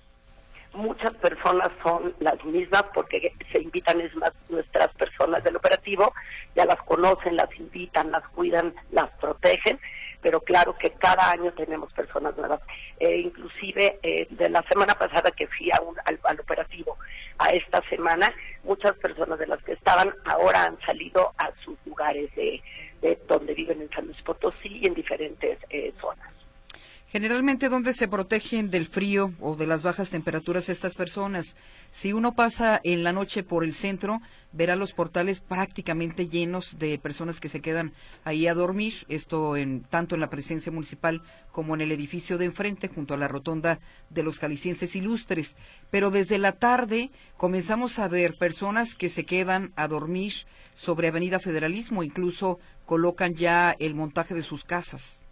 muchas 0.72 1.14
personas 1.14 1.68
son 1.84 2.12
las 2.18 2.44
mismas 2.44 2.82
porque 2.92 3.32
se 3.52 3.60
invitan 3.62 4.00
es 4.00 4.12
más 4.16 4.32
nuestras 4.48 4.92
personas 4.94 5.44
del 5.44 5.54
operativo, 5.54 6.12
ya 6.56 6.64
las 6.64 6.82
conocen, 6.82 7.36
las 7.36 7.48
invitan, 7.56 8.10
las 8.10 8.26
cuidan, 8.30 8.74
las 8.90 9.08
protegen, 9.20 9.78
pero 10.20 10.40
claro 10.40 10.76
que 10.76 10.90
cada 10.90 11.30
año 11.30 11.52
tenemos 11.52 11.92
personas 11.92 12.36
nuevas. 12.36 12.60
Eh, 12.98 13.18
inclusive 13.20 14.00
eh, 14.02 14.26
de 14.30 14.48
la 14.48 14.64
semana 14.68 14.94
pasada 14.96 15.30
que 15.30 15.46
fui 15.46 15.70
a 15.70 15.80
un- 15.80 15.94
al, 16.06 16.18
al 16.24 16.40
operativo 16.40 16.98
a 17.38 17.50
esta 17.50 17.80
semana, 17.88 18.34
muchas 18.64 18.96
personas 18.96 19.38
de 19.38 19.46
las 19.46 19.62
que 19.62 19.74
estaban 19.74 20.12
ahora 20.24 20.64
han 20.64 20.80
salido 20.80 21.32
a 21.38 21.52
sus 21.64 21.76
lugares 21.86 22.34
de, 22.34 22.60
de 23.00 23.16
donde 23.28 23.54
viven 23.54 23.80
en 23.80 23.90
San 23.90 24.06
Luis 24.06 24.20
Potosí 24.22 24.80
y 24.82 24.86
en 24.88 24.94
diferentes 24.94 25.56
eh, 25.70 25.92
zonas. 26.00 26.30
Generalmente, 27.24 27.70
¿dónde 27.70 27.94
se 27.94 28.06
protegen 28.06 28.68
del 28.68 28.84
frío 28.86 29.32
o 29.40 29.56
de 29.56 29.66
las 29.66 29.82
bajas 29.82 30.10
temperaturas 30.10 30.68
estas 30.68 30.94
personas? 30.94 31.56
Si 31.90 32.12
uno 32.12 32.34
pasa 32.34 32.82
en 32.84 33.02
la 33.02 33.14
noche 33.14 33.42
por 33.42 33.64
el 33.64 33.74
centro, 33.74 34.20
verá 34.52 34.76
los 34.76 34.92
portales 34.92 35.40
prácticamente 35.40 36.28
llenos 36.28 36.76
de 36.78 36.98
personas 36.98 37.40
que 37.40 37.48
se 37.48 37.62
quedan 37.62 37.94
ahí 38.24 38.46
a 38.46 38.52
dormir, 38.52 39.06
esto 39.08 39.56
en, 39.56 39.84
tanto 39.84 40.14
en 40.14 40.20
la 40.20 40.28
presencia 40.28 40.70
municipal 40.70 41.22
como 41.50 41.74
en 41.74 41.80
el 41.80 41.92
edificio 41.92 42.36
de 42.36 42.44
enfrente, 42.44 42.88
junto 42.88 43.14
a 43.14 43.16
la 43.16 43.26
rotonda 43.26 43.80
de 44.10 44.22
los 44.22 44.38
jaliscienses 44.38 44.94
ilustres. 44.94 45.56
Pero 45.90 46.10
desde 46.10 46.36
la 46.36 46.52
tarde 46.52 47.10
comenzamos 47.38 47.98
a 48.00 48.08
ver 48.08 48.36
personas 48.36 48.94
que 48.94 49.08
se 49.08 49.24
quedan 49.24 49.72
a 49.76 49.88
dormir 49.88 50.34
sobre 50.74 51.08
Avenida 51.08 51.40
Federalismo, 51.40 52.02
incluso 52.02 52.58
colocan 52.84 53.34
ya 53.34 53.74
el 53.78 53.94
montaje 53.94 54.34
de 54.34 54.42
sus 54.42 54.62
casas. 54.64 55.23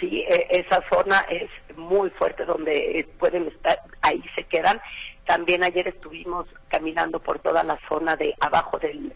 Sí, 0.00 0.24
eh, 0.28 0.46
esa 0.50 0.82
zona 0.90 1.24
es 1.28 1.50
muy 1.76 2.10
fuerte 2.10 2.44
donde 2.44 3.00
eh, 3.00 3.08
pueden 3.18 3.48
estar, 3.48 3.80
ahí 4.02 4.22
se 4.34 4.44
quedan. 4.44 4.80
También 5.26 5.64
ayer 5.64 5.88
estuvimos 5.88 6.46
caminando 6.68 7.20
por 7.20 7.40
toda 7.40 7.62
la 7.64 7.78
zona 7.88 8.14
de 8.16 8.34
abajo 8.40 8.78
del, 8.78 9.12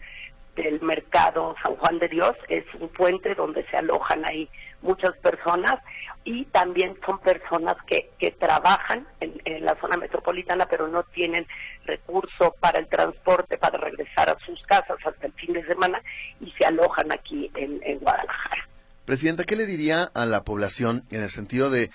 del 0.55 0.81
mercado 0.81 1.55
San 1.63 1.75
Juan 1.77 1.99
de 1.99 2.09
Dios. 2.09 2.33
Es 2.49 2.65
un 2.79 2.89
puente 2.89 3.33
donde 3.35 3.65
se 3.67 3.77
alojan 3.77 4.25
ahí 4.29 4.49
muchas 4.81 5.15
personas 5.17 5.79
y 6.25 6.45
también 6.45 6.97
son 7.05 7.19
personas 7.19 7.77
que, 7.87 8.09
que 8.19 8.31
trabajan 8.31 9.07
en, 9.21 9.41
en 9.45 9.65
la 9.65 9.75
zona 9.79 9.97
metropolitana 9.97 10.65
pero 10.65 10.87
no 10.87 11.03
tienen 11.03 11.47
recurso 11.85 12.55
para 12.59 12.79
el 12.79 12.87
transporte 12.87 13.57
para 13.57 13.77
regresar 13.77 14.29
a 14.29 14.37
sus 14.45 14.61
casas 14.63 14.97
hasta 15.05 15.27
el 15.27 15.33
fin 15.33 15.53
de 15.53 15.65
semana 15.65 16.01
y 16.39 16.51
se 16.51 16.65
alojan 16.65 17.11
aquí 17.11 17.49
en, 17.55 17.81
en 17.83 17.99
Guadalajara. 17.99 18.67
Presidenta, 19.05 19.43
¿qué 19.43 19.55
le 19.55 19.65
diría 19.65 20.03
a 20.03 20.25
la 20.25 20.43
población 20.43 21.03
en 21.09 21.23
el 21.23 21.29
sentido 21.29 21.69
de 21.69 21.91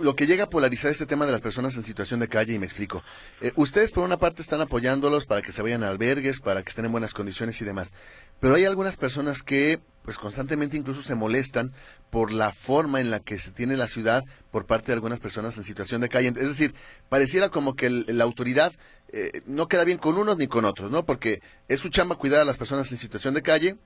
lo 0.00 0.14
que 0.14 0.26
llega 0.26 0.44
a 0.44 0.50
polarizar 0.50 0.90
este 0.90 1.06
tema 1.06 1.24
de 1.24 1.32
las 1.32 1.40
personas 1.40 1.74
en 1.76 1.84
situación 1.84 2.20
de 2.20 2.28
calle? 2.28 2.52
Y 2.52 2.58
me 2.58 2.66
explico. 2.66 3.02
Eh, 3.40 3.52
ustedes, 3.56 3.90
por 3.90 4.04
una 4.04 4.18
parte, 4.18 4.42
están 4.42 4.60
apoyándolos 4.60 5.24
para 5.24 5.40
que 5.40 5.50
se 5.50 5.62
vayan 5.62 5.82
a 5.82 5.88
albergues, 5.88 6.40
para 6.40 6.62
que 6.62 6.68
estén 6.68 6.84
en 6.84 6.92
buenas 6.92 7.14
condiciones 7.14 7.58
y 7.62 7.64
demás. 7.64 7.94
Pero 8.38 8.54
hay 8.54 8.66
algunas 8.66 8.98
personas 8.98 9.42
que, 9.42 9.80
pues, 10.04 10.18
constantemente 10.18 10.76
incluso 10.76 11.02
se 11.02 11.14
molestan 11.14 11.72
por 12.10 12.32
la 12.32 12.52
forma 12.52 13.00
en 13.00 13.10
la 13.10 13.20
que 13.20 13.38
se 13.38 13.50
tiene 13.50 13.78
la 13.78 13.88
ciudad 13.88 14.24
por 14.50 14.66
parte 14.66 14.88
de 14.88 14.94
algunas 14.94 15.20
personas 15.20 15.56
en 15.56 15.64
situación 15.64 16.02
de 16.02 16.10
calle. 16.10 16.28
Es 16.28 16.34
decir, 16.48 16.74
pareciera 17.08 17.48
como 17.48 17.76
que 17.76 17.86
el- 17.86 18.04
la 18.08 18.24
autoridad 18.24 18.74
eh, 19.14 19.42
no 19.46 19.68
queda 19.68 19.84
bien 19.84 19.98
con 19.98 20.16
unos 20.16 20.38
ni 20.38 20.46
con 20.46 20.64
otros, 20.64 20.90
¿no? 20.90 21.04
Porque 21.04 21.42
es 21.68 21.80
su 21.80 21.90
chamba 21.90 22.16
cuidar 22.16 22.40
a 22.40 22.44
las 22.46 22.56
personas 22.56 22.90
en 22.92 22.96
situación 22.98 23.34
de 23.34 23.42
calle, 23.42 23.76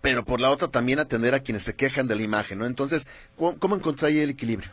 pero 0.00 0.24
por 0.24 0.40
la 0.40 0.50
otra 0.50 0.68
también 0.68 0.98
atender 0.98 1.34
a 1.34 1.40
quienes 1.40 1.62
se 1.62 1.76
quejan 1.76 2.08
de 2.08 2.16
la 2.16 2.22
imagen, 2.22 2.58
¿no? 2.58 2.66
Entonces, 2.66 3.06
¿cómo, 3.36 3.58
cómo 3.58 3.76
encontrar 3.76 4.10
ahí 4.10 4.20
el 4.20 4.30
equilibrio? 4.30 4.70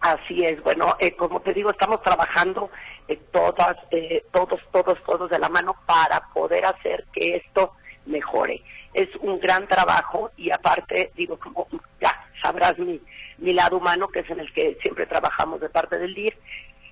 Así 0.00 0.44
es, 0.44 0.62
bueno, 0.62 0.94
eh, 1.00 1.16
como 1.16 1.40
te 1.40 1.52
digo, 1.52 1.70
estamos 1.70 2.02
trabajando 2.02 2.70
eh, 3.08 3.18
todas, 3.32 3.76
eh, 3.90 4.24
todos, 4.32 4.60
todos, 4.70 5.02
todos 5.04 5.30
de 5.30 5.38
la 5.38 5.48
mano 5.48 5.74
para 5.86 6.20
poder 6.32 6.64
hacer 6.64 7.04
que 7.12 7.36
esto 7.36 7.72
mejore. 8.04 8.62
Es 8.94 9.08
un 9.20 9.40
gran 9.40 9.66
trabajo 9.66 10.30
y 10.36 10.50
aparte, 10.50 11.10
digo, 11.16 11.38
como 11.38 11.66
ya 12.00 12.12
sabrás 12.42 12.78
mi, 12.78 13.00
mi 13.38 13.52
lado 13.52 13.78
humano, 13.78 14.08
que 14.08 14.20
es 14.20 14.30
en 14.30 14.40
el 14.40 14.52
que 14.52 14.78
siempre 14.82 15.06
trabajamos 15.06 15.60
de 15.60 15.68
parte 15.70 15.98
del 15.98 16.14
DIR, 16.14 16.36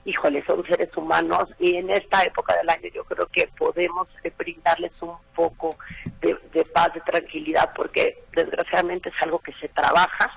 híjole, 0.05 0.45
son 0.45 0.65
seres 0.67 0.95
humanos 0.97 1.49
y 1.59 1.77
en 1.77 1.91
esta 1.91 2.23
época 2.23 2.55
del 2.57 2.69
año 2.69 2.89
yo 2.95 3.05
creo 3.05 3.27
que 3.27 3.49
podemos 3.57 4.09
eh, 4.23 4.33
brindarles 4.37 4.93
un 5.01 5.17
poco 5.35 5.77
de, 6.21 6.65
paz, 6.67 6.93
de 6.95 7.01
tranquilidad, 7.01 7.73
porque 7.75 8.23
desgraciadamente 8.33 9.09
es 9.09 9.23
algo 9.23 9.39
que 9.39 9.53
se 9.55 9.69
trabaja, 9.69 10.31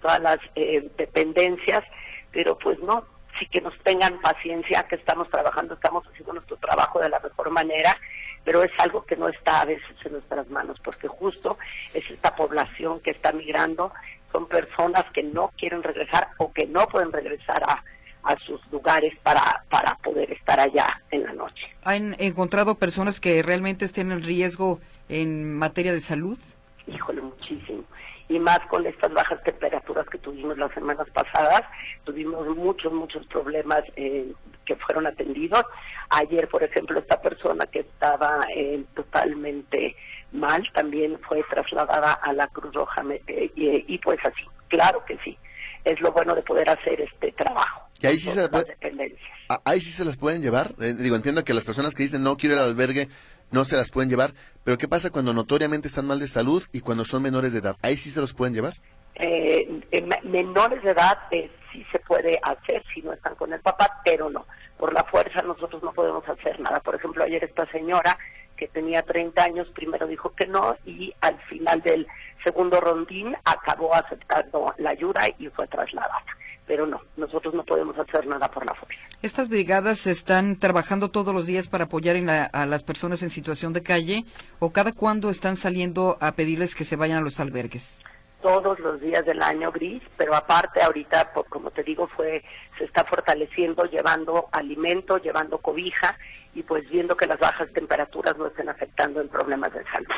todas 0.00 0.20
las 0.20 0.38
eh, 0.54 0.90
dependencias, 0.96 1.84
pero 2.32 2.58
pues 2.58 2.78
no, 2.80 3.02
sí 3.38 3.46
que 3.46 3.60
nos 3.60 3.76
tengan 3.80 4.20
paciencia, 4.20 4.86
que 4.88 4.96
estamos 4.96 5.28
trabajando, 5.30 5.74
estamos 5.74 6.06
haciendo 6.06 6.34
nuestro 6.34 6.56
trabajo 6.56 7.00
de 7.00 7.08
la 7.08 7.20
mejor 7.20 7.50
manera, 7.50 7.96
pero 8.44 8.62
es 8.62 8.72
algo 8.78 9.06
que 9.06 9.16
no 9.16 9.28
está 9.28 9.62
a 9.62 9.64
veces 9.64 9.96
en 10.04 10.12
nuestras 10.12 10.48
manos, 10.50 10.78
porque 10.84 11.08
justo 11.08 11.56
es 11.94 12.08
esta 12.10 12.36
población 12.36 13.00
que 13.00 13.12
está 13.12 13.32
migrando, 13.32 13.92
son 14.32 14.46
personas 14.48 15.04
que 15.14 15.22
no 15.22 15.50
quieren 15.56 15.82
regresar 15.82 16.28
o 16.38 16.52
que 16.52 16.66
no 16.66 16.86
pueden 16.88 17.12
regresar 17.12 17.62
a, 17.62 17.82
a 18.24 18.36
sus 18.46 18.60
lugares 18.72 19.12
para, 19.22 19.64
para 19.70 19.96
poder 19.96 20.30
estar 20.32 20.58
allá 20.58 21.00
en 21.10 21.24
la 21.24 21.32
noche. 21.32 21.66
¿Han 21.84 22.16
encontrado 22.18 22.76
personas 22.76 23.20
que 23.20 23.42
realmente 23.42 23.84
estén 23.84 24.12
en 24.12 24.22
riesgo 24.22 24.80
en 25.08 25.54
materia 25.54 25.92
de 25.92 26.00
salud? 26.00 26.38
Híjole, 26.86 27.22
muchísimo. 27.22 27.84
Y 28.28 28.38
más 28.38 28.60
con 28.70 28.86
estas 28.86 29.12
bajas 29.12 29.42
temperaturas 29.44 30.08
que 30.08 30.18
tuvimos 30.18 30.56
las 30.56 30.72
semanas 30.72 31.06
pasadas, 31.12 31.62
tuvimos 32.04 32.46
muchos, 32.56 32.92
muchos 32.92 33.26
problemas 33.26 33.82
eh, 33.96 34.32
que 34.64 34.76
fueron 34.76 35.06
atendidos. 35.06 35.64
Ayer, 36.08 36.48
por 36.48 36.62
ejemplo, 36.62 36.98
esta 36.98 37.20
persona 37.20 37.66
que 37.66 37.80
estaba 37.80 38.40
eh, 38.56 38.82
totalmente 38.94 39.94
mal 40.32 40.66
también 40.72 41.18
fue 41.28 41.42
trasladada 41.50 42.14
a 42.14 42.32
la 42.32 42.46
Cruz 42.48 42.72
Roja 42.74 43.02
eh, 43.26 43.50
y, 43.54 43.94
y 43.94 43.98
pues 43.98 44.18
así, 44.24 44.42
claro 44.68 45.04
que 45.04 45.18
sí. 45.18 45.36
Es 45.84 46.00
lo 46.00 46.12
bueno 46.12 46.34
de 46.34 46.42
poder 46.42 46.68
hacer 46.70 47.02
este 47.02 47.30
trabajo. 47.32 47.82
Que 48.04 48.08
ahí 48.08 48.20
sí 48.20 48.28
se, 48.30 48.36
Las 48.40 48.48
puede- 48.50 48.64
dependencias. 48.66 49.30
a- 49.48 49.62
ahí 49.64 49.80
sí 49.80 49.90
se 49.90 50.04
las 50.04 50.18
pueden 50.18 50.42
llevar. 50.42 50.74
Eh, 50.78 50.92
digo, 50.92 51.16
entiendo 51.16 51.42
que 51.42 51.54
las 51.54 51.64
personas 51.64 51.94
que 51.94 52.02
dicen 52.02 52.22
no 52.22 52.36
quiero 52.36 52.54
ir 52.56 52.60
al 52.60 52.68
albergue 52.68 53.08
no 53.50 53.64
se 53.64 53.76
las 53.76 53.90
pueden 53.90 54.10
llevar, 54.10 54.34
pero 54.62 54.76
¿qué 54.76 54.88
pasa 54.88 55.08
cuando 55.10 55.32
notoriamente 55.32 55.88
están 55.88 56.06
mal 56.06 56.18
de 56.18 56.28
salud 56.28 56.62
y 56.72 56.80
cuando 56.80 57.04
son 57.06 57.22
menores 57.22 57.52
de 57.54 57.60
edad? 57.60 57.76
¿Ahí 57.80 57.96
sí 57.96 58.10
se 58.10 58.20
los 58.20 58.34
pueden 58.34 58.52
llevar? 58.54 58.74
eh, 59.16 59.80
me- 60.02 60.20
menores 60.28 60.82
de 60.82 60.90
edad 60.90 61.18
eh, 61.30 61.50
sí 61.72 61.84
se 61.92 61.98
puede 62.00 62.38
hacer 62.42 62.82
si 62.92 63.00
no 63.00 63.12
están 63.12 63.34
con 63.36 63.52
el 63.52 63.60
papá, 63.60 64.02
pero 64.04 64.28
no. 64.28 64.44
Por 64.76 64.92
la 64.92 65.04
fuerza 65.04 65.40
nosotros 65.42 65.82
no 65.82 65.92
podemos 65.92 66.28
hacer 66.28 66.58
nada. 66.60 66.80
Por 66.80 66.96
ejemplo, 66.96 67.22
ayer 67.24 67.42
esta 67.44 67.64
señora 67.70 68.18
que 68.56 68.66
tenía 68.68 69.02
30 69.02 69.44
años 69.44 69.68
primero 69.74 70.06
dijo 70.08 70.34
que 70.34 70.46
no 70.46 70.76
y 70.84 71.14
al 71.20 71.38
final 71.42 71.80
del 71.82 72.06
segundo 72.42 72.80
rondín 72.80 73.34
acabó 73.44 73.94
aceptando 73.94 74.74
la 74.78 74.90
ayuda 74.90 75.22
y 75.38 75.46
fue 75.48 75.66
trasladada. 75.68 76.24
Pero 76.66 76.86
no, 76.86 77.00
nosotros 77.16 77.52
no 77.54 77.62
podemos 77.64 77.98
hacer 77.98 78.26
nada 78.26 78.50
por 78.50 78.64
la 78.64 78.74
fuerza. 78.74 78.98
Estas 79.22 79.48
brigadas 79.50 80.06
están 80.06 80.58
trabajando 80.58 81.10
todos 81.10 81.34
los 81.34 81.46
días 81.46 81.68
para 81.68 81.84
apoyar 81.84 82.16
en 82.16 82.26
la- 82.26 82.44
a 82.46 82.64
las 82.66 82.82
personas 82.82 83.22
en 83.22 83.28
situación 83.30 83.72
de 83.74 83.82
calle 83.82 84.24
o 84.60 84.72
cada 84.72 84.92
cuándo 84.92 85.28
están 85.30 85.56
saliendo 85.56 86.16
a 86.20 86.32
pedirles 86.32 86.74
que 86.74 86.84
se 86.84 86.96
vayan 86.96 87.18
a 87.18 87.20
los 87.22 87.40
albergues. 87.40 88.00
todos 88.42 88.78
los 88.80 89.00
días 89.00 89.24
del 89.24 89.40
año 89.42 89.72
gris, 89.72 90.02
pero 90.18 90.34
aparte 90.34 90.82
ahorita, 90.82 91.32
po- 91.32 91.44
como 91.44 91.70
te 91.70 91.82
digo, 91.82 92.06
fue 92.08 92.44
se 92.76 92.84
está 92.84 93.02
fortaleciendo, 93.04 93.84
llevando 93.86 94.48
alimento, 94.52 95.16
llevando 95.16 95.56
cobija 95.56 96.18
y 96.54 96.62
pues 96.62 96.86
viendo 96.90 97.16
que 97.16 97.26
las 97.26 97.38
bajas 97.38 97.72
temperaturas 97.72 98.36
no 98.36 98.46
estén 98.48 98.68
afectando 98.68 99.22
en 99.22 99.28
problemas 99.30 99.72
de 99.72 99.82
salud. 99.84 100.08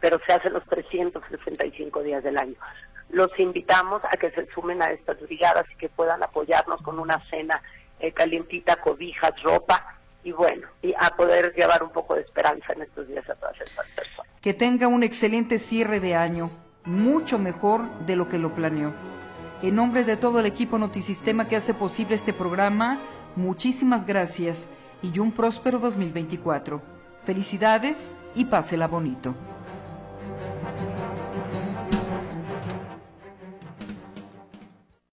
Pero 0.00 0.18
se 0.26 0.32
hace 0.32 0.50
los 0.50 0.64
365 0.64 2.02
días 2.02 2.24
del 2.24 2.36
año. 2.36 2.56
Los 3.12 3.30
invitamos 3.38 4.02
a 4.04 4.16
que 4.16 4.30
se 4.32 4.46
sumen 4.52 4.82
a 4.82 4.90
estas 4.90 5.20
brigadas 5.20 5.64
y 5.72 5.76
que 5.76 5.88
puedan 5.88 6.22
apoyarnos 6.22 6.82
con 6.82 6.98
una 6.98 7.22
cena 7.30 7.62
eh, 8.00 8.10
calientita, 8.12 8.76
cobijas, 8.76 9.32
ropa 9.42 9.98
y 10.24 10.32
bueno, 10.32 10.66
y 10.82 10.94
a 10.98 11.14
poder 11.16 11.54
llevar 11.54 11.82
un 11.82 11.90
poco 11.90 12.14
de 12.14 12.22
esperanza 12.22 12.72
en 12.72 12.82
estos 12.82 13.06
días 13.06 13.28
a 13.28 13.34
todas 13.34 13.60
estas 13.60 13.86
personas. 13.88 14.32
Que 14.40 14.54
tenga 14.54 14.88
un 14.88 15.02
excelente 15.02 15.58
cierre 15.58 16.00
de 16.00 16.14
año, 16.16 16.50
mucho 16.84 17.38
mejor 17.38 17.88
de 18.06 18.16
lo 18.16 18.28
que 18.28 18.38
lo 18.38 18.54
planeó. 18.54 18.92
En 19.62 19.76
nombre 19.76 20.04
de 20.04 20.16
todo 20.16 20.40
el 20.40 20.46
equipo 20.46 20.78
Notisistema 20.78 21.46
que 21.46 21.56
hace 21.56 21.74
posible 21.74 22.16
este 22.16 22.32
programa, 22.32 22.98
muchísimas 23.36 24.06
gracias 24.06 24.70
y 25.02 25.18
un 25.18 25.32
próspero 25.32 25.78
2024. 25.78 26.82
Felicidades 27.24 28.18
y 28.34 28.46
pásela 28.46 28.88
bonito. 28.88 29.34